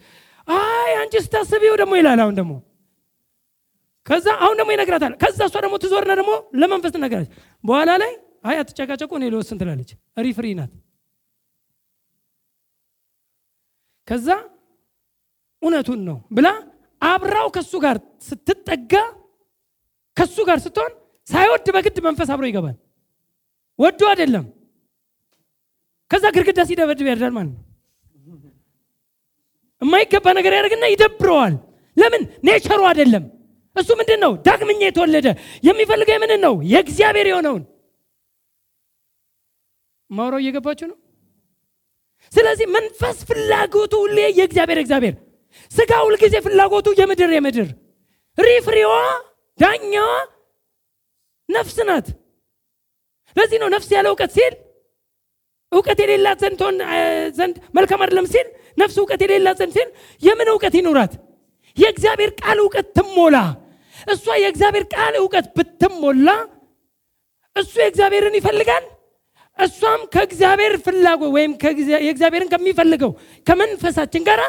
አይ 0.48 0.92
አንቺ 1.00 1.14
ስታስቢው 1.24 1.74
ደግሞ 1.82 1.92
ይላል። 2.00 2.20
አሁን 2.24 2.34
ደግሞ 2.40 2.52
ከዛ 4.06 4.26
አሁን 4.42 4.56
ደግሞ 4.60 4.70
ይነግራታል። 4.74 5.12
ከዛ 5.22 5.38
እሷ 5.48 5.56
ደግሞ 5.64 5.76
ትዞርና 5.82 6.12
ደግሞ 6.20 6.32
ለመንፈስ 6.54 6.92
ትነግራለች። 6.96 7.30
በኋላ 7.64 7.90
ላይ 8.02 8.12
አይ 8.46 8.56
አትጨቃጨቁ፣ 8.60 9.10
እኔ 9.18 9.24
ልወስን 9.32 9.58
ትላለች። 9.60 9.90
referee 10.24 10.46
ናት። 10.58 10.72
ከዛ 14.08 14.28
እውነቱን 15.62 16.00
ነው 16.08 16.18
ብላ 16.36 16.48
አብራው 17.02 17.48
ከሱ 17.56 17.72
ጋር 17.84 17.96
ስትጠጋ 18.26 18.92
ከሱ 20.16 20.36
ጋር 20.48 20.58
ስትሆን 20.64 20.92
ሳይወድ 21.26 21.66
በግድ 21.74 21.96
መንፈስ 22.06 22.28
አብሮ 22.34 22.44
ይገባል። 22.48 22.76
ወዶ 23.78 24.00
አይደለም። 24.10 24.44
ከዛ 26.10 26.24
ግድግዳ 26.34 26.60
ሲደበድብ 26.68 27.06
ያድራል 27.10 27.32
ማለት 27.36 27.50
ነው። 27.50 27.62
የማይገባ 29.82 30.26
ነገር 30.38 30.52
ያደርግና 30.56 30.84
ይደብረዋል። 30.92 31.54
ለምን 31.96 32.22
ኔቸሩ 32.46 32.80
አይደለም። 32.90 33.24
እሱ 33.76 33.88
ምንድን 33.98 34.20
ነው? 34.24 34.32
ዳግመኛ 34.46 34.80
የተወለደ 34.84 35.26
የሚፈልገው 35.64 36.14
የምንን 36.16 36.40
ነው? 36.46 36.54
የእግዚአብሔር 36.72 37.26
የሆነውን 37.30 37.62
ማውራው 40.10 40.40
እየገባችሁ 40.42 40.86
ነው። 40.90 40.98
ስለዚህ 42.32 42.66
መንፈስ 42.76 43.18
ፍላጎቱ 43.28 43.92
ሁሌ 44.04 44.18
የእግዚአብሔር 44.30 44.78
እግዚአብሔር፣ 44.82 45.14
ስጋ 45.72 45.92
ሁልጊዜ 46.04 46.34
ፍላጎቱ 46.46 46.86
የምድር 46.98 47.30
የምድር 47.36 47.68
ሪፍሪዋ 48.38 48.92
ዳኛዋ 49.58 50.08
ነፍስ 51.48 51.76
ናት። 51.88 52.06
ለዚህ 53.36 53.58
ነው 53.62 53.68
ነፍስ 53.74 53.88
ያለ 53.94 54.06
እውቀት 54.12 54.32
ሲል 54.36 54.54
እውቀት 55.72 55.98
የሌላት 56.02 56.40
ዘንድ 57.38 57.56
መልካም 57.76 58.00
አይደለም 58.02 58.26
ሲል 58.34 58.46
ነፍስ 58.78 58.96
እውቀት 59.00 59.20
የሌላት 59.24 59.56
ዘንድ 59.60 59.72
ሲል 59.76 59.88
የምን 60.22 60.48
እውቀት 60.52 60.74
ይኑራት? 60.78 61.12
የእግዚአብሔር 61.76 62.30
ቃል 62.40 62.58
እውቀት 62.62 62.86
ትሞላ። 62.96 63.36
እሷ 64.06 64.26
የእግዚአብሔር 64.42 64.84
ቃል 64.94 65.14
እውቀት 65.20 65.46
ብትሞላ 65.56 66.28
እሱ 67.56 67.72
የእግዚአብሔርን 67.82 68.34
ይፈልጋል፣ 68.38 68.84
እሷም 69.58 70.00
ከእግዚአብሔር 70.14 70.74
ፍላጎት 70.84 71.30
ወይም 71.36 71.52
የእግዚአብሔርን 71.98 72.50
ከሚፈልገው 72.52 73.12
ከመንፈሳችን 73.46 74.24
ጋር 74.28 74.40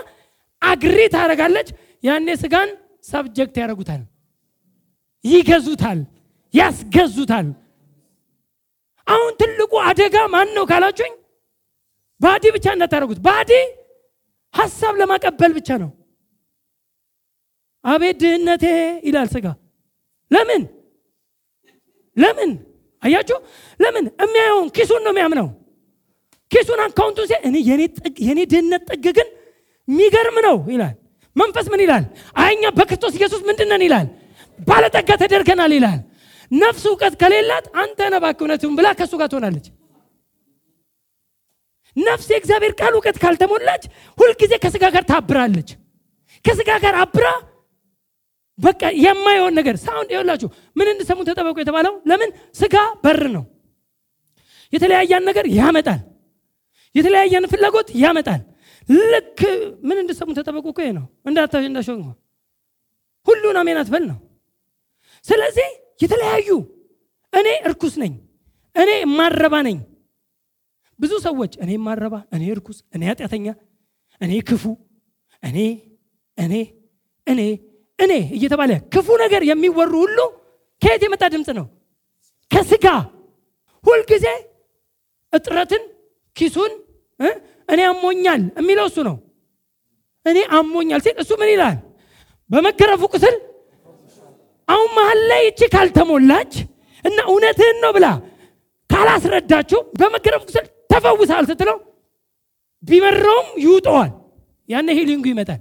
agree 0.62 0.98
ታደርጋለች። 1.14 1.70
ያኔ 2.04 2.28
ስጋን 2.42 2.70
subject 3.06 3.56
ያደርጉታል፣ 3.62 4.02
ይገዙታል፣ 5.26 6.00
ያስገዙታል። 6.54 7.48
አሁን 9.08 9.32
ትልቁ 9.40 9.74
አደጋ 9.90 10.16
ማን 10.34 10.50
ነው 10.56 10.66
ካላችሁኝ፣ 10.70 11.14
body 12.22 12.44
ብቻ 12.56 12.66
እንዳታደርጉት። 12.76 13.20
body 13.28 13.52
ሀሳብ 14.54 14.94
ለማቀበል 15.00 15.52
ብቻ 15.58 15.70
ነው። 15.84 15.90
አቤት 17.86 18.18
ድህነቴ 18.22 18.66
ይላል 19.08 19.28
ስጋ። 19.34 19.46
ለምን 20.32 20.64
ለምን 22.18 22.52
አያችሁ? 23.04 23.38
ለምን 23.80 24.06
የሚያየውን 24.22 24.68
ኪሱን 24.76 25.02
ነው 25.06 25.12
የሚያምነው። 25.14 25.48
ኪሱን 26.52 26.80
account 26.86 27.12
ኡ 27.12 27.20
ሲ 27.26 27.34
እኔ 27.48 27.56
የኔ 28.28 28.40
ድህነት 28.52 28.84
ጥግ 28.92 29.06
ግን 29.18 29.28
የሚገርም 29.88 30.38
ነው 30.48 30.58
ይላል። 30.74 30.96
መንፈስ 31.36 31.66
ምን 31.72 31.82
ይላል? 31.86 32.04
እኛ 32.42 32.64
በክርስቶስ 32.78 33.14
ኢየሱስ 33.20 33.42
ምንድን 33.48 33.68
ነን 33.72 33.84
ይላል። 33.88 34.08
ባለጠጋ 34.60 35.10
ተደርገናል 35.22 35.72
ይላል። 35.78 36.00
ነፍስ 36.52 36.84
እውቀት 36.90 37.14
ከሌላት 37.22 37.66
አንተ 37.82 38.00
ነህ 38.12 38.20
እባክህ 38.22 38.72
ብላ 38.78 38.88
ከእሱ 39.00 39.14
ጋር 39.22 39.30
ትሆናለች። 39.32 39.66
ነፍስ 41.98 42.28
የእግዚአብሔር 42.32 42.74
ቃል 42.80 42.94
እውቀት 42.98 43.18
ካልተሞላች 43.22 43.84
ሁልጊዜ 44.18 44.54
ከስጋ 44.64 44.84
ጋር 44.96 45.04
ታብራለች። 45.12 45.70
ከስጋ 46.46 46.70
ጋር 46.84 46.96
አብራ 47.04 47.28
በቃ 48.60 48.82
የማይሆን 48.98 49.54
ነገር 49.54 49.76
sound 49.78 50.10
ይኸውላችሁ፣ 50.14 50.48
ምን 50.76 50.88
እንድሰሙ 50.90 51.20
ተጠበቁ 51.24 51.58
የተባለው 51.60 51.94
ለምን? 52.10 52.30
ስጋ 52.56 52.76
በር 53.04 53.24
ነው። 53.36 53.44
የተለያያን 54.74 55.26
ነገር 55.30 55.46
ያመጣል። 55.58 56.00
የተለያየን 56.96 57.46
ፍላጎት 57.52 57.90
ያመጣል። 57.96 58.42
ልክ 59.12 59.40
ምን 59.88 59.98
እንድሰሙ 60.02 60.30
ተጠበቁ 60.38 60.66
እኮ 60.72 60.80
ነው። 60.98 61.06
እንዳሾ 61.26 61.90
ሁሉን 63.28 63.58
አሜን 63.62 63.78
አትበል 63.82 64.04
ነው። 64.10 64.18
ስለዚህ 65.26 65.70
የተለያዩ 66.02 66.50
እኔ 67.34 67.48
እርኩስ 67.68 67.96
ነኝ፣ 68.02 68.14
እኔ 68.76 68.90
የማረባ 69.00 69.56
ነኝ። 69.68 69.78
ብዙ 71.00 71.14
ሰዎች 71.26 71.54
እኔ 71.64 71.70
የማረባ፣ 71.76 72.16
እኔ 72.36 72.44
እርኩስ፣ 72.54 72.78
እኔ 72.96 73.02
ኃጢአተኛ፣ 73.10 73.48
እኔ 74.22 74.32
ክፉ፣ 74.42 74.64
እኔ 75.44 75.58
እኔ 76.38 76.54
እኔ 77.28 77.42
እኔ 78.00 78.14
እየተባለ 78.36 78.72
ክፉ 78.94 79.08
ነገር 79.24 79.42
የሚወሩ 79.50 79.94
ሁሉ 80.04 80.20
ከየት 80.82 81.02
የመጣ 81.06 81.24
ድምፅ 81.34 81.50
ነው? 81.60 81.66
ከስጋ 82.52 82.86
ሁልጊዜ 83.84 84.26
እጥረትን 85.34 85.84
ኪሱን 86.36 86.72
እኔ 87.70 87.80
አሞኛል 87.90 88.42
የሚለው 88.60 88.86
እሱ 88.90 88.98
ነው። 89.10 89.16
እኔ 90.26 90.38
አሞኛል 90.58 91.02
ሲል 91.06 91.16
እሱ 91.24 91.32
ምን 91.42 91.50
ይላል? 91.54 91.78
በመገረፉ 92.50 93.02
ቁስል 93.14 93.36
አሁን 94.68 94.90
መሀል 94.98 95.20
ላይ 95.32 95.42
እቺ 95.50 95.62
ካልተሞላች 95.74 96.54
እና 97.06 97.18
እውነትህን 97.32 97.78
ነው 97.84 97.92
ብላ 97.98 98.08
ካላስረዳችሁ 98.90 99.80
በመገረፉ 100.00 100.42
ቁስል 100.50 100.66
ተፈውሳል 100.92 101.46
ስትለው 101.50 101.78
ቢመረውም 102.84 103.48
ይውጠዋል። 103.64 104.12
ያኔ 104.70 104.88
ሂሊንጉ 104.98 105.26
ይመጣል። 105.32 105.60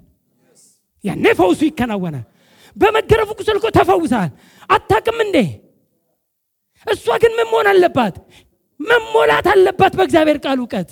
ያኔ 1.05 1.25
ፈውሱ 1.39 1.61
ይከናወናል። 1.69 2.25
በመገረፉ 2.77 3.31
ቁስል 3.39 3.57
እኮ 3.59 3.67
ተፈውሳል። 3.77 4.31
አታቅም 4.71 5.19
እንዴ? 5.25 5.37
እሷ 6.87 7.07
ግን 7.23 7.33
ምን 7.39 7.47
መሆን 7.51 7.67
አለባት? 7.73 8.15
መሞላት 8.81 9.47
አለባት 9.53 9.93
በእግዚአብሔር 9.99 10.39
ቃል 10.45 10.59
እውቀት። 10.63 10.91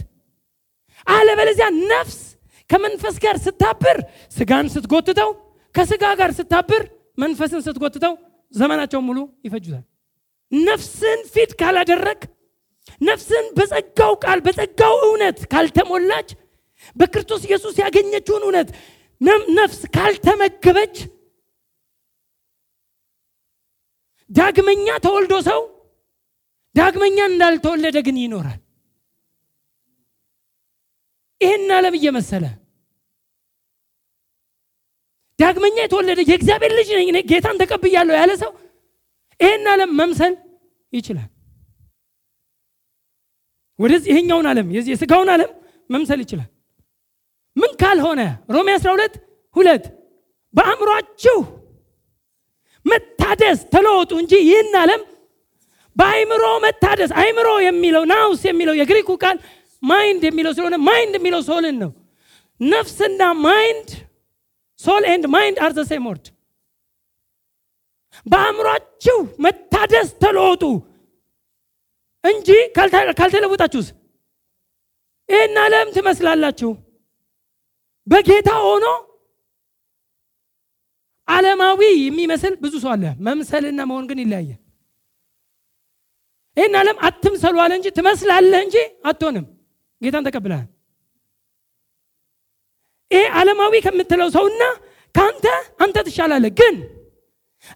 አለበለዚያ 1.07 1.67
ነፍስ 1.91 2.19
ከመንፈስ 2.71 3.17
ጋር 3.25 3.37
ስታብር 3.45 3.99
ስጋን 4.33 4.67
ስትጎትተው፣ 4.75 5.31
ከስጋ 5.75 6.05
ጋር 6.21 6.31
ስታብር 6.39 6.83
መንፈስን 7.19 7.61
ስትጎትተው 7.67 8.15
ዘመናቸውን 8.55 9.05
ሙሉ 9.09 9.19
ይፈጁታል። 9.47 9.85
ነፍስን 10.53 11.21
ፊት 11.35 11.53
ካላደረግ 11.61 12.21
ነፍስን 13.01 13.47
በጸጋው 13.57 14.13
ቃል 14.25 14.39
በጸጋው 14.47 14.95
እውነት 15.07 15.39
ካልተሞላች 15.53 16.29
በክርስቶስ 16.97 17.43
ኢየሱስ 17.49 17.75
ያገኘችውን 17.83 18.43
እውነት 18.47 18.69
ነፍስ 19.57 19.81
ካልተመገበች 19.95 20.97
ዳግመኛ 24.31 24.87
ተወልዶ 25.05 25.35
ሰው 25.49 25.61
ዳግመኛ 26.75 27.19
እንዳልተወለደ 27.31 27.97
ግን 28.07 28.17
ይኖራል። 28.23 28.61
ይህን 31.41 31.71
ዓለም 31.77 31.95
እየመሰለ 31.99 32.45
ዳግመኛ 35.39 35.77
የተወለደ 35.83 36.21
የእግዚአብሔር 36.25 36.73
ልጅ 36.79 36.89
ነኝ 36.99 37.09
ጌታን 37.31 37.61
ተቀብያለሁ 37.63 38.15
ያለ 38.19 38.33
ሰው 38.43 38.53
ይህን 39.41 39.65
ዓለም 39.73 39.91
መምሰል 40.01 40.35
ይችላል። 40.93 41.31
ወደዚህ 43.79 44.11
ይሄኛውን 44.13 44.47
ዓለም 44.51 44.67
የስጋውን 44.91 45.31
ዓለም 45.35 45.51
መምሰል 45.91 46.21
ይችላል። 46.25 46.51
ምን 47.65 47.73
ካልሆነ 47.81 48.21
ሮሜ 48.55 48.69
12 48.79 49.15
ሁለት 49.57 49.85
በአእምሯችሁ 50.55 51.37
መታደስ 52.87 53.61
ተለወጡ 53.75 54.13
እንጂ 54.23 54.33
ይህን 54.49 54.75
ዓለም 54.81 55.03
በአይምሮ 55.97 56.45
መታደስ 56.65 57.11
አይምሮ 57.21 57.49
የሚለው 57.67 58.05
nous 58.13 58.43
የሚለው 58.49 58.75
የግሪኩ 58.81 59.11
ቃል 59.23 59.37
mind 59.83 60.23
የሚለው 60.27 60.53
ስለሆነ 60.57 60.77
mind 60.89 61.15
የሚለው 61.19 61.41
soul 61.49 61.67
ን 61.67 61.77
ነው። 61.83 61.91
ነፍስና 62.61 63.23
mind 63.47 63.89
soul 64.81 65.03
and 65.13 65.25
mind 65.35 65.57
are 65.65 65.73
same 65.91 66.07
word። 66.11 66.27
በአእምሯችሁ 68.27 69.17
መታደስ 69.45 70.09
ተለወጡ 70.23 70.65
እንጂ 72.25 72.49
ካልተለወጣችሁስ 73.17 73.89
ይህን 75.29 75.57
ዓለም 75.65 75.89
ትመስላላችሁ። 75.97 76.71
በጌታ 78.07 78.51
ሆኖ 78.65 78.87
ዓለማዊ 81.29 81.81
የሚመስል 81.99 82.55
ብዙ 82.63 82.75
ሰው 82.83 82.91
አለ። 82.95 83.05
መምሰልና 83.27 83.81
መሆን 83.91 84.05
ግን 84.11 84.19
ይለያያል። 84.23 84.61
ይህን 86.57 86.75
ዓለም 86.81 86.99
አትምሰሉ 87.07 87.57
አለ 87.65 87.73
እንጂ 87.79 87.87
ትመስላለህ 87.97 88.61
እንጂ 88.67 88.77
አትሆንም። 89.11 89.47
ጌታን 90.01 90.27
ተቀብለሃል። 90.29 90.69
ይሄ 93.11 93.25
ዓለማዊ 93.41 93.75
ከምትለው 93.87 94.29
ሰውና 94.37 94.63
ከአንተ 95.15 95.47
አንተ 95.85 95.97
ትሻላለህ። 96.07 96.53
ግን 96.61 96.77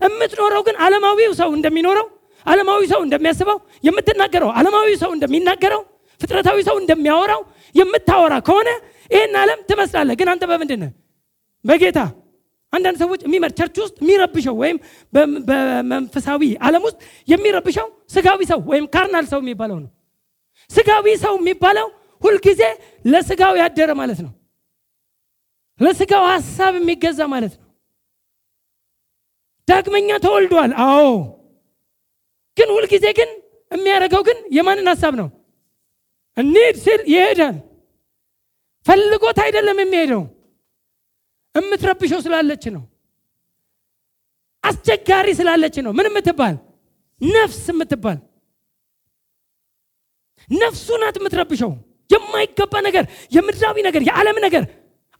የምትኖረው 0.00 0.62
ግን 0.66 0.76
ዓለማዊው 0.84 1.32
ሰው 1.40 1.50
እንደሚኖረው 1.56 2.06
ዓለማዊ 2.46 2.82
ሰው 2.92 3.00
እንደሚያስበው 3.06 3.58
የምትናገረው 3.86 4.50
ዓለማዊ 4.58 4.88
ሰው 5.02 5.10
እንደሚናገረው 5.16 5.82
ፍጥረታዊ 6.20 6.58
ሰው 6.68 6.76
እንደሚያወራው 6.82 7.42
የምታወራ 7.74 8.34
ከሆነ 8.46 8.68
ይህን 9.10 9.34
ዓለም 9.40 9.60
ትመስላለህ። 9.68 10.16
ግን 10.20 10.28
አንተ 10.32 10.44
በምንድን? 10.50 10.82
በጌታ 11.64 11.98
አንዳንድ 12.72 12.96
ሰዎች 13.02 13.20
የሚመር 13.26 13.50
church 13.58 13.76
ውስጥ 13.82 13.96
የሚረብሸው 14.02 14.54
ወይም 14.62 14.78
በመንፈሳዊ 15.48 16.42
ዓለም 16.66 16.82
ውስጥ 16.86 16.98
የሚረብሸው 17.28 17.86
ስጋዊ 18.14 18.40
ሰው 18.50 18.60
ወይም 18.72 18.86
carnal 18.94 19.26
ሰው 19.30 19.40
የሚባለው 19.42 19.78
ነው። 19.84 19.90
ስጋዊ 20.70 21.06
ሰው 21.22 21.34
የሚባለው 21.40 21.86
ሁልጊዜ 22.22 22.62
ለስጋው 23.04 23.54
ያደረ 23.60 23.90
ማለት 24.00 24.20
ነው። 24.24 24.32
ለስጋው 25.80 26.24
ሀሳብ 26.30 26.72
የሚገዛ 26.78 27.20
ማለት 27.34 27.54
ነው። 27.58 27.64
ዳግመኛ 29.68 30.10
ተወልዷል። 30.24 30.72
አዎ፣ 30.84 31.08
ግን 32.56 32.68
ሁልጊዜ 32.76 33.06
ግን 33.18 33.30
የሚያደርገው 33.70 34.22
ግን 34.28 34.38
የማንን 34.56 34.88
ሀሳብ 34.92 35.14
ነው? 35.20 35.28
እንሂድ 36.36 36.76
ሲል 36.84 37.00
ይሄዳል። 37.12 37.56
ፈልጎት 38.88 39.38
አይደለም 39.44 39.78
የሚሄደው፣ 39.82 40.22
የምትረብሸው 41.54 42.20
ስላለች 42.24 42.64
ነው። 42.74 42.82
አስቸጋሪ 44.64 45.28
ስላለች 45.38 45.76
ነው። 45.86 45.92
ምን 45.98 46.06
የምትባል? 46.10 46.54
ነፍስ 47.20 47.64
የምትባል። 47.72 48.18
ነፍሱ 50.48 50.88
ናት 51.02 51.16
የምትረብሸው። 51.20 51.70
የማይገባ 52.10 52.74
ነገር 52.86 53.04
የምድራዊ 53.32 53.76
ነገር 53.86 54.02
የዓለም 54.08 54.38
ነገር። 54.46 54.64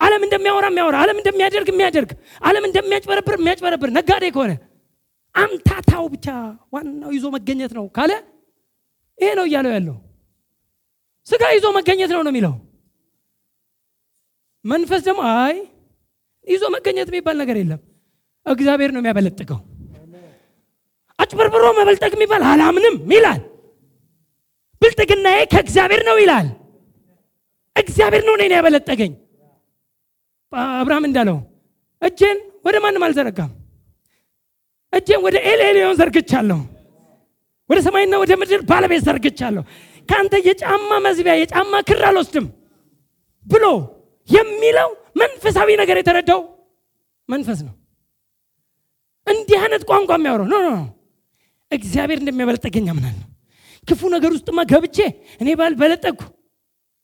ዓለም 0.01 0.23
እንደሚያወራ 0.27 0.67
የሚያወራ 0.71 0.97
ዓለም 1.05 1.17
እንደሚያደርግ 1.21 1.69
የሚያደርግ 1.73 2.11
ዓለም 2.43 2.65
እንደሚያጭበረብር 2.69 3.35
የሚያጭበረብር 3.39 3.91
ነጋዴ 3.97 4.25
ከሆነ 4.35 4.53
አምታታው 5.35 6.05
ብቻ 6.15 6.27
ዋናው 6.75 7.11
ይዞ 7.17 7.27
መገኘት 7.35 7.73
ነው 7.79 7.85
ካለ 7.97 8.13
ይሄ 9.19 9.31
ነው 9.39 9.45
እያለው 9.49 9.73
ያለው። 9.77 9.97
ስጋ 11.27 11.43
ይዞ 11.57 11.67
መገኘት 11.77 12.11
ነው 12.17 12.23
ነው 12.27 12.33
የሚለው 12.33 12.55
መንፈስ 14.69 15.01
ደግሞ 15.07 15.21
አይ 15.39 15.55
ይዞ 16.47 16.65
መገኘት 16.75 17.09
የሚባል 17.11 17.37
ነገር 17.43 17.57
የለም። 17.61 17.81
እግዚአብሔር 18.47 18.91
ነው 18.95 19.01
የሚያበለጥገው። 19.01 19.59
አጭበርብሮ 21.19 21.65
መበልጠግ 21.79 22.13
የሚባል 22.17 22.43
አላምንም 22.51 22.97
ይላል። 23.13 23.41
ብልጥግናዬ 24.83 25.39
ከእግዚአብሔር 25.53 26.03
ነው 26.09 26.17
ይላል። 26.23 26.49
እግዚአብሔር 27.77 28.23
ነው 28.29 28.35
እኔን 28.39 28.55
ያበለጠገኝ። 28.57 29.13
አብርሃም 30.77 31.07
እንዳለው 31.09 31.39
እጄን 32.03 32.39
ወደ 32.67 32.77
ማንም 32.85 33.05
አልዘረጋም። 33.07 33.51
እጄን 34.93 35.21
ወደ 35.27 35.37
ኤልኤልዮን 35.51 35.99
ዘርግቻለሁ። 36.01 36.61
ወደ 37.71 37.79
ሰማይና 37.87 38.17
ወደ 38.23 38.33
ምድር 38.41 38.61
ባለቤት 38.71 39.03
ዘርግቻለሁ። 39.07 39.63
ከአንተ 40.09 40.35
የጫማ 40.47 40.91
መዝቢያ 41.07 41.35
የጫማ 41.39 41.81
ክር 41.89 42.03
አልወስድም 42.11 42.47
ብሎ 43.47 43.65
የሚለው 44.29 44.91
መንፈሳዊ 45.23 45.69
ነገር 45.81 45.97
የተረዳው 46.01 46.41
መንፈስ 47.29 47.61
ነው። 47.67 47.75
እንዲህ 49.27 49.59
አይነት 49.63 49.83
ቋንቋ 49.91 50.11
የሚያወራው 50.19 50.47
no 50.53 50.59
no 50.67 50.71
እግዚአብሔር 51.71 52.19
እንደሚያበለጠገኝ 52.21 52.87
አምናለሁ። 52.93 53.25
ክፉ 53.89 54.01
ነገር 54.15 54.31
ውስጥማ 54.37 54.61
ገብቼ 54.71 54.99
እኔ 55.41 55.49
ባልበለጠግኩ 55.61 56.23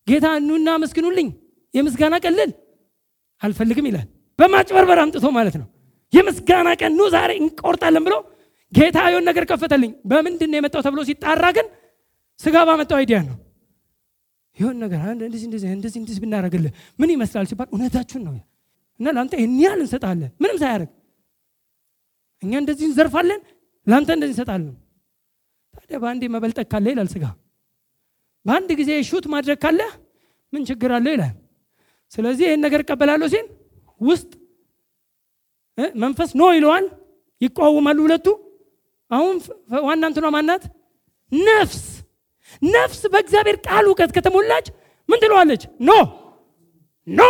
ጌታ 0.07 0.27
ኑና 0.47 0.69
አመስግኑልኝ 0.79 1.29
የምስጋና 1.75 2.15
ቀልል 2.25 2.51
አልፈልግም 3.43 3.87
ይላል። 3.91 4.07
በማጭበርበር 4.39 4.99
አምጥቶ 5.03 5.27
ማለት 5.37 5.57
ነው። 5.61 5.67
የምስጋና 6.13 6.69
ቀን 6.81 6.93
ኑ 6.99 7.07
ዛሬ 7.15 7.31
እንቆርጣለን 7.41 8.05
ብሎ 8.07 8.15
ጌታ 8.73 8.99
የሆን 9.11 9.25
ነገር 9.29 9.45
ከፈተልኝ። 9.51 9.93
በምንድን 10.11 10.55
የመጣው 10.57 10.83
ተብሎ 10.87 11.01
ሲጣራ 11.09 11.45
ግን 11.57 11.67
ስጋ 12.41 12.57
ባመጣው 12.69 12.99
idea 13.01 13.19
ነው 13.27 13.37
ይሆን 14.57 14.77
ነገር 14.83 14.99
እንደዚህ 15.17 15.47
እንደዚህ 15.49 15.69
እንደዚህ 15.77 15.99
እንደዚህ 16.01 16.21
ብናደረግልህ 16.25 16.73
ምን 16.99 17.11
ይመስላል 17.15 17.47
ሲባል 17.51 17.69
እውነታችሁን 17.73 18.23
ነው። 18.29 18.35
እና 19.01 19.07
ለአንተ 19.17 19.35
ይህን 19.39 19.55
ያህል 19.63 19.81
እንሰጣለን 19.85 20.31
ምንም 20.43 20.59
ሳያደርግ። 20.63 20.91
እኛ 22.43 22.53
እንደዚህ 22.63 22.87
እንዘርፋለን 22.91 23.41
ለአንተ 23.87 24.11
እንደዚህ 24.17 24.35
እንሰጣለን። 24.35 24.75
ታዲያ 25.75 25.97
በአንዴ 26.03 26.23
መበልጠቅ 26.35 26.67
ካለ 26.73 26.87
ይላል 26.93 27.09
ስጋ። 27.15 27.25
በአንድ 28.47 28.71
ጊዜ 28.81 28.91
ሹት 29.09 29.27
ማድረግ 29.35 29.59
ካለ 29.65 29.81
ምን 30.53 30.63
ችግር 30.69 30.91
አለው 30.97 31.13
ይላል። 31.17 31.35
ስለዚህ 32.13 32.45
ይህን 32.49 32.61
ነገር 32.67 32.81
እቀበላለሁ 32.85 33.29
ሲል 33.35 33.47
ውስጥ 34.01 34.31
መንፈስ 36.01 36.31
ኖ 36.39 36.51
ይለዋል 36.57 36.85
ይቋወማሉ 37.41 37.99
ሁለቱ። 38.07 38.27
አሁን 39.11 39.37
ዋና 39.87 40.03
እንትኗ 40.11 40.27
ማናት? 40.35 40.63
ነፍስ 41.33 41.83
ነፍስ 42.73 43.01
በእግዚአብሔር 43.13 43.57
ቃል 43.67 43.85
እውቀት 43.87 44.11
ከተሞላች 44.17 44.67
ምን 45.09 45.19
ትለዋለች? 45.23 45.63
ኖ! 45.81 45.91
ኖ! 47.07 47.23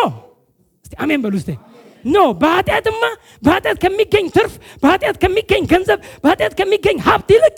አሜን 0.98 1.20
በሉ 1.22 1.34
እስቲ። 1.40 1.50
ኖ! 2.06 2.24
በኃጢአትማ 2.40 3.02
በኃጢአት 3.42 3.78
ከሚገኝ 3.84 4.26
ትርፍ 4.34 4.52
በኃጢአት 4.82 5.16
ከሚገኝ 5.22 5.64
ገንዘብ 5.72 6.00
በኃጢአት 6.22 6.54
ከሚገኝ 6.58 6.98
ሀብት 7.06 7.30
ይልቅ 7.34 7.56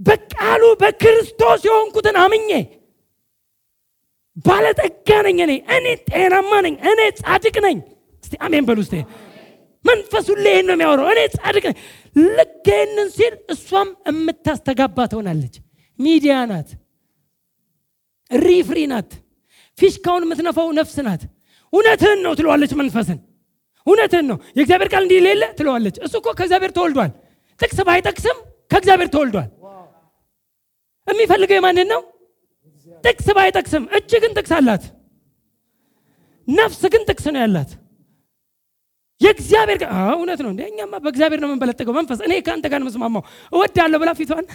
በቃሉ 0.00 0.62
በክርስቶስ 0.80 1.60
የሆንኩትን 1.66 2.16
አምኜ 2.22 2.50
ባለጠጋ 4.46 5.08
ነኝ 5.26 5.38
እኔ። 5.44 5.52
እኔ 5.74 5.86
ጤናማ 6.08 6.52
ነኝ 6.66 6.74
እኔ 6.90 7.00
ጻድቅ 7.20 7.56
ነኝ። 7.66 7.78
እስቲ 8.24 8.34
አሜን 8.46 8.64
በሉ 8.68 8.78
እስቲ 8.84 8.94
መንፈሱ 9.84 10.26
ይህን 10.44 10.66
ነው 10.68 10.74
የሚያወራው። 10.76 11.08
እኔ 11.12 11.20
ጻድቅ 11.36 11.64
ልክ 12.36 12.66
ይህንን 12.72 13.08
ሲል 13.16 13.34
እሷም 13.54 13.88
የምታስተጋባ 14.08 15.06
ትሆናለች። 15.12 15.54
ሚዲያ 15.98 16.34
ናት። 16.50 16.68
referee 18.30 18.78
ናት። 18.92 19.10
ፊሽካውን 19.78 20.24
የምትነፋው 20.26 20.68
ነፍስ 20.78 20.96
ናት። 21.06 21.22
እውነትህን 21.72 22.20
ነው 22.24 22.32
ትለዋለች 22.38 22.72
መንፈስን። 22.80 23.18
እውነትህን 23.86 24.26
ነው። 24.30 24.38
የእግዚአብሔር 24.56 24.88
ቃል 24.92 25.02
እንዲህ 25.06 25.20
ሌለ 25.26 25.44
ትለዋለች። 25.58 25.96
እሱ 26.06 26.14
እኮ 26.20 26.28
ከእግዚአብሔር 26.38 26.72
ተወልዷል። 26.76 27.12
ጥቅስ 27.60 27.78
ባይጠቅስም 27.88 28.38
ከእግዚአብሔር 28.70 29.08
ተወልዷል። 29.14 29.50
የሚፈልገው 31.06 31.56
የማንን 31.58 31.88
ነው? 31.92 32.00
ጥቅስ 33.04 33.28
ባይጠቅስም። 33.36 33.84
እጅ 33.96 34.12
ግን 34.22 34.32
ጥቅስ 34.38 34.52
አላት። 34.58 34.84
ነፍስ 36.48 36.82
ግን 36.92 37.02
ጥቅስ 37.08 37.26
ነው 37.34 37.40
ያላት 37.42 37.70
የእግዚአብሔር 39.22 39.80
እውነት 40.14 40.40
ነው 40.44 40.50
እንደ 40.52 40.62
እኛማ 40.70 40.92
በእግዚአብሔር 41.04 41.40
ነው 41.42 41.48
የምንበለጠገው 41.48 41.94
መንፈስ። 41.98 42.20
እኔ 42.26 42.32
ከአንተ 42.46 42.66
ጋር 42.72 42.80
መስማማው 42.86 43.22
እወዳለሁ 43.52 43.98
ብላ 44.02 44.10
ፊቷን። 44.18 44.46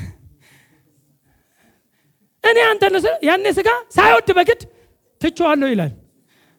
እኔ 2.43 2.57
አንተ 2.71 2.83
ያኔ 3.27 3.45
ስጋ 3.57 3.69
ሳይወድ 3.95 4.29
በግድ 4.37 4.61
ትቼዋለሁ 5.21 5.67
ይላል። 5.73 5.93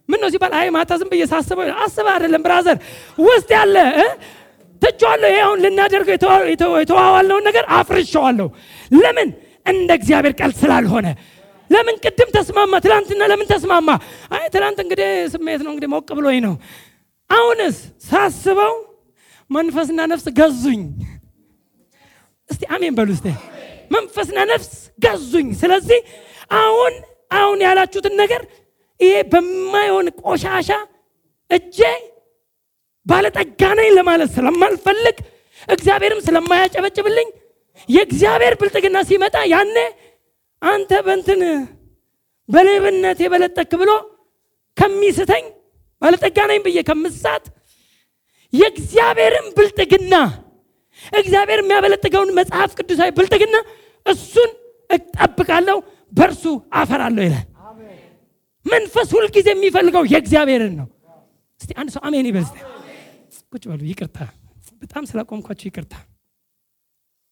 ምን 0.08 0.18
ነው 0.22 0.28
ሲባል? 0.32 0.52
አይ 0.58 0.68
ማታ 0.74 0.90
ዝም 1.00 1.08
ብዬ 1.12 1.22
ሳስበው 1.32 1.66
አስበህ 1.84 2.12
አይደለም 2.14 2.42
brother 2.46 2.76
ውስጥ 3.18 3.50
ያለ 3.56 3.76
ትቼዋለሁ። 4.82 5.28
ይሄ 5.32 5.40
አሁን 5.46 5.58
ልናደርገው 5.64 6.14
የተዋዋልነውን 6.82 7.44
ነገር 7.48 7.64
አፍርሸዋለሁ 7.78 8.48
ለምን? 8.96 9.28
እንደ 9.66 9.90
እግዚአብሔር 9.98 10.34
ቃል 10.40 10.52
ስላልሆነ። 10.60 11.06
ለምን 11.70 11.96
ቅድም 12.04 12.30
ተስማማ? 12.36 12.74
ትላንትና 12.84 13.22
ለምን 13.30 13.46
ተስማማ? 13.50 13.88
አይ 14.34 14.44
ትላንት 14.54 14.78
እንግዲህ 14.84 15.08
ስሜት 15.34 15.60
ነው 15.64 15.70
እንግዲህ 15.72 15.90
ሞቅ 15.94 16.08
ብሎኝ 16.18 16.38
ነው 16.46 16.54
አሁንስ 17.30 17.76
ሳስበው 18.04 18.74
መንፈስና 19.50 20.00
ነፍስ 20.12 20.26
ገዙኝ። 20.38 20.82
እስቲ 22.48 22.62
አሜን 22.74 22.94
በሉ 22.98 23.08
እስቲ። 23.16 23.26
መንፈስና 23.90 24.38
ነፍስ 24.50 24.70
ገዙኝ። 24.98 25.48
ስለዚህ 25.60 26.00
አሁን 26.58 26.94
አሁን 27.38 27.58
ያላችሁትን 27.66 28.14
ነገር 28.22 28.42
ይሄ 29.00 29.14
በማይሆን 29.32 30.06
ቆሻሻ 30.22 30.70
እጄ 31.50 31.78
ባለጠጋ 33.06 33.62
ነኝ 33.78 33.88
ለማለት 33.98 34.30
ስለማልፈልግ 34.36 35.16
እግዚአብሔርም 35.68 36.20
ስለማያጨበጭብልኝ 36.26 37.28
የእግዚአብሔር 37.88 38.54
ብልጥግና 38.60 38.98
ሲመጣ 39.08 39.36
ያኔ 39.52 39.76
አንተ 40.62 40.92
በንትን 41.06 41.42
በሌብነት 42.48 43.18
የበለጠክ 43.24 43.72
ብሎ 43.80 43.90
ከሚስተኝ 44.76 45.44
ባለጠጋ 46.02 46.38
ነኝ 46.50 46.58
ብዬ 46.66 46.78
ከምሳት 46.88 47.44
የእግዚአብሔርን 48.52 49.46
ብልጥግና 49.56 50.14
እግዚአብሔር 51.12 51.60
የሚያበለጥገውን 51.62 52.30
መጽሐፍ 52.38 52.70
ቅዱሳዊ 52.78 53.10
ብልጥግና 53.18 53.56
እሱን 54.06 54.50
እጠብቃለሁ 54.90 55.78
በእርሱ 56.12 56.44
አፈራለሁ 56.74 57.22
ይላል። 57.26 57.46
መንፈስ 58.66 59.08
ሁልጊዜ 59.16 59.48
የሚፈልገው 59.52 60.04
የእግዚአብሔርን 60.12 60.74
ነው። 60.80 60.88
እስቲ 61.60 61.70
አንድ 61.80 61.90
ሰው 61.94 62.02
አሜን 62.08 62.26
ይበል 62.30 62.46
ቁጭ 63.52 63.62
በሉ 63.70 63.80
ይቅርታ። 63.90 64.18
በጣም 64.82 65.04
ስላቆምኳቸው 65.10 65.66
ይቅርታ። 65.68 65.94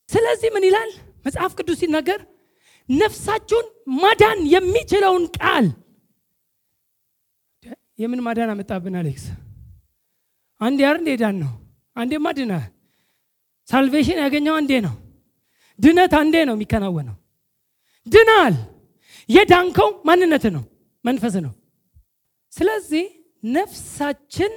ስለዚህ 0.08 0.48
ምን 0.54 0.64
ይላል? 0.68 0.90
መጽሐፍ 1.26 1.52
ቅዱስ 1.58 1.78
ሲናገር 1.80 2.20
ነፍሳችሁን 2.88 3.66
ማዳን 3.96 4.38
የሚችለውን 4.52 5.24
ቃል 5.38 5.66
የምን 7.98 8.20
ማዳን 8.20 8.50
አመጣብን 8.52 8.96
አሌክስ? 9.00 9.24
አንዴ 10.60 10.78
ያር 10.84 10.96
እንዴ 11.00 11.10
ዳን 11.22 11.36
ነው 11.42 11.52
አንዴማ 11.96 12.26
ድና 12.38 12.52
ሳልቬሽን 13.68 14.18
ያገኘው 14.24 14.54
አንዴ 14.58 14.72
ነው። 14.86 14.94
ድነት 15.78 16.12
አንዴ 16.18 16.34
ነው 16.48 16.54
የሚከናወነው። 16.56 17.16
ድናል። 18.06 18.54
የዳንከው 19.28 19.88
ማንነት 20.08 20.44
ነው 20.56 20.64
መንፈስ 21.04 21.34
ነው። 21.46 21.52
ስለዚህ 22.52 23.04
ነፍሳችን 23.42 24.52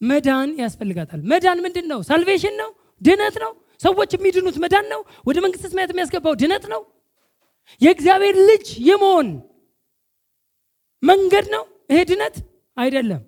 መዳን 0.00 0.50
ያስፈልጋታል። 0.62 1.20
መዳን 1.32 1.58
ምንድን 1.64 1.86
ነው? 1.92 2.00
ሳልቬሽን 2.02 2.54
ነው? 2.62 2.70
ድነት 3.00 3.36
ነው? 3.44 3.52
ሰዎች 3.80 4.10
የሚድኑት 4.16 4.56
መዳን 4.64 4.86
ነው? 4.92 5.00
ወደ 5.26 5.36
መንግስት 5.44 5.64
ሰማያት 5.72 5.90
የሚያስገባው 5.92 6.34
ድነት 6.42 6.64
ነው? 6.72 6.80
የእግዚአብሔር 7.80 8.36
ልጅ 8.48 8.66
የመሆን 8.88 9.28
መንገድ 11.02 11.46
ነው 11.54 11.64
ይሄ 11.90 12.00
ድነት 12.10 12.36
አይደለም 12.76 13.22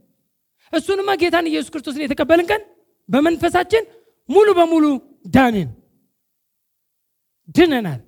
እሱንማ 0.73 1.11
ጌታን 1.23 1.51
ኢየሱስ 1.51 1.71
ክርስቶስን 1.73 2.05
የተቀበልን 2.05 2.47
ቀን 2.51 2.63
በመንፈሳችን 3.09 3.85
ሙሉ 4.29 4.49
በሙሉ 4.59 4.85
ዳንን 5.35 5.69
ድነናል 7.57 8.01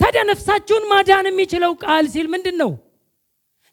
ታዲያ 0.00 0.22
ነፍሳችሁን 0.30 0.84
ማዳን 0.90 1.28
የሚችለው 1.28 1.72
ቃል 1.84 2.06
ሲል 2.14 2.26
ምንድን 2.32 2.56
ነው 2.62 2.70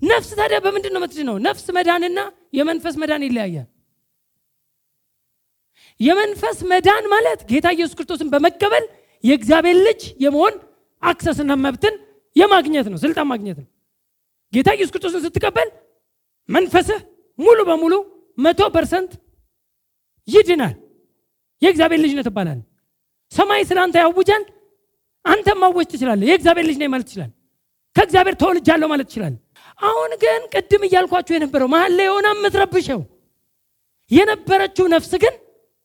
ነፍስ 0.01 0.29
ታዲያ 0.39 0.57
በምንድን 0.63 0.91
ነው 0.93 0.99
የምትድነው? 1.01 1.35
ነፍስ 1.45 1.65
መዳንና 1.77 2.19
የመንፈስ 2.53 2.95
መዳን 3.01 3.23
ይለያያል። 3.27 3.67
የመንፈስ 5.99 6.57
መዳን 6.71 7.05
ማለት 7.13 7.39
ጌታ 7.49 7.67
ኢየሱስ 7.75 7.95
ክርስቶስን 7.97 8.29
በመቀበል 8.33 8.85
የእግዚአብሔር 9.23 9.77
ልጅ 9.87 10.01
የመሆን 10.23 10.55
access 11.03 11.35
ና 11.35 11.51
መብትን 11.63 11.95
የማግኘት 12.35 12.87
ነው፣ 12.91 12.99
ስልጣን 13.03 13.27
ማግኘት 13.31 13.57
ነው። 13.61 13.67
ጌታ 14.53 14.69
ኢየሱስ 14.77 14.93
ክርስቶስን 14.93 15.23
ስትቀበል 15.25 15.69
መንፈስህ 16.49 16.99
ሙሉ 17.39 17.59
በሙሉ 17.69 17.93
መቶ 18.37 18.61
percent 18.75 19.11
ይድናል። 20.27 20.75
የእግዚአብሔር 21.61 21.99
ልጅ 22.03 22.13
ነህ 22.17 22.25
ትባላለህ። 22.27 22.65
ሰማይ 23.31 23.61
ስለ 23.69 23.77
አንተ 23.83 23.95
ያውጃል። 24.03 24.43
አንተም 25.25 25.57
ማወጅ 25.61 25.87
ትችላለህ። 25.91 26.27
የእግዚአብሔር 26.29 26.65
ልጅ 26.69 26.77
ነኝ 26.81 26.89
ማለት 26.93 27.07
ትችላለህ። 27.09 27.35
ከእግዚአብሔር 27.95 28.35
ተወልጃለሁ 28.41 28.87
ማለት 28.91 29.07
ትችላለህ። 29.09 29.39
አሁን 29.79 30.11
ግን 30.21 30.41
ቅድም 30.53 30.83
እያልኳቸው 30.87 31.33
የነበረው 31.35 31.67
መሀል 31.73 31.91
ላይ 31.97 32.05
የሆነ 32.09 32.27
የምትረብሸው 32.33 32.99
የነበረችው 34.11 34.85
ነፍስ 34.93 35.11
ግን 35.23 35.33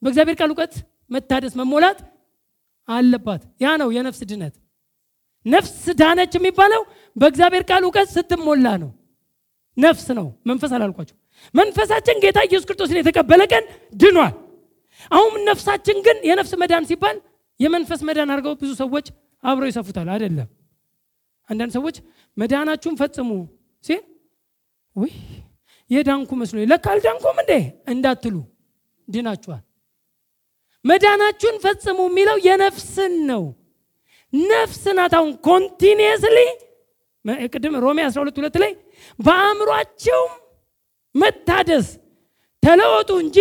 በእግዚአብሔር 0.03 0.37
ቃል 0.41 0.51
እውቀት 0.53 0.75
መታደስ 1.11 1.55
መሞላት 1.61 1.99
አለባት። 2.89 3.43
ያ 3.61 3.75
ነው 3.81 3.89
የነፍስ 3.97 4.21
ድነት። 4.31 4.55
ነፍስ 5.47 5.73
ዳነች 6.01 6.33
የሚባለው 6.39 6.83
በእግዚአብሔር 7.17 7.65
ቃል 7.69 7.83
እውቀት 7.87 8.09
ስትሞላ 8.15 8.67
ነው። 8.83 8.91
ነፍስ 9.77 10.07
ነው፣ 10.19 10.27
መንፈስ 10.49 10.71
አላልኳቸው። 10.77 11.17
መንፈሳችን 11.55 12.17
ጌታ 12.25 12.39
ኢየሱስ 12.47 12.67
ክርስቶስን 12.69 12.99
የተቀበለ 13.01 13.43
ቀን 13.53 13.65
ድኗል። 13.95 14.35
አሁን 15.11 15.41
ነፍሳችን 15.49 15.97
ግን 16.07 16.17
የነፍስ 16.29 16.53
መዳን 16.63 16.85
ሲባል 16.91 17.17
የመንፈስ 17.61 18.01
መዳን 18.09 18.31
አድርገው 18.33 18.55
ብዙ 18.61 18.71
ሰዎች 18.81 19.07
አብረው 19.45 19.69
ይሰፉታል። 19.71 20.09
አይደለም። 20.15 20.49
አንዳንድ 21.49 21.73
ሰዎች 21.79 21.97
መዳናችሁን 22.37 22.97
ፈጽሙ 23.01 23.31
ሲል 23.85 24.03
ውይ 24.97 25.13
የዳንኩ 25.91 26.31
መስሎ 26.41 26.59
ለካ 26.71 26.87
አልዳንኩም 26.95 27.39
እንዴ 27.43 27.53
እንዳትሉ 27.93 28.37
ድናችኋል። 29.09 29.63
መዳናችሁን 30.85 31.57
ፈጽሙ 31.65 31.99
የሚለው 32.09 32.37
የነፍስን 32.47 33.15
ነው። 33.31 33.43
ነፍስ 34.33 34.83
ናት። 34.99 35.15
አሁን 35.19 35.33
ኮንቲኒየስሊ 35.47 36.39
ቅድም 37.53 37.75
ሮሜ 37.85 37.99
12 38.07 38.39
ሁለት 38.41 38.57
ላይ 38.63 38.73
በአእምሯቸውም 39.19 40.33
መታደስ 41.15 41.87
ተለወጡ 42.63 43.11
እንጂ 43.25 43.39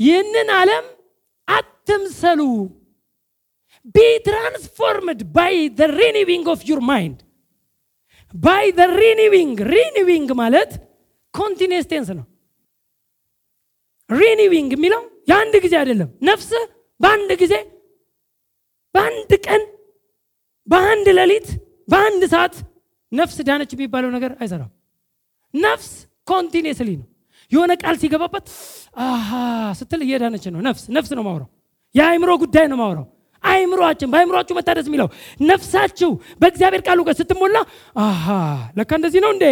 ይህንን 0.00 0.48
ዓለም 0.58 0.86
አትምሰሉ። 1.48 2.40
be 3.94 3.98
transformed 4.26 5.20
by 5.36 5.56
the 5.78 5.88
renewing 5.94 6.46
of 6.54 6.60
your 6.68 6.80
mind 6.90 7.18
by 8.34 8.66
the 8.78 8.86
renewing 9.00 9.56
renewing 9.72 10.28
ማለት 10.42 10.70
continuous 11.34 11.86
tense 11.90 12.08
ነው. 12.18 12.26
renewing 14.10 14.70
የሚለው 14.76 15.02
የአንድ 15.30 15.54
ጊዜ 15.64 15.74
አይደለም። 15.80 16.10
ነፍስ 16.28 16.50
በአንድ 17.00 17.30
ጊዜ 17.42 17.54
በአንድ 18.94 19.30
ቀን 19.46 19.62
በአንድ 20.68 21.06
ሌሊት 21.18 21.48
በአንድ 21.88 22.22
ሰዓት 22.32 22.54
ነፍስ 23.12 23.36
ዳነች 23.46 23.70
የሚባለው 23.74 24.10
ነገር 24.16 24.32
አይሰራም። 24.40 24.70
ነፍስ 25.54 25.90
continuously 26.28 26.90
ነው። 27.00 27.06
የሆነ 27.52 27.72
ቃል 27.82 27.96
ሲገባበት 28.02 28.44
አሃ 29.06 29.28
ስትል 29.78 30.00
እየዳነች 30.06 30.44
ነው። 30.54 30.60
ነፍስ 30.66 30.84
ነፍስ 30.96 31.10
ነው 31.18 31.24
ማውራው 31.26 31.48
የአእምሮ 31.94 32.30
ጉዳይ 32.42 32.66
ነው 32.70 32.78
ማውራው 32.82 33.06
አይምሯችን 33.44 34.10
በአይምሯችሁ 34.12 34.54
መታደስ 34.58 34.86
የሚለው 34.88 35.08
ነፍሳችሁ 35.48 36.10
በእግዚአብሔር 36.40 36.82
ቃል 36.86 36.98
እውቀት 37.00 37.16
ስትሞላ 37.20 37.56
ለካ 38.76 38.90
እንደዚህ 38.98 39.20
ነው 39.24 39.30
እንዴ? 39.34 39.44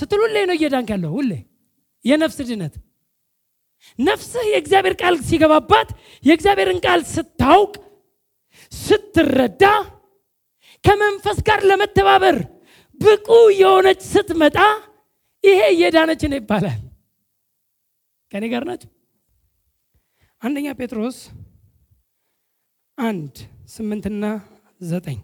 ስትል 0.00 0.20
ሁሌ 0.24 0.36
ነው 0.48 0.54
እየዳንክ 0.58 0.88
ያለው 0.94 1.10
ሁሌ 1.16 1.30
የነፍስ 2.04 2.38
ድነት 2.48 2.74
ነፍስህ 3.98 4.44
የእግዚአብሔር 4.50 4.94
ቃል 5.00 5.14
ሲገባባት 5.28 5.88
የእግዚአብሔርን 6.22 6.78
ቃል 6.84 7.00
ስታውቅ 7.10 7.74
ስትረዳ 8.72 9.64
ከመንፈስ 10.84 11.38
ጋር 11.48 11.60
ለመተባበር 11.68 12.36
ብቁ 13.00 13.28
የሆነች 13.60 14.00
ስትመጣ 14.10 14.58
ይሄ 15.44 15.60
እየዳነች 15.74 16.22
ነው 16.24 16.38
ይባላል። 16.40 16.80
ከኔ 18.32 18.44
ጋር 18.52 18.62
ናቸው 18.68 18.90
አንደኛ 20.42 20.68
ጴጥሮስ 20.78 21.18
አንድ 22.98 23.36
ስምንትና 23.74 24.24
ዘጠኝ። 24.84 25.18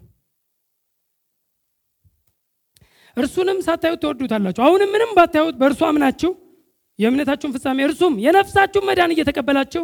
እርሱንም 3.17 3.57
ሳታዩት 3.65 3.99
ትወዱታላችሁ። 4.03 4.61
አሁንም 4.67 4.91
ምንም 4.95 5.11
ባታዩት 5.17 5.55
በእርሱ 5.61 5.81
አምናችሁ 5.87 6.31
የእምነታችሁን 6.99 7.53
ፍጻሜ 7.55 7.79
እርሱም 7.87 8.13
የነፍሳችሁን 8.25 8.87
መዳን 8.89 9.13
እየተቀበላችሁ 9.15 9.83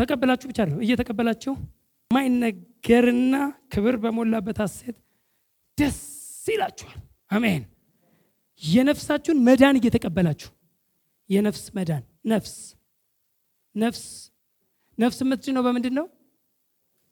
ተቀበላችሁ 0.00 0.46
ብቻ 0.50 0.60
ነው 0.70 0.76
እየተቀበላችሁ 0.84 1.52
ማይነገርና 2.12 3.34
ክብር 3.72 3.96
በሞላበት 4.02 4.58
ሐሴት 4.62 4.96
ደስ 5.78 6.00
ይላችኋል። 6.46 6.98
አሜን። 7.30 7.62
የነፍሳችሁን 8.62 9.38
መዳን 9.46 9.78
እየተቀበላችሁ 9.80 10.50
የነፍስ 11.30 11.64
መዳን 11.76 12.02
ነፍስ 12.26 12.54
ነፍስ 13.74 14.02
ነፍስ 14.98 15.18
የምትድነው 15.22 15.62
በምንድን 15.66 15.94
ነው? 15.98 16.06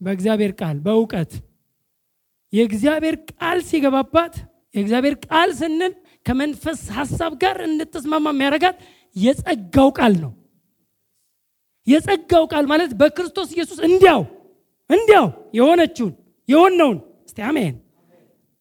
በእግዚአብሔር 0.01 0.53
ቃል 0.61 0.76
በእውቀት። 0.84 1.32
የእግዚአብሔር 2.53 3.16
ቃል 3.32 3.59
ሲገባባት 3.68 4.34
የእግዚአብሔር 4.74 5.14
ቃል 5.26 5.51
ስንል 5.59 5.92
ከመንፈስ 6.26 6.80
ሀሳብ 6.96 7.32
ጋር 7.42 7.57
እንድትስማማ 7.66 8.26
የሚያደርጋት 8.34 8.76
የጸጋው 9.16 9.88
ቃል 9.98 10.14
ነው። 10.24 10.32
የጸጋው 11.86 12.44
ቃል 12.53 12.64
ማለት 12.72 12.90
በክርስቶስ 13.01 13.48
ኢየሱስ 13.57 13.78
እንዲያው 13.88 14.20
እንዲያው 14.91 15.26
የሆነችውን 15.55 16.12
የሆነውን 16.49 16.99
እስቲ 17.28 17.38
አሜን። 17.49 17.74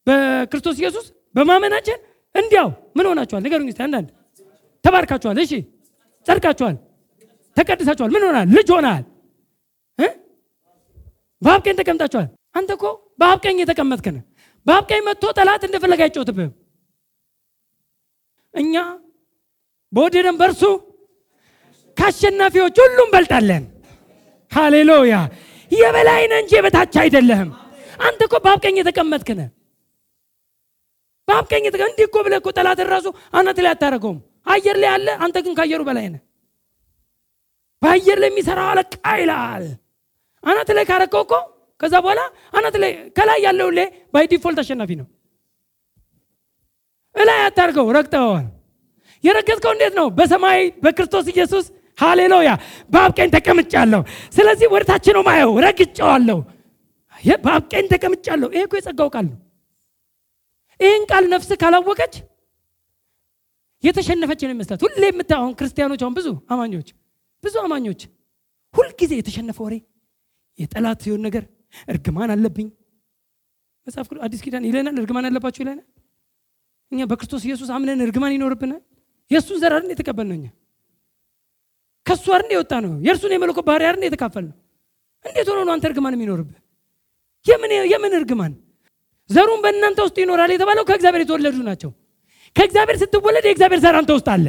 በክርስቶስ 0.08 0.78
ኢየሱስ 0.82 1.06
በማመናችን 1.36 1.98
እንዲያው 2.36 2.68
ምን 2.98 3.08
ሆናችኋል? 3.10 3.42
ንገሩኝ 3.46 3.70
እስቲ 3.70 3.82
አንዳንድ። 3.86 4.10
ተባርካችኋል። 4.86 5.38
እሺ 5.44 5.54
ጸድቃችኋል። 6.28 6.76
ተቀድሳችኋል። 7.58 8.12
ምን 8.16 8.24
ሆናል? 8.28 8.48
ልጅ 8.58 8.70
ሆናል። 8.76 9.04
በአብ 11.42 11.60
ቀኝ 11.66 11.76
ተቀምጣችኋል። 11.80 12.28
አንተ 12.56 12.70
እኮ 12.78 12.86
በአብ 13.20 13.38
ቀኝ 13.44 13.58
የተቀመጥክ 13.62 14.08
ነህ። 14.12 14.24
ቀኝ 14.90 15.02
መጥቶ 15.08 15.26
ጠላት 15.38 15.62
እንደፈለገ 15.68 16.02
አይጮትብህም 16.06 16.52
እኛ 18.54 18.74
በወደደን 19.94 20.36
በእርሱ 20.40 20.64
ከአሸናፊዎች 21.98 22.76
ሁሉ 22.84 22.98
እንበልጣለን 23.06 23.64
ሃሌሉያ 24.52 25.16
የበላይ 25.72 26.22
ነህ 26.32 26.40
እንጂ 26.42 26.52
የበታች 26.58 26.94
አይደለህም። 27.02 27.50
አንተ 28.00 28.20
እኮ 28.28 28.36
በአብ 28.46 28.60
ቀኝ 28.66 28.76
የተቀመጥክ 28.80 29.30
ነህ። 29.40 29.50
በአብ 31.28 31.46
ቀኝ 31.52 31.64
እንዲህ 31.70 32.06
እኮ 32.08 32.18
ብለህ 32.26 32.40
እኮ 32.42 32.50
ጠላትን 32.58 32.88
ራሱ 32.94 33.08
አናት 33.34 33.60
ላይ 33.60 33.72
አታደረገውም 33.74 34.20
አየር 34.48 34.78
ላይ 34.84 34.90
አለ 34.94 35.08
አንተ 35.24 35.38
ግን 35.46 35.54
ከአየሩ 35.58 35.82
በላይ 35.90 36.06
ነህ። 36.14 36.22
በአየር 37.82 38.18
ላይ 38.22 38.30
የሚሰራው 38.32 38.68
አለቃ 38.72 38.94
ይላል። 39.22 39.66
አናት 40.44 40.70
ላይ 40.78 40.86
ካረከው 40.90 41.22
እኮ 41.26 41.34
ከዛ 41.82 41.94
በኋላ 42.04 42.22
አናት 42.54 42.76
ላይ 42.84 42.92
ከላይ 43.18 43.40
ያለው 43.46 43.70
ላይ 43.72 43.86
by 44.14 44.26
default 44.32 44.60
አሸናፊ 44.64 44.92
ነው። 45.02 45.08
እላይ 47.16 47.40
አታርገው 47.46 47.88
ረግጠዋል 47.98 48.48
የረገጥከው 49.24 49.72
እንዴት 49.76 49.94
ነው? 50.00 50.08
በሰማይ 50.18 50.60
በክርስቶስ 50.84 51.26
ኢየሱስ 51.32 51.66
ሃሌሉያ። 52.00 52.52
በአብ 52.90 53.12
ተቀምጫለሁ። 53.36 54.02
ስለዚህ 54.32 54.68
ወደታች 54.74 55.08
ነው 55.16 55.24
ማየው 55.28 55.52
ረግጨዋለሁ። 55.66 56.40
በአብ 57.44 57.64
ቀኝ 57.72 57.86
ተቀምጫለሁ። 57.94 58.50
ይሄ 58.56 58.64
እኮ 58.68 58.74
የጸጋው 58.80 59.10
ቃል 59.16 59.26
ነው። 59.32 59.38
ይህን 60.80 61.04
ቃል 61.10 61.24
ነፍስ 61.34 61.50
ካላወቀች 61.62 62.14
የተሸነፈች 63.84 64.42
ነው 64.44 64.54
ይመስላት 64.56 64.82
ሁሌ 64.86 65.04
የምታሁን 65.08 65.52
ክርስቲያኖች 65.60 66.02
አሁን 66.04 66.14
ብዙ 66.18 66.28
አማኞች 66.54 66.88
ብዙ 67.44 67.56
አማኞች 67.66 68.02
ሁልጊዜ 68.74 69.12
የተሸነፈ 69.20 69.58
ወሬ 69.66 69.76
የጠላት 70.60 71.00
ሲሆን 71.06 71.22
ነገር 71.28 71.44
እርግማን 71.88 72.32
አለብኝ። 72.34 72.68
መጽሐፍ 73.88 74.08
አዲስ 74.26 74.42
ኪዳን 74.46 74.66
ይለናል 74.70 74.96
እርግማን 75.02 75.28
አለባችሁ 75.30 75.62
ይለናል። 75.64 75.86
እኛ 76.92 77.02
በክርስቶስ 77.12 77.44
ኢየሱስ 77.48 77.70
አምነን 77.76 78.04
እርግማን 78.06 78.34
ይኖርብናል። 78.36 78.82
የእሱን 79.32 79.58
ዘር 79.62 79.74
አይደል 79.76 79.92
የተቀበልነው 79.94 80.38
እኛ 80.40 80.46
ከእሱ 82.10 82.26
አይደል 82.36 82.52
የወጣ 82.56 82.74
ነው? 82.84 82.92
የእርሱን 83.06 83.32
የመለኮት 83.36 83.66
ባህሪ 83.68 83.84
አይደል 83.88 84.04
የተካፈል 84.08 84.46
ነው 84.46 84.56
እንዴት 85.26 85.48
ሆኖ 85.52 85.60
ነው 85.68 85.74
አንተ 85.76 85.86
እርግማን 85.90 86.14
የሚኖርብህ? 86.16 86.58
የምን 87.92 88.14
እርግማን? 88.20 88.54
ዘሩን 89.30 89.60
በእናንተ 89.64 90.00
ውስጥ 90.06 90.18
ይኖራል 90.24 90.52
የተባለው 90.54 90.84
ከእግዚአብሔር 90.90 91.22
የተወለዱ 91.24 91.58
ናቸው። 91.68 91.92
ከእግዚአብሔር 92.56 92.98
ስትወለድ 93.02 93.46
የእግዚአብሔር 93.48 93.80
ዘር 93.84 93.96
አንተ 94.00 94.12
ውስጥ 94.18 94.28
አለ። 94.36 94.46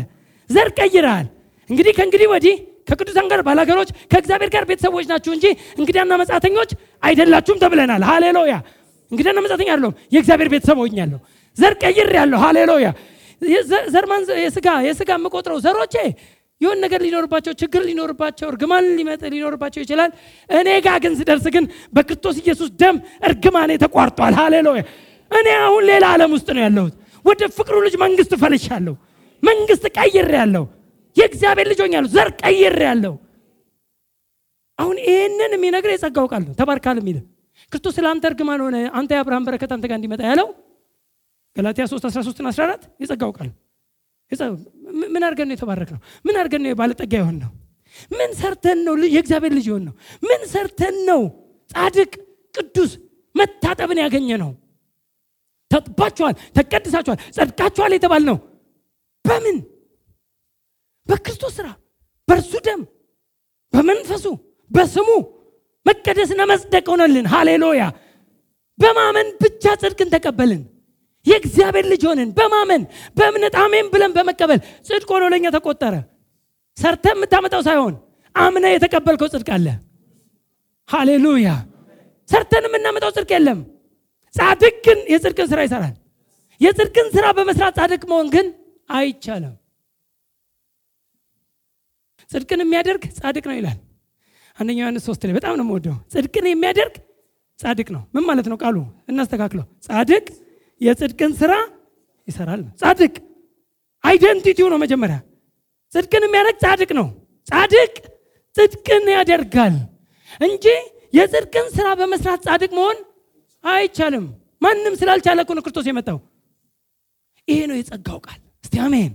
ዘር 0.50 0.68
ቀይረሃል። 0.78 1.26
እንግዲህ 1.70 1.92
ከእንግዲህ 1.98 2.28
ወዲህ 2.32 2.54
ከቅዱሳን 2.88 3.26
ጋር 3.32 3.40
ባላገሮች 3.46 3.90
ከእግዚአብሔር 4.12 4.50
ጋር 4.54 4.64
ቤተሰቦች 4.70 5.04
ናችሁ 5.10 5.32
እንጂ 5.36 5.46
እንግዳና 5.78 6.12
መጻተኞች 6.22 6.70
አይደላችሁም 7.02 7.58
ተብለናል። 7.62 8.02
ሃሌሉያ! 8.10 8.54
እንግዳና 9.10 9.38
መጻተኛ 9.44 9.68
አይደለሁም 9.72 9.94
የእግዚአብሔር 10.14 10.48
ቤተሰብ 10.54 10.78
ሆኛለሁ 10.82 11.20
ዘር 11.56 11.74
ቀይር 11.82 12.10
ያለሁ 12.18 12.38
ሃሌሉያ 12.44 12.88
ዘርማን 13.94 14.22
የስጋ 14.44 14.68
የስጋ 14.86 15.10
የምቆጥረው 15.18 15.58
ዘሮቼ 15.64 15.94
የሆን 16.60 16.78
ነገር 16.84 17.00
ሊኖርባቸው 17.04 17.52
ችግር 17.60 17.82
ሊኖርባቸው 17.88 18.46
እርግማን 18.50 18.86
ሊመጥ 18.98 19.20
ሊኖርባቸው 19.34 19.80
ይችላል። 19.84 20.10
እኔ 20.50 20.68
ጋር 20.86 20.98
ግን 21.04 21.12
ስደርስ 21.20 21.46
ግን 21.54 21.64
በክርስቶስ 21.92 22.36
ኢየሱስ 22.42 22.70
ደም 22.82 22.96
እርግማኔ 23.28 23.70
ተቋርጧል። 23.84 24.34
ሃሌሉያ! 24.40 24.82
እኔ 25.30 25.48
አሁን 25.64 25.82
ሌላ 25.90 26.04
ዓለም 26.14 26.30
ውስጥ 26.36 26.48
ነው 26.56 26.62
ያለሁት። 26.66 26.94
ወደ 27.24 27.42
ፍቅሩ 27.56 27.76
ልጅ 27.86 27.94
መንግስት 28.04 28.32
ፈልሻለሁ 28.42 28.94
መንግስት 29.42 29.84
ቀይር 29.98 30.28
ያለው 30.38 30.64
የእግዚአብሔር 31.16 31.66
ልጅ 31.70 31.80
ሆኛለሁ። 31.84 32.10
ዘር 32.14 32.28
ቀይር 32.42 32.76
ያለው 32.88 33.14
አሁን 34.78 34.96
ይህንን 35.06 35.52
የሚነግር 35.56 35.90
የጸጋው 35.92 36.26
ቃል 36.32 36.44
ተባርካል 36.60 36.98
የሚል 37.00 37.18
ክርስቶስ 37.72 37.94
ስለ 37.96 38.06
አንተ 38.12 38.24
እርግማን 38.30 38.60
ሆነ። 38.64 38.76
አንተ 38.98 39.10
የአብርሃም 39.14 39.44
በረከት 39.48 39.72
አንተ 39.74 39.84
ጋር 39.90 39.96
እንዲመጣ 39.98 40.22
ያለው። 40.30 40.48
ገላትያ 41.56 41.84
3 41.90 42.06
13 42.10 42.40
14 42.44 42.86
የጸጋው 43.02 43.32
ቃል 43.38 43.48
ምን 45.12 45.22
አድርገን 45.26 45.48
ነው 45.48 45.54
የተባረክ 45.56 45.90
ነው 45.94 46.00
ምን 46.24 46.36
አድርገን 46.40 46.62
ነው 46.64 46.76
ባለጠጋ 46.80 47.12
የሆን 47.20 47.36
ነው 47.42 47.50
ምን 48.10 48.30
ሰርተን 48.40 48.78
ነው 48.86 48.94
የእግዚአብሔር 49.08 49.52
ልጅ 49.58 49.66
የሆን 49.70 49.84
ነው 49.88 49.94
ምን 50.22 50.42
ሰርተን 50.52 50.96
ነው 51.08 51.22
ጻድቅ 51.70 52.12
ቅዱስ 52.54 52.92
መታጠብን 53.34 53.98
ያገኘ 54.02 54.28
ነው 54.42 54.50
ተጥባችኋል 55.70 56.34
ተቀድሳችኋል 56.56 57.18
ጸድቃችኋል 57.36 57.92
የተባል 57.96 58.22
ነው 58.30 58.36
በምን? 59.24 59.56
በክርስቶስ 61.08 61.52
ስራ 61.58 61.68
በእርሱ 62.28 62.52
ደም 62.66 62.80
በመንፈሱ 63.72 64.26
በስሙ 64.70 65.08
መቀደስና 65.86 66.42
መጽደቅ 66.50 66.84
ሆነልን። 66.92 67.26
ሃሌሉያ! 67.32 67.82
በማመን 68.78 69.28
ብቻ 69.42 69.64
ጽድቅን 69.80 70.10
ተቀበልን 70.14 70.62
የእግዚአብሔር 71.30 71.86
ልጅ 71.92 72.02
ሆንን 72.08 72.28
በማመን 72.38 72.82
በእምነት 73.16 73.54
አሜን 73.62 73.86
ብለን 73.92 74.12
በመቀበል 74.16 74.58
ጽድቅ 74.88 75.08
ሆኖ 75.14 75.24
ለኛ 75.32 75.46
ተቆጠረ። 75.56 75.94
ሰርተ 76.76 77.06
የምታመጣው 77.12 77.62
ሳይሆን 77.66 77.94
አምነ 78.34 78.64
የተቀበልከው 78.72 79.28
ጽድቅ 79.32 79.48
አለ። 79.56 79.66
ሃሌሉያ! 80.88 81.48
ሰርተን 82.28 82.64
የምናመጣው 82.68 83.10
ጽድቅ 83.16 83.30
የለም። 83.34 83.60
ጻድቅ 84.34 84.74
ግን 84.86 84.98
የጽድቅን 85.12 85.48
ስራ 85.52 85.60
ይሰራል። 85.66 85.94
የጽድቅን 86.60 87.06
ስራ 87.14 87.26
በመስራት 87.36 87.74
ጻድቅ 87.78 88.02
መሆን 88.10 88.28
ግን 88.34 88.46
አይቻልም። 88.90 89.54
ጽድቅን 92.30 92.60
የሚያደርግ 92.62 93.04
ጻድቅ 93.18 93.44
ነው 93.50 93.56
ይላል። 93.58 93.78
አንደኛ 94.58 94.78
ዮሐንስ 94.82 95.04
ሶስት 95.08 95.22
ላይ 95.26 95.34
በጣም 95.38 95.54
ነው 95.58 95.64
የምወደው። 95.64 95.96
ጽድቅን 96.12 96.46
የሚያደርግ 96.50 96.94
ጻድቅ 97.58 97.88
ነው። 97.96 98.02
ምን 98.14 98.24
ማለት 98.28 98.46
ነው 98.50 98.56
ቃሉ? 98.62 98.76
እናስተካክለው። 99.08 99.66
ጻድቅ 99.86 100.24
የጽድቅን 100.80 101.32
ስራ 101.40 101.52
ይሰራል። 102.28 102.62
ጻድቅ! 102.80 103.14
አይደንቲቲው 104.04 104.68
ነው 104.72 104.78
መጀመሪያ። 104.82 105.18
ጽድቅን 105.92 106.24
የሚያደርግ 106.26 106.56
ጻድቅ 106.64 106.90
ነው። 106.98 107.06
ጻድቅ 107.46 107.92
ጽድቅን 108.54 109.04
ያደርጋል 109.14 109.74
እንጂ 110.40 110.66
የጽድቅን 111.12 111.66
ስራ 111.76 111.86
በመስራት 111.98 112.40
ጻድቅ 112.46 112.70
መሆን 112.78 112.98
አይቻልም። 113.64 114.26
ማንም 114.62 114.94
ስላልቻለ 115.00 115.40
ነው 115.50 115.62
ክርስቶስ 115.64 115.86
የመጣው። 115.88 116.18
ይሄ 117.48 117.58
ነው 117.70 117.76
የጸጋው 117.78 118.18
ቃል። 118.26 118.40
እስቲ 118.64 118.74
አሜን። 118.86 119.12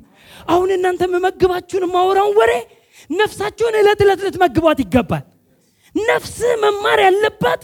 አሁን 0.48 0.70
እናንተ 0.76 1.02
የምመግባችሁን 1.08 1.86
ማወራውን 1.94 2.36
ወሬ 2.40 2.52
ነፍሳችሁን 3.12 3.76
ዕለት 3.80 4.00
ዕለት 4.06 4.22
ልትመግቧት 4.26 4.80
ይገባል። 4.84 5.24
ነፍስ 5.96 6.36
መማር 6.64 7.00
ያለባት 7.06 7.62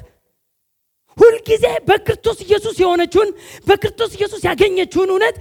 ሁልጊዜ 1.22 1.66
በክርስቶስ 1.88 2.38
ኢየሱስ 2.46 2.76
የሆነችውን 2.82 3.30
በክርስቶስ 3.68 4.12
ኢየሱስ 4.18 4.42
ያገኘችውን 4.50 5.12
እውነት 5.14 5.36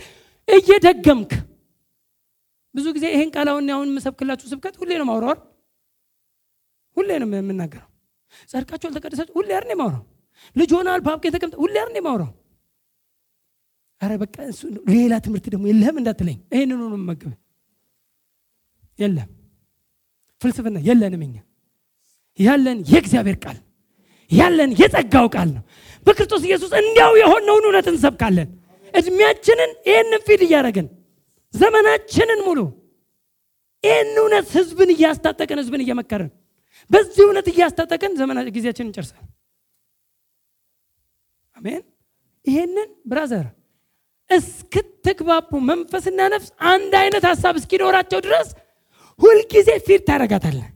እየደገምክ። 0.49 1.33
ብዙ 2.75 2.87
ጊዜ 2.97 3.07
ይሄን 3.13 3.31
ቃል 3.35 3.49
አሁን 3.53 3.71
አሁን 3.75 3.89
የምሰብክላችሁ 3.91 4.47
ስብከት 4.53 4.75
ሁሌ 4.81 4.91
ነው 5.01 5.07
ማውራው 5.11 5.39
ሁሌ 6.97 7.09
ነው 7.23 7.29
የምናገረው። 7.39 7.87
ጸድቃችሁ 8.51 8.87
አልተቀደሳችሁ 8.89 9.35
ሁሌ 9.39 9.51
አር 9.59 9.65
ማውራው 9.81 10.03
ልጅ 10.57 10.71
ሆናል 10.77 11.01
በአብቄ 11.07 11.25
ተቀምጠ? 11.35 11.57
ሁሌ 11.63 11.75
አር 11.83 11.91
ማውራው 12.07 12.31
አረ 14.03 14.13
በቃ 14.23 14.37
ሌላ 14.93 15.13
ትምህርት 15.25 15.47
ደግሞ 15.55 15.65
የለህም 15.71 15.97
እንዳትለኝ። 16.01 16.39
ይህንኑ 16.55 16.81
ነው 16.83 16.91
መመገብ 16.97 17.33
የለም። 18.99 19.29
ፍልስፍና 20.41 20.79
የለንም 20.87 21.23
እኛ። 21.27 21.37
ያለን 22.39 22.79
የእግዚአብሔር 22.91 23.37
ቃል 23.45 23.59
ያለን 24.31 24.71
የጸጋው 24.81 25.27
ቃል 25.35 25.49
ነው። 25.57 25.63
በክርስቶስ 26.07 26.43
ኢየሱስ 26.49 26.73
እንዲያው 26.81 27.13
የሆነውን 27.21 27.65
እውነት 27.69 27.87
እንሰብካለን። 27.93 28.49
እድሜያችንን 28.95 29.71
ይህንን 29.89 30.23
feed 30.27 30.43
እያደረግን 30.47 30.87
ዘመናችንን 31.55 32.41
ሙሉ 32.47 32.61
ይህን 33.85 34.11
እውነት 34.23 34.47
ህዝብን 34.57 34.91
እያስታጠቅን 34.95 35.61
ህዝብን 35.63 35.83
እየመከርን 35.85 36.31
በዚህ 36.91 37.23
እውነት 37.27 37.47
እያስታጠቅን 37.53 38.13
ዘመና 38.21 38.39
ጊዜያችንን 38.57 38.89
እንጨርሳል 38.89 39.25
አሜን። 41.57 41.83
ይሄንን 42.45 42.91
brother 43.11 43.47
እስክትግባቡ 44.31 45.51
መንፈስና 45.71 46.21
ነፍስ 46.35 46.51
አንድ 46.73 46.93
አይነት 47.01 47.25
ሀሳብ 47.31 47.55
እስኪኖራቸው 47.61 48.21
ድረስ 48.27 48.49
ሁልጊዜ 49.19 49.71
feed 49.87 50.03
ታረጋታለህ 50.09 50.69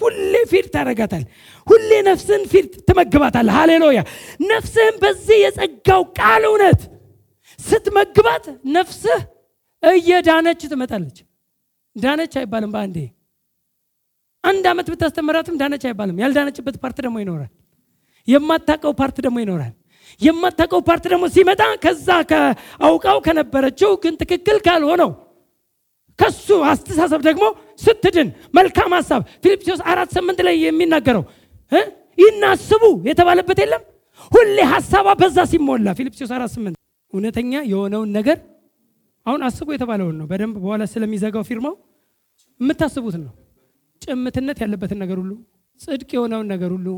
ሁሌ 0.00 0.34
feed 0.50 0.66
ታረጋታል 0.74 1.24
ሁሌ 1.66 1.90
ነፍስን 2.08 2.42
feed 2.52 2.66
ትመግባታል 2.88 3.48
ሃሌሉያ! 3.50 4.00
ነፍስህን 4.50 4.96
በዚህ 5.02 5.38
የጸጋው 5.44 6.02
ቃል 6.18 6.44
እውነት 6.50 6.80
ስትመግባት 7.58 8.44
ነፍስህ 8.76 9.20
እየዳነች 9.82 10.62
ትመጣለች። 10.72 11.18
ዳነች 11.96 12.34
አይባልም 12.40 12.70
በአንዴ። 12.74 12.98
አንድ 14.44 14.64
ዓመት 14.70 14.86
ብታስተምራትም 14.92 15.58
ዳነች 15.60 15.82
አይባልም። 15.88 16.20
ያልዳነችበት 16.22 16.76
part 16.82 16.98
ደግሞ 17.04 17.16
ይኖራል። 17.22 17.50
የማታቀው 18.28 18.92
part 18.92 19.16
ደግሞ 19.24 19.38
ይኖራል። 19.44 19.72
የማታቀው 20.20 20.80
part 20.88 21.04
ደግሞ 21.12 21.24
ሲመጣ 21.34 21.62
ከዛ 21.84 22.08
አውቃው 22.86 23.18
ከነበረችው 23.26 23.90
ግን 24.02 24.14
ትክክል 24.16 24.58
ካልሆነው 24.66 25.10
ከሱ 26.20 26.48
አስተሳሰብ 26.70 27.20
ደግሞ 27.28 27.44
ስትድን። 27.84 28.28
መልካም 28.56 28.92
ሀሳብ 28.98 29.20
ፊልጵስዩስ 29.44 29.80
አራት 29.92 30.10
ስምንት 30.16 30.40
ላይ 30.46 30.56
የሚናገረው 30.64 31.24
ይህን 32.18 32.50
አስቡ 32.50 32.82
የተባለበት 33.08 33.58
የለም? 33.62 33.82
ሁሌ 34.32 34.56
ሀሳቧ 34.72 35.06
በዛ 35.20 35.38
ሲሞላ። 35.50 35.86
ፊልጵስዩስ 35.98 36.32
አራት 36.36 36.50
ስምንት 36.56 36.76
እውነተኛ 37.12 37.52
የሆነውን 37.70 38.10
ነገር 38.18 38.38
አሁን 39.26 39.40
አስቡ 39.46 39.68
የተባለውን 39.74 40.16
ነው። 40.20 40.26
በደንብ 40.30 40.56
በኋላ 40.62 40.82
ስለሚዘጋው 40.92 41.44
ፊርማው 41.48 41.74
የምታስቡትን 42.60 43.22
ነው። 43.26 43.34
ጭምትነት 44.02 44.58
ያለበትን 44.64 44.98
ነገር 45.02 45.16
ሁሉ 45.22 45.32
ጽድቅ 45.80 46.10
የሆነውን 46.16 46.48
ነገር 46.52 46.70
ሁሉ 46.76 46.88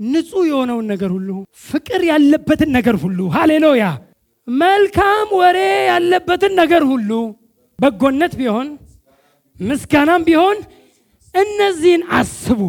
ንጹህ 0.00 0.44
የሆነውን 0.50 0.86
ነገር 0.92 1.10
ሁሉ 1.16 1.30
ፍቅር 1.64 2.02
ያለበትን 2.10 2.70
ነገር 2.76 2.96
ሁሉ 3.02 3.18
ሃሌሉያ! 3.34 3.84
መልካም 4.48 5.28
ወሬ 5.40 5.58
ያለበትን 5.90 6.52
ነገር 6.60 6.82
ሁሉ 6.90 7.10
በጎነት 7.78 8.32
ቢሆን 8.40 8.68
ምስጋናም 9.60 10.22
ቢሆን 10.28 10.56
እነዚህን 11.34 12.02
አስቡ። 12.18 12.60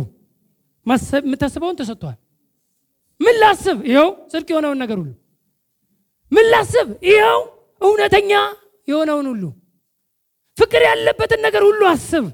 የምታስበውን 0.86 1.78
ተሰጥቷል። 1.80 2.18
ምን 3.20 3.36
ላስብ? 3.42 3.78
ይኸው 3.90 4.10
ጽድቅ 4.32 4.50
የሆነውን 4.52 4.80
ነገር 4.84 4.98
ሁሉ። 5.02 5.12
ምን 6.32 6.46
ላስብ? 6.54 6.88
ይኸው 7.10 7.40
እውነተኛ 7.82 8.32
የሆነውን 8.88 9.28
ሁሉ። 9.32 9.44
ፍቅር 10.58 10.82
ያለበትን 10.90 11.42
ነገር 11.48 11.64
ሁሉ 11.64 11.82
አስብ። 11.94 12.26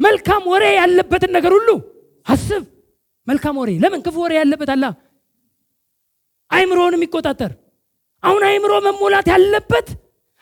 መልካም 0.00 0.42
ወሬ 0.52 0.64
ያለበትን 0.76 1.32
ነገር 1.36 1.52
ሁሉ 1.56 1.68
አስብ። 2.26 2.62
መልካም 3.28 3.54
ወሬ። 3.60 3.70
ለምን? 3.82 4.00
ክፉ 4.06 4.16
ወሬ 4.24 4.32
ያለበት 4.40 4.70
አላ 4.74 4.84
አይምሮውን 6.50 6.96
የሚቆጣጠር። 6.96 7.52
አሁን 8.22 8.42
አይምሮ 8.48 8.72
መሞላት 8.86 9.26
ያለበት 9.32 9.88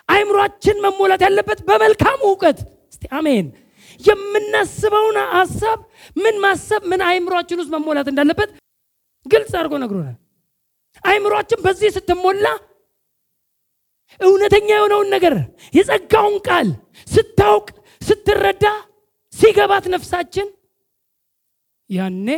አይምሯችን 0.09 0.77
መሞላት 0.85 1.23
ያለበት 1.27 1.61
በመልካም 1.69 2.19
እውቀት። 2.29 2.59
እስቲ 2.93 3.05
አሜን። 3.19 3.47
የምናስበውን 4.01 5.17
ሀሳብ 5.35 5.79
ምን 6.17 6.37
ማሰብ 6.45 6.83
ምን 6.91 7.01
አይምሯችን 7.09 7.61
ውስጥ 7.63 7.73
መሞላት 7.75 8.09
እንዳለበት 8.13 8.51
ግልጽ 9.27 9.53
አድርጎ 9.59 9.75
ነግሮናል። 9.83 10.17
አይምሯችን 11.05 11.63
በዚህ 11.65 11.91
ስትሞላ 11.97 12.47
እውነተኛ 14.21 14.69
የሆነውን 14.73 15.09
ነገር 15.15 15.35
የጸጋውን 15.75 16.37
ቃል 16.49 16.69
ስታውቅ 17.07 17.67
ስትረዳ 18.03 18.67
ሲገባት 19.33 19.85
ነፍሳችን። 19.95 20.49
ያኔ 21.91 22.29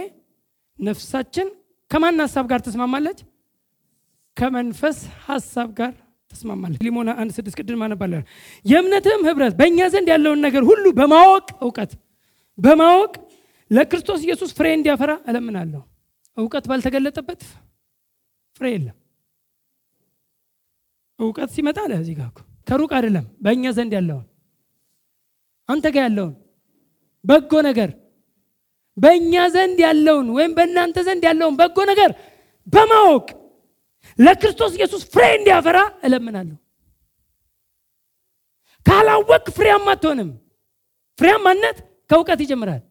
ነፍሳችን 0.78 1.48
ከማን 1.90 2.22
ሀሳብ 2.24 2.44
ጋር 2.50 2.60
ትስማማለች? 2.64 3.18
ከመንፈስ 4.36 4.98
ሀሳብ 5.26 5.68
ጋር 5.78 5.92
ትስማማለች 6.36 6.80
ሊሞና 6.86 7.10
አንድ 7.20 7.30
ስድስት 7.36 7.56
ቅድም 7.60 7.82
አነባለ 7.86 8.12
የእምነትም 8.64 9.22
ህብረት 9.28 9.54
በእኛ 9.60 9.88
ዘንድ 9.94 10.08
ያለውን 10.14 10.40
ነገር 10.46 10.62
ሁሉ 10.70 10.84
በማወቅ 10.98 11.46
እውቀት 11.66 11.92
በማወቅ 12.58 13.12
ለክርስቶስ 13.70 14.20
ኢየሱስ 14.26 14.50
ፍሬ 14.58 14.66
እንዲያፈራ 14.76 15.12
እለምናለሁ። 15.30 15.82
እውቀት 16.36 16.64
ባልተገለጠበት 16.70 17.40
ፍሬ 18.56 18.66
የለም። 18.74 18.96
እውቀት 21.18 21.50
ሲመጣ 21.54 21.78
አለ 21.84 21.92
እዚህ 22.00 22.14
ጋር 22.18 22.30
ከሩቅ 22.68 22.90
አይደለም፣ 22.98 23.26
በእኛ 23.44 23.64
ዘንድ 23.76 23.92
ያለውን 23.98 24.24
አንተ 25.68 25.86
ጋር 25.94 26.02
ያለውን 26.06 26.34
በጎ 27.24 27.52
ነገር 27.68 27.90
በእኛ 28.96 29.34
ዘንድ 29.54 29.78
ያለውን 29.86 30.28
ወይም 30.36 30.52
በእናንተ 30.58 30.98
ዘንድ 31.08 31.22
ያለውን 31.28 31.56
በጎ 31.60 31.78
ነገር 31.90 32.10
በማወቅ 32.66 33.26
ለክርስቶስ 34.18 34.72
ኢየሱስ 34.78 35.02
ፍሬ 35.12 35.22
እንዲያፈራ 35.38 35.78
እለምናለሁ። 36.06 36.56
ካላወቅ 38.86 39.44
ፍሬያማ 39.56 39.88
አትሆንም። 39.94 40.30
ፍሬያማነት 41.18 41.76
ከእውቀት 42.10 42.40
ይጀምራል። 42.44 42.82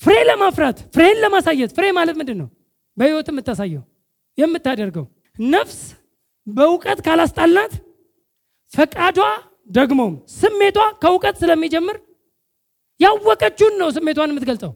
ፍሬ 0.00 0.14
ለማፍራት 0.28 0.78
ፍሬን 0.94 1.16
ለማሳየት 1.22 1.70
ፍሬ 1.76 1.86
ማለት 1.98 2.16
ምንድን 2.20 2.38
ነው? 2.42 2.48
በህይወት 2.96 3.28
የምታሳየው 3.30 3.82
የምታደርገው 4.38 5.06
ነፍስ 5.36 5.80
በእውቀት 6.46 6.98
ካላስታጠቅናት 7.06 7.72
ፈቃዷ 8.72 9.18
ደግሞም 9.70 10.12
ስሜቷ 10.34 10.78
ከእውቀት 11.02 11.36
ስለሚጀምር 11.42 11.96
ያወቀችውን 13.00 13.74
ነው 13.80 13.88
ስሜቷን 13.96 14.32
የምትገልጸው። 14.32 14.72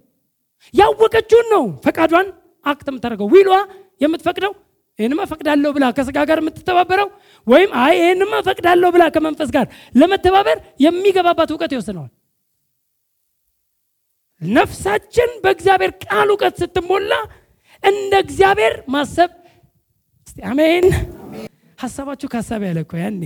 ያወቀችውን 0.75 1.47
ነው 1.55 1.65
ፈቃዷን 1.85 2.29
act 2.67 2.87
የምታደርገው። 2.91 3.29
will 3.35 3.44
ዋ 3.44 3.51
የምትፈቅደው 4.01 4.53
ይህንማ 4.99 5.23
ፈቅዳለሁ 5.31 5.71
ብላ 5.77 5.85
ከስጋ 5.97 6.19
ጋር 6.29 6.39
የምትተባበረው 6.41 7.09
ወይም 7.47 7.71
አይ 7.83 7.95
ይህንማ 8.01 8.35
ፈቅዳለሁ 8.49 8.89
ብላ 8.95 9.05
ከመንፈስ 9.15 9.51
ጋር 9.57 9.67
ለመተባበር 9.95 10.59
የሚገባባት 10.85 11.51
እውቀት 11.55 11.73
ይወስነዋል። 11.75 12.13
ነፍሳችን 14.43 15.31
በእግዚአብሔር 15.45 15.93
ቃል 16.05 16.29
እውቀት 16.33 16.55
ስትሞላ 16.61 17.13
እንደ 17.83 18.13
እግዚአብሔር 18.25 18.75
ማሰብ 18.95 19.31
አሜን። 20.47 20.87
ሀሳባችሁ 21.79 22.27
ከሀሳብ 22.33 22.63
ያለ 22.67 22.79
እኮ 22.85 22.95
ያኔ 23.03 23.23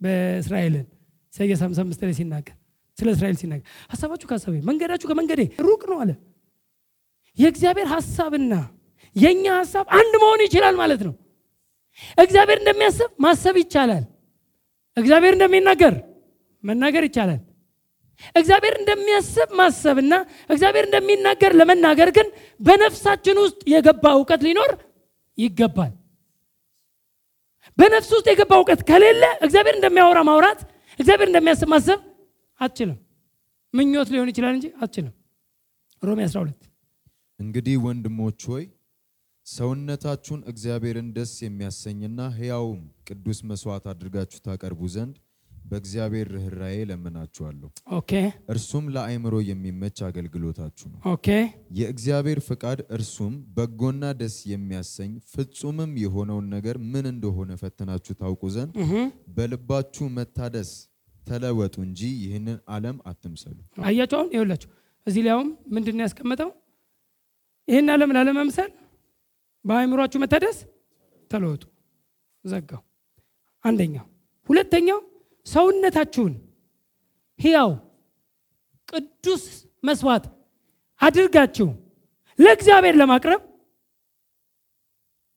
በእስራኤልን 0.00 0.86
ኢሳያስ 1.32 1.60
55 1.64 2.04
ላይ 2.04 2.14
ሲናገር 2.18 2.56
ስለ 2.98 3.08
እስራኤል 3.14 3.36
ሲናገር 3.40 3.64
ሀሳባችሁ 3.92 4.26
ከሀሳቤ 4.30 4.54
መንገዳችሁ 4.68 5.06
ከመንገዴ 5.10 5.42
ሩቅ 5.66 5.82
ነው 5.90 5.98
አለ። 6.02 6.10
የእግዚአብሔር 7.38 7.88
ሀሳብና 7.92 8.54
የእኛ 9.16 9.44
ሀሳብ 9.58 9.86
አንድ 9.98 10.12
መሆን 10.22 10.40
ይችላል 10.46 10.74
ማለት 10.80 11.00
ነው። 11.06 11.14
እግዚአብሔር 12.18 12.58
እንደሚያስብ 12.62 13.10
ማሰብ 13.24 13.56
ይቻላል። 13.62 14.04
እግዚአብሔር 14.96 15.32
እንደሚናገር 15.36 15.94
መናገር 16.64 17.04
ይቻላል። 17.08 17.40
እግዚአብሔር 18.36 18.74
እንደሚያስብ 18.80 19.48
ማሰብና 19.60 20.14
እግዚአብሔር 20.50 20.84
እንደሚናገር 20.88 21.52
ለመናገር 21.60 22.08
ግን 22.16 22.28
በነፍሳችን 22.60 23.36
ውስጥ 23.44 23.60
የገባ 23.72 24.04
እውቀት 24.18 24.42
ሊኖር 24.46 24.72
ይገባል። 25.38 25.92
በነፍስ 27.78 28.10
ውስጥ 28.14 28.26
የገባ 28.30 28.52
እውቀት 28.60 28.80
ከሌለ 28.88 29.24
እግዚአብሔር 29.44 29.76
እንደሚያወራ 29.78 30.20
ማውራት፣ 30.28 30.60
እግዚአብሔር 30.98 31.28
እንደሚያስብ 31.30 31.68
ማሰብ 31.74 32.00
አትችልም። 32.60 32.98
ምኞት 33.74 34.08
ሊሆን 34.14 34.30
ይችላል 34.32 34.54
እንጂ 34.56 34.66
አትችልም። 34.80 35.14
ሮሜ 36.02 36.20
12 36.28 36.60
እንግዲህ 37.38 37.76
ወንድሞች 37.84 38.40
ሆይ 38.50 38.64
ሰውነታችሁን 39.52 40.40
እግዚአብሔርን 40.50 41.08
ደስ 41.16 41.32
የሚያሰኝና 41.42 42.20
ሕያውም 42.36 42.80
ቅዱስ 43.08 43.38
መስዋዕት 43.48 43.86
አድርጋችሁ 43.92 44.38
ታቀርቡ 44.46 44.80
ዘንድ 44.94 45.16
በእግዚአብሔር 45.50 46.26
ርኅራዬ 46.34 46.76
ለምናችኋለሁ። 46.88 47.68
okay 47.98 48.12
እርሱም 48.52 48.84
ለአእምሮ 48.94 49.34
የሚመች 49.48 49.98
አገልግሎታችሁ 50.08 50.86
ነው። 50.92 50.98
okay 51.12 51.26
የእግዚአብሔር 51.78 52.40
ፍቃድ 52.48 52.80
እርሱም 52.96 53.34
በጎና 53.56 54.12
ደስ 54.20 54.36
የሚያሰኝ 54.52 55.12
ፍጹምም 55.32 55.92
የሆነውን 56.02 56.48
ነገር 56.56 56.78
ምን 56.92 57.06
እንደሆነ 57.12 57.56
ፈትናችሁ 57.62 58.14
ታውቁ 58.20 58.42
ዘንድ 58.56 58.74
በልባችሁ 59.36 60.06
መታደስ 60.18 60.72
ተለወጡ 61.22 61.74
እንጂ 61.86 62.00
ይህንን 62.22 62.58
ዓለም 62.70 62.96
አትምሰሉ። 63.10 63.58
አያቸው 63.86 64.18
አሁን 64.20 64.30
ይኸውላችሁ 64.34 64.70
እዚህ 65.06 65.22
ላይ 65.24 65.32
አሁን 65.34 65.48
ምንድን 65.74 65.96
ነው 65.98 66.04
ያስቀመጠው? 66.06 66.50
ይህን 67.68 67.88
ዓለም 67.92 68.10
ላለመምሰል 68.16 68.70
በአእምሯችሁ 69.64 70.18
መታደስ 70.22 70.58
ተለወጡ። 71.30 71.62
ዘጋው። 72.44 72.82
አንደኛው። 73.64 74.06
ሁለተኛው 74.48 74.98
ሰውነታችሁን 75.46 76.32
ሕያው 77.40 77.70
ቅዱስ 78.88 79.44
መስዋዕት 79.84 80.24
አድርጋችሁ 81.00 81.68
ለእግዚአብሔር 82.38 82.94
ለማቅረብ 83.00 83.40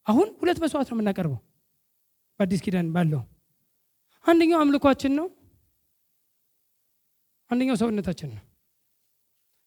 አሁን 0.08 0.28
ሁለት 0.42 0.58
መስዋዕት 0.64 0.90
ነው 0.90 0.98
የምናቀርበው 0.98 1.40
በአዲስ 2.40 2.62
ኪዳን 2.66 2.90
ባለው 2.96 3.22
አንደኛው 4.26 4.60
አምልኳችን 4.62 5.14
ነው። 5.20 5.28
አንደኛው 7.52 7.78
ሰውነታችን 7.82 8.30
ነው። 8.36 8.44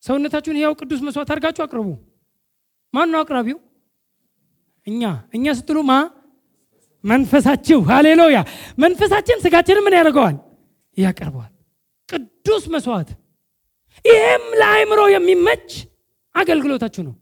ሰውነታችሁን 0.02 0.58
ሕያው 0.58 0.74
ቅዱስ 0.80 1.00
መስዋዕት 1.06 1.30
አድርጋችሁ 1.32 1.62
አቅርቡ። 1.64 1.88
ማን 2.94 3.10
ነው 3.12 3.20
አቅራቢው? 3.22 3.58
እኛ 4.88 5.02
እኛ 5.34 5.46
ስትሉ 5.58 5.78
ማ 5.84 5.94
መንፈሳችሁ። 7.04 7.78
ሃሌሉያ። 7.88 8.38
መንፈሳችን 8.78 9.42
ስጋችንን 9.44 9.84
ምን 9.86 9.96
ያደርገዋል? 9.98 10.36
ያቀርበዋል። 10.96 11.52
ቅዱስ 12.08 12.64
መስዋዕት። 12.74 13.10
ይሄም 14.04 14.44
ለአእምሮ 14.60 15.00
የሚመች 15.14 15.68
አገልግሎታችሁ 16.34 17.02
ነው። 17.08 17.14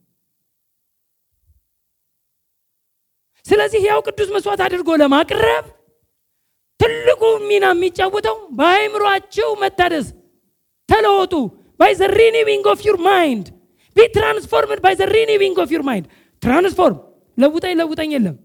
ስለዚህ 3.44 3.80
ሕያው 3.84 4.00
ቅዱስ 4.08 4.28
መስዋዕት 4.34 4.60
አድርጎ 4.66 4.88
ለማቅረብ 5.02 5.64
ትልቁ 6.80 7.20
ሚና 7.48 7.66
የሚጫወተው 7.74 8.36
በአእምሯችሁ 8.58 9.50
መታደስ 9.62 10.06
ተለወጡ 10.88 11.34
by 11.80 11.92
the 11.98 12.08
renewing 12.14 12.64
of 12.72 12.80
your 12.86 12.98
mind 13.06 13.46
be 13.96 14.06
transformed 14.16 14.80
by 14.84 14.94
the 14.98 15.06
renewing 15.12 15.56
of 15.64 15.70
your 15.74 15.84
mind 15.88 16.06
transform 16.42 16.98
ለውጠኝ 17.38 17.74
ለውጠኝ 17.80 18.10
የለም። 18.14 18.36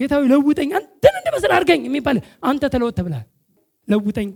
ጌታ 0.00 0.13
ሆይ 0.13 0.22
ለውጠኝ። 0.32 0.70
አንተን 0.78 1.14
እንድመስል 1.20 1.50
አድርገኝ 1.56 1.80
የሚባል 1.88 2.16
አንተ 2.42 2.62
ተለወጥ 2.72 2.94
ተብሏል 2.98 3.24
ለውጠኝ 3.88 4.28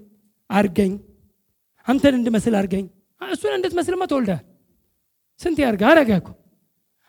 አድርገኝ። 0.51 0.92
አንተን 1.88 2.14
እንድመስል 2.18 2.55
አድርገኝ። 2.59 2.86
እሱን 3.20 3.53
እንድትመስልማ 3.57 4.03
ተወልደሃል 4.11 4.43
ስንት 5.40 5.59
ያርጋ 5.64 5.82
አረጋ 5.90 6.11
እኮ። 6.20 6.28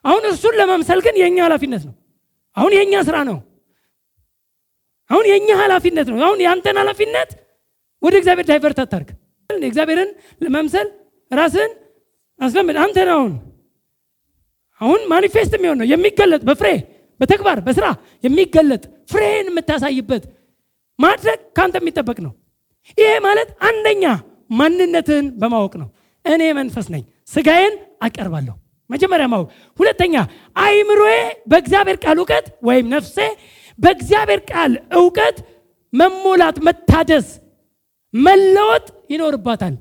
አሁን 0.06 0.24
እርሱን 0.30 0.56
ለመምሰል 0.60 1.00
ግን 1.06 1.16
የእኛ 1.22 1.38
ኃላፊነት 1.46 1.84
ነው። 1.88 1.96
አሁን 2.58 2.72
የእኛ 2.78 2.94
ስራ 3.08 3.18
ነው። 3.30 3.38
አሁን 5.10 5.26
የእኛ 5.30 5.50
ኃላፊነት 5.62 6.08
ነው። 6.12 6.18
አሁን 6.26 6.40
የአንተን 6.44 6.78
ኃላፊነት 6.82 7.30
ወደ 8.02 8.14
እግዚአብሔር 8.20 8.46
divert 8.50 8.80
አታርግ 8.84 9.10
እግዚአብሔርን 9.50 10.10
ለመምሰል 10.42 10.88
ራስን 11.32 11.72
አስለምድ። 12.40 12.78
አንተ 12.84 12.98
ነው 13.10 13.16
አሁን 13.18 13.34
አሁን 14.82 15.02
manifest 15.12 15.54
የሚሆን 15.56 15.78
ነው 15.82 15.88
የሚገለጥ 15.92 16.42
በፍሬ 16.50 16.70
በተግባር 17.20 17.58
በስራ 17.68 17.86
የሚገለጥ 18.24 18.84
ፍሬን 19.12 19.48
የምታሳይበት 19.52 20.24
ማድረግ 21.00 21.40
ከአንተ 21.56 21.76
የሚጠበቅ 21.82 22.18
ነው። 22.26 22.34
ይሄ 22.98 23.12
ማለት 23.26 23.50
አንደኛ 23.70 24.04
ማንነትን 24.60 25.26
በማወቅ 25.42 25.74
ነው። 25.82 25.90
እኔ 26.26 26.44
መንፈስ 26.60 26.88
ነኝ 26.94 27.04
ስጋዬን 27.28 27.74
አቀርባለሁ 28.02 28.56
መጀመሪያ 28.90 29.26
ማወቅ። 29.28 29.48
ሁለተኛ 29.80 30.16
አይምሮዬ 30.60 31.16
በእግዚአብሔር 31.52 31.98
ቃል 32.04 32.18
እውቀት 32.22 32.46
ወይም 32.68 32.86
ነፍሴ 32.94 33.18
በእግዚአብሔር 33.80 34.42
ቃል 34.52 34.72
እውቀት 35.00 35.38
መሞላት 35.94 36.58
መታደስ 36.68 37.28
መለወጥ 38.14 38.86
ይኖርባታል። 39.14 39.76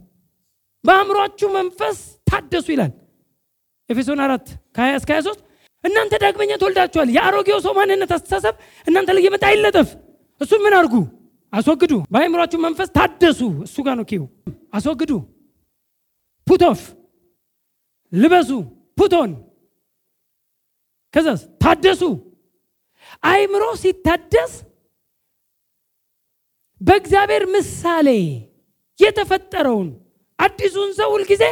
በአእምሯችሁ 0.85 1.49
መንፈስ 1.57 1.99
ታደሱ 2.31 2.67
ይላል 2.75 2.93
ኤፌሶን 3.91 4.21
4 4.23 4.47
ከ20 4.77 4.99
እስከ 4.99 5.11
23 5.17 5.43
እናንተ 5.85 6.13
ዳግመኛ 6.23 6.53
ተወልዳችኋል 6.61 7.09
የአሮጌው 7.17 7.59
ሰው 7.65 7.73
ማንነት 7.79 8.11
አስተሳሰብ 8.17 8.55
እናንተ 8.87 9.09
ላይ 9.17 9.23
የመጣ 9.27 9.45
አይለጠፍ። 9.51 9.89
እሱን 10.41 10.61
ምን 10.65 10.75
አድርጉ? 10.79 10.95
አስወግዱ። 11.53 11.93
በአእምሯችሁ 12.13 12.59
መንፈስ 12.65 12.89
ታደሱ። 12.97 13.41
እሱ 13.67 13.77
ጋር 13.87 13.95
ነው 14.01 14.07
ኪው 14.11 14.25
አስወግዱ። 14.75 15.13
ፑቶፍ 16.47 16.81
ልበሱ። 18.13 18.51
ፑቶን 18.99 19.31
ከዛስ? 21.15 21.41
ታደሱ። 21.63 22.03
አይምሮ 23.25 23.65
ሲታደስ 23.83 24.53
በእግዚአብሔር 26.81 27.45
ምሳሌ 27.55 28.09
የተፈጠረውን 28.99 29.89
አዲሱን 30.39 30.91
ሰው 30.99 31.11
ሁልጊዜ 31.15 31.45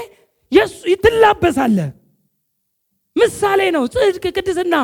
ትላበሳለ 1.05 1.79
ምሳሌ 3.17 3.61
ነው 3.77 3.85
ጽድቅ 3.95 4.25
ቅድስና 4.37 4.77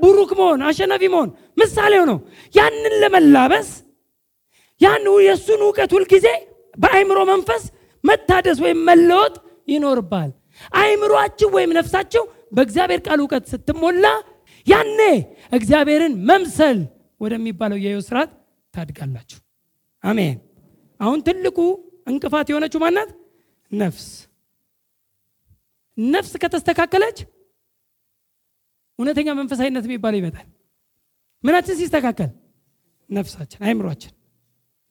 ቡሩክ 0.00 0.30
መሆን 0.38 0.60
አሸናፊ 0.68 1.02
መሆን 1.14 1.28
ምሳሌው 1.56 2.04
ነው 2.10 2.18
ያንን 2.54 2.94
ለመላበስ 3.02 3.68
ያን 4.80 5.06
የእሱን 5.26 5.60
እውቀት 5.66 5.90
ሁልጊዜ 5.96 6.26
በአይምሮ 6.78 7.18
መንፈስ 7.30 7.62
መታደስ 8.04 8.58
ወይም 8.64 8.80
መለወጥ 8.88 9.34
ይኖርባል 9.68 10.30
አይምሯችሁ 10.78 11.48
ወይም 11.56 11.70
ነፍሳችሁ 11.78 12.22
በእግዚአብሔር 12.56 13.00
ቃል 13.06 13.20
እውቀት 13.22 13.44
ስትሞላ 13.52 14.06
ያኔ 14.66 15.00
እግዚአብሔርን 15.52 16.14
መምሰል 16.28 16.78
ወደሚባለው 17.20 17.78
የህይወት 17.80 18.06
ስርዓት 18.08 18.30
ታድጋላችሁ። 18.74 19.38
አሜን። 20.04 20.36
አሁን 21.00 21.18
ትልቁ 21.26 21.58
እንቅፋት 22.06 22.46
የሆነችው 22.50 22.80
ማናት? 22.84 23.10
ነፍስ። 23.70 24.06
ነፍስ 25.98 26.32
ከተስተካከለች 26.42 27.18
እውነተኛ 28.98 29.28
መንፈሳዊነት 29.38 29.84
የሚባለው 29.88 30.18
ይመጣል። 30.20 30.46
ምናችን 31.44 31.76
ሲስተካከል? 31.80 32.30
ነፍሳችን፣ 33.10 33.60
አይምሯችን 33.66 34.12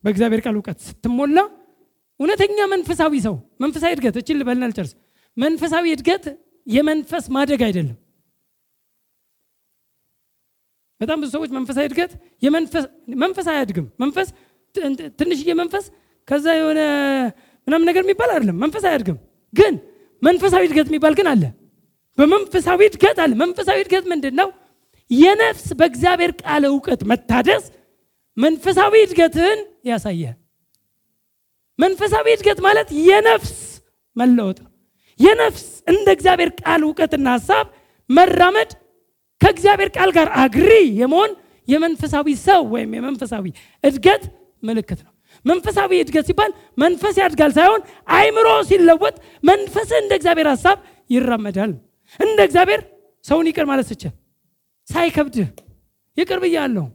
በእግዚአብሔር 0.04 0.40
ቃል 0.44 0.54
እውቀት 0.58 0.78
ስትሞላ 0.86 1.38
እውነተኛ 2.20 2.58
መንፈሳዊ 2.72 3.12
ሰው 3.26 3.34
መንፈሳዊ 3.62 3.90
እድገት 3.96 4.16
እችን 4.20 4.38
ልበልና 4.40 4.64
ልጨርስ። 4.70 4.92
መንፈሳዊ 5.36 5.84
እድገት 5.94 6.24
የመንፈስ 6.66 7.24
ማደግ 7.34 7.60
አይደለም። 7.66 7.96
በጣም 11.00 11.18
ብዙ 11.22 11.30
ሰዎች 11.36 11.50
መንፈሳዊ 11.56 11.84
እድገት 11.88 12.12
መንፈስ 13.22 13.46
አያድግም። 13.52 13.86
መንፈስ 14.02 14.28
ትንሽዬ 15.18 15.50
መንፈስ 15.60 15.86
ከዛ 16.28 16.46
የሆነ 16.58 16.80
ምናምን 17.66 17.86
ነገር 17.90 18.02
የሚባል 18.04 18.30
አይደለም። 18.34 18.56
መንፈስ 18.64 18.84
አያድግም። 18.90 19.18
ግን 19.52 19.74
መንፈሳዊ 20.22 20.62
እድገት 20.66 20.88
የሚባል 20.90 21.14
ግን 21.18 21.28
አለ። 21.32 21.44
በመንፈሳዊ 22.18 22.80
እድገት 22.88 23.18
አለ። 23.24 23.32
መንፈሳዊ 23.42 23.78
እድገት 23.82 24.04
ምንድን 24.12 24.34
ነው? 24.40 24.48
የነፍስ 25.10 25.66
በእግዚአብሔር 25.78 26.32
ቃል 26.42 26.62
እውቀት 26.68 27.00
መታደስ 27.10 27.64
መንፈሳዊ 28.36 28.92
እድገትህን 29.06 29.60
ያሳያል። 29.88 30.36
መንፈሳዊ 31.78 32.26
እድገት 32.34 32.58
ማለት 32.66 32.88
የነፍስ 33.06 33.54
መለወጥ 34.16 34.58
ነው። 34.64 34.70
የነፍስ 35.20 35.64
እንደ 35.86 36.06
እግዚአብሔር 36.16 36.50
ቃል 36.60 36.82
እውቀትና 36.86 37.26
ሀሳብ 37.36 37.66
መራመድ 38.10 38.70
ከእግዚአብሔር 39.40 39.90
ቃል 39.96 40.10
ጋር 40.16 40.28
አግሪ 40.42 40.70
የመሆን 41.00 41.30
የመንፈሳዊ 41.68 42.28
ሰው 42.44 42.62
ወይም 42.74 42.90
የመንፈሳዊ 42.96 43.44
እድገት 43.84 44.22
ምልክት 44.62 45.00
ነው። 45.06 45.11
መንፈሳዊ 45.44 46.00
እድገት 46.02 46.26
ሲባል 46.28 46.50
መንፈስ 46.78 47.16
ያድጋል 47.22 47.52
ሳይሆን 47.56 47.82
አይምሮ 48.14 48.48
ሲለወጥ 48.68 49.14
መንፈስ 49.42 49.90
እንደ 50.00 50.12
እግዚአብሔር 50.18 50.48
ሀሳብ 50.52 50.78
ይራመዳል። 51.10 51.72
እንደ 52.20 52.38
እግዚአብሔር 52.48 52.80
ሰውን 53.24 53.48
ይቅር 53.50 53.66
ማለት 53.70 53.86
ስችል 53.90 54.12
ሳይከብድህ 54.88 55.48
ይቅር 56.16 56.38
ብያለሁ። 56.44 56.86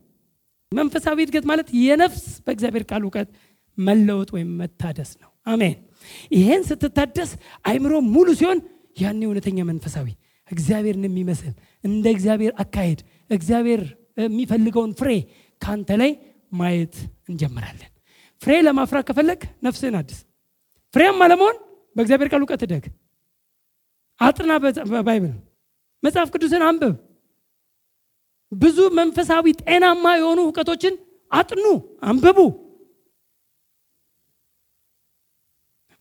መንፈሳዊ 0.72 1.18
እድገት 1.26 1.46
ማለት 1.50 1.68
የነፍስ 1.82 2.24
በእግዚአብሔር 2.46 2.84
ቃል 2.90 3.04
እውቀት 3.06 3.30
መለወጥ 3.78 4.30
ወይም 4.36 4.50
መታደስ 4.62 5.12
ነው። 5.22 5.30
አሜን። 5.48 5.76
ይሄን 6.32 6.64
ስትታደስ 6.70 7.32
አይምሮህ 7.66 7.93
ሙሉ 8.14 8.28
ሲሆን 8.40 8.60
ያኔ 8.98 9.22
እውነተኛ 9.28 9.60
መንፈሳዊ 9.70 10.08
እግዚአብሔርን 10.52 11.06
የሚመስል 11.08 11.54
እንደ 11.84 12.06
እግዚአብሔር 12.16 12.54
አካሄድ 12.64 13.00
እግዚአብሔር 13.30 13.82
የሚፈልገውን 14.20 14.92
ፍሬ 15.00 15.10
ካንተ 15.62 15.90
ላይ 16.02 16.12
ማየት 16.52 16.96
እንጀምራለን። 17.30 17.92
ፍሬ 18.42 18.54
ለማፍራት 18.66 19.06
ከፈለግክ 19.10 19.41
ነፍስህን 19.66 19.96
አድስ። 20.00 20.20
ፍሬያማ 20.94 21.22
ለመሆን 21.32 21.56
በእግዚአብሔር 21.96 22.30
ቃል 22.32 22.42
እውቀት 22.44 22.62
እደግ። 22.66 22.86
አጥና 24.20 24.52
Bible 25.08 25.34
መጽሐፍ 26.04 26.30
ቅዱስን 26.34 26.64
አንብብ። 26.68 26.96
ብዙ 28.52 28.78
መንፈሳዊ 28.98 29.46
ጤናማ 29.62 30.06
የሆኑ 30.18 30.40
እውቀቶችን 30.46 30.94
አጥኑ፣ 31.32 31.64
አንብቡ። 32.04 32.38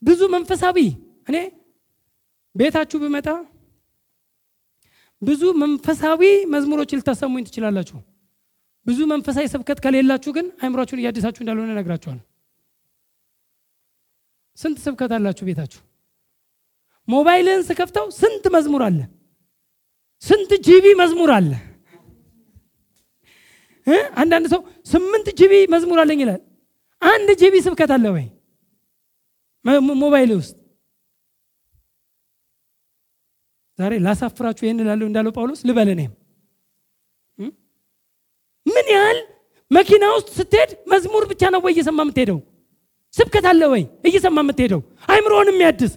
ብዙ 0.03 0.21
መንፈሳዊ 0.35 0.79
እኔ 1.29 1.37
ቤታችሁ 2.55 2.99
ብመጣ 3.03 3.29
ብዙ 5.23 5.43
መንፈሳዊ 5.61 6.23
መዝሙሮችን 6.53 6.99
ልታሰሙኝ 7.01 7.45
ትችላላችሁ። 7.47 7.99
ብዙ 8.87 8.99
መንፈሳዊ 9.13 9.47
ስብከት 9.53 9.79
ከሌላችሁ 9.85 10.31
ግን 10.37 10.47
አይምሯችሁን 10.63 11.01
እያደሳችሁ 11.03 11.41
እንዳልሆነ 11.43 11.71
እነግራችኋለሁ። 11.75 12.25
ስንት 14.59 14.79
ስብከት 14.85 15.11
አላችሁ 15.17 15.45
ቤታችሁ? 15.49 15.81
ሞባይልህን 17.09 17.63
ስከፍተው 17.69 18.07
ስንት 18.21 18.45
መዝሙር 18.55 18.83
አለ? 18.87 19.01
ስንት 20.23 20.51
GB 20.67 20.87
መዝሙር 21.01 21.31
አለ? 21.37 21.51
አንዳንድ 24.21 24.47
ሰው 24.53 24.61
ስምንት 24.87 25.27
GB 25.39 25.53
መዝሙር 25.75 25.99
አለኝ 26.03 26.21
ይላል። 26.25 26.41
አንድ 27.03 27.29
GB 27.41 27.55
ስብከት 27.67 27.91
አለ 27.97 28.07
ወይ 28.15 28.27
ሞባይል 30.01 30.31
ውስጥ? 30.39 30.55
ዛሬ 33.79 33.93
ላሳፍራችሁ 34.05 34.65
ይህን 34.67 34.79
ላለሁ 34.89 35.07
እንዳለው 35.09 35.33
ጳውሎስ 35.37 35.61
ልበል 35.69 35.89
እኔም 35.95 36.13
ምን 38.67 38.87
ያህል 38.95 39.19
መኪና 39.71 40.05
ውስጥ 40.15 40.29
ስትሄድ 40.39 40.71
መዝሙር 40.93 41.25
ብቻ 41.31 41.43
ነው 41.55 41.61
ወይ 41.65 41.73
እየሰማ 41.75 41.99
የምትሄደው? 42.05 42.39
ስብከት 43.15 43.45
አለ 43.51 43.63
ወይ 43.73 43.83
እየሰማ 44.09 44.37
የምትሄደው? 44.45 44.81
አይምሮን 45.09 45.49
የሚያድስ 45.53 45.93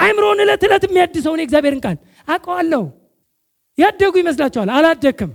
አይምሮን 0.00 0.40
ዕለት 0.44 0.62
ዕለት 0.66 0.84
የሚያድሰውን 0.88 1.40
የእግዚአብሔርን 1.40 1.82
ቃል 1.84 1.96
አውቀዋለሁ። 2.28 2.82
ያደጉ 3.78 4.14
ይመስላችኋል? 4.22 4.68
አላደክም። 4.76 5.30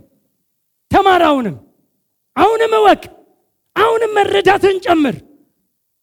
ተማር። 0.91 1.21
አሁንም 1.29 1.55
አሁንም 2.37 2.73
እወቅ። 2.79 3.03
አሁንም 3.75 4.11
መረዳትን 4.17 4.75
ጨምር። 4.85 5.15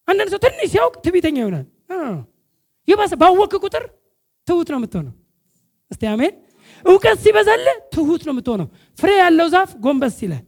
አንዳንድ 0.09 0.31
ሰው 0.33 0.41
ትንሽ 0.45 0.67
ሲያውቅ 0.73 0.95
ትዕቢተኛ 1.05 1.37
ይሆናል። 1.43 1.67
የባሰ 2.89 3.13
ባወቅ 3.21 3.53
ቁጥር 3.63 3.85
ትሁት 4.49 4.69
ነው 4.73 4.79
የምትሆነው። 4.81 5.15
እስቲ 5.91 6.03
አሜን። 6.11 6.35
እውቀት 6.85 7.19
ሲበዛልህ 7.25 7.77
ትሁት 7.95 8.23
ነው 8.27 8.33
የምትሆነው። 8.35 8.67
ፍሬ 8.99 9.11
ያለው 9.19 9.47
ዛፍ 9.55 9.71
ጎንበስ 9.85 10.17
ይላል። 10.25 10.45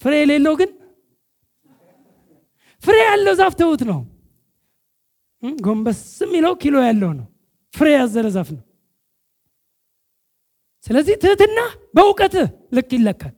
ፍሬ 0.00 0.12
የሌለው 0.20 0.54
ግን 0.60 0.70
ፍሬ 2.82 2.96
ያለው 3.04 3.34
ዛፍ 3.40 3.54
ትሁት 3.60 3.82
ነው። 3.90 3.98
ጎንበስ 5.62 5.98
የሚለው 6.24 6.54
ኪሎ 6.62 6.76
ያለው 6.86 7.10
ነው። 7.18 7.26
ፍሬ 7.74 7.88
ያዘለ 7.94 8.26
ዛፍ 8.36 8.48
ነው። 8.56 8.62
ስለዚህ 10.84 11.14
ትህትና 11.22 11.58
በእውቀትህ 11.96 12.46
ልክ 12.76 12.90
ይለካል። 12.96 13.34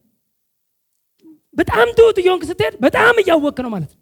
በጣም 1.57 1.89
ትሁት 1.97 2.17
እየሆንክ 2.21 2.45
ስትሄድ 2.51 2.75
በጣም 2.85 3.15
እያወቅክ 3.23 3.59
ነው 3.65 3.71
ማለት 3.75 3.91
ነው። 3.93 4.01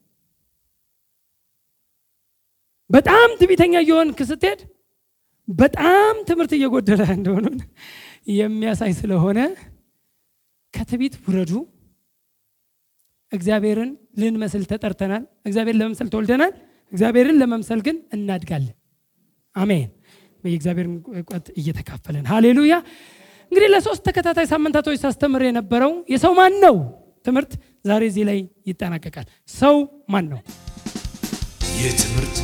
በጣም 2.90 3.28
ትዕቢተኛ 3.40 3.74
እየሆንክ 3.82 4.18
ስትሄድ 4.30 4.60
በጣም 5.54 6.16
ትምህርት 6.28 6.52
እየጎደለ 6.56 7.02
እንደሆነ 7.16 7.46
የሚያሳይ 8.34 8.92
ስለሆነ 8.98 9.38
ከትዕቢት 10.74 11.14
ውረዱ። 11.22 11.52
እግዚአብሔርን 13.32 13.90
ልንመስል 14.20 14.62
ተጠርተናል። 14.70 15.24
እግዚአብሔርን 15.46 15.80
ለመምሰል 15.80 16.08
ተወልደናል። 16.12 16.52
እግዚአብሔርን 16.92 17.38
ለመምሰል 17.40 17.80
ግን 17.86 17.96
እናድጋለን። 18.12 18.76
አሜን። 19.56 19.88
የእግዚአብሔርን 20.44 20.94
እውቀት 21.12 21.46
እየተካፈልን 21.60 22.24
ሃሌሉያ። 22.30 22.74
እንግዲህ 23.52 23.68
ለሶስት 23.72 24.02
ተከታታይ 24.08 24.46
ሳምንታቶች 24.46 24.98
ሳስተምር 25.04 25.42
የነበረው 25.46 25.92
የሰው 26.12 26.34
ማን 26.38 26.54
ነው 26.64 26.76
ትምህርት 27.24 27.52
ዛሬ 27.84 28.02
እዚህ 28.10 28.24
ላይ 28.28 28.38
ይጠናቀቃል። 28.66 29.26
ሰው 29.54 29.76
ማን 30.08 30.26
ነው? 30.32 30.40
ይህ 31.76 31.92
ትምህርት 32.00 32.36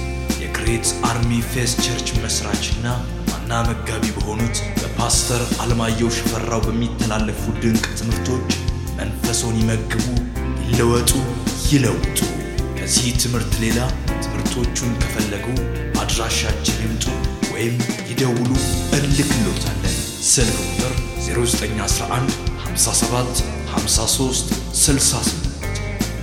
የ 0.66 0.73
Great 0.73 0.88
Army 1.08 1.32
Faith 1.50 1.72
Church 1.84 2.08
መስራችና 2.16 2.86
ዋና 3.28 3.58
መጋቢ 3.66 4.04
በሆኑት 4.14 4.56
በፓስተር 4.78 5.42
አለማየሁ 5.62 6.08
ሽፈራው 6.16 6.60
በሚተላለፉ 6.64 7.42
ድንቅ 7.62 7.84
ትምህርቶች 7.98 8.48
መንፈሶን 8.98 9.54
ይመግቡ፣ 9.60 10.06
ይለወጡ፣ 10.64 11.10
ይለውጡ። 11.70 12.18
ከዚህ 12.78 13.06
ትምህርት 13.24 13.52
ሌላ 13.64 13.78
ትምህርቶቹን 14.16 14.94
ከፈለጉ 15.02 15.46
አድራሻችን 16.02 16.80
ይምጡ 16.84 17.04
ወይም 17.52 17.76
ይደውሉ፣ 18.10 18.50
እንልክሎታለን። 18.98 19.94
ስልክ 20.30 20.58
ቁጥር 20.64 20.94
0911 21.28 22.34
57 22.64 23.44
53 23.74 24.50
68 24.80 25.46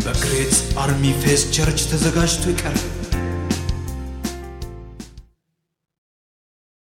በ 0.03 0.18
Great 0.18 0.55
Army 0.83 1.15
Faith 1.23 1.45
Church 1.55 1.81
ተዘጋጅቶ 1.91 2.45
ይቀርባል። 2.53 3.02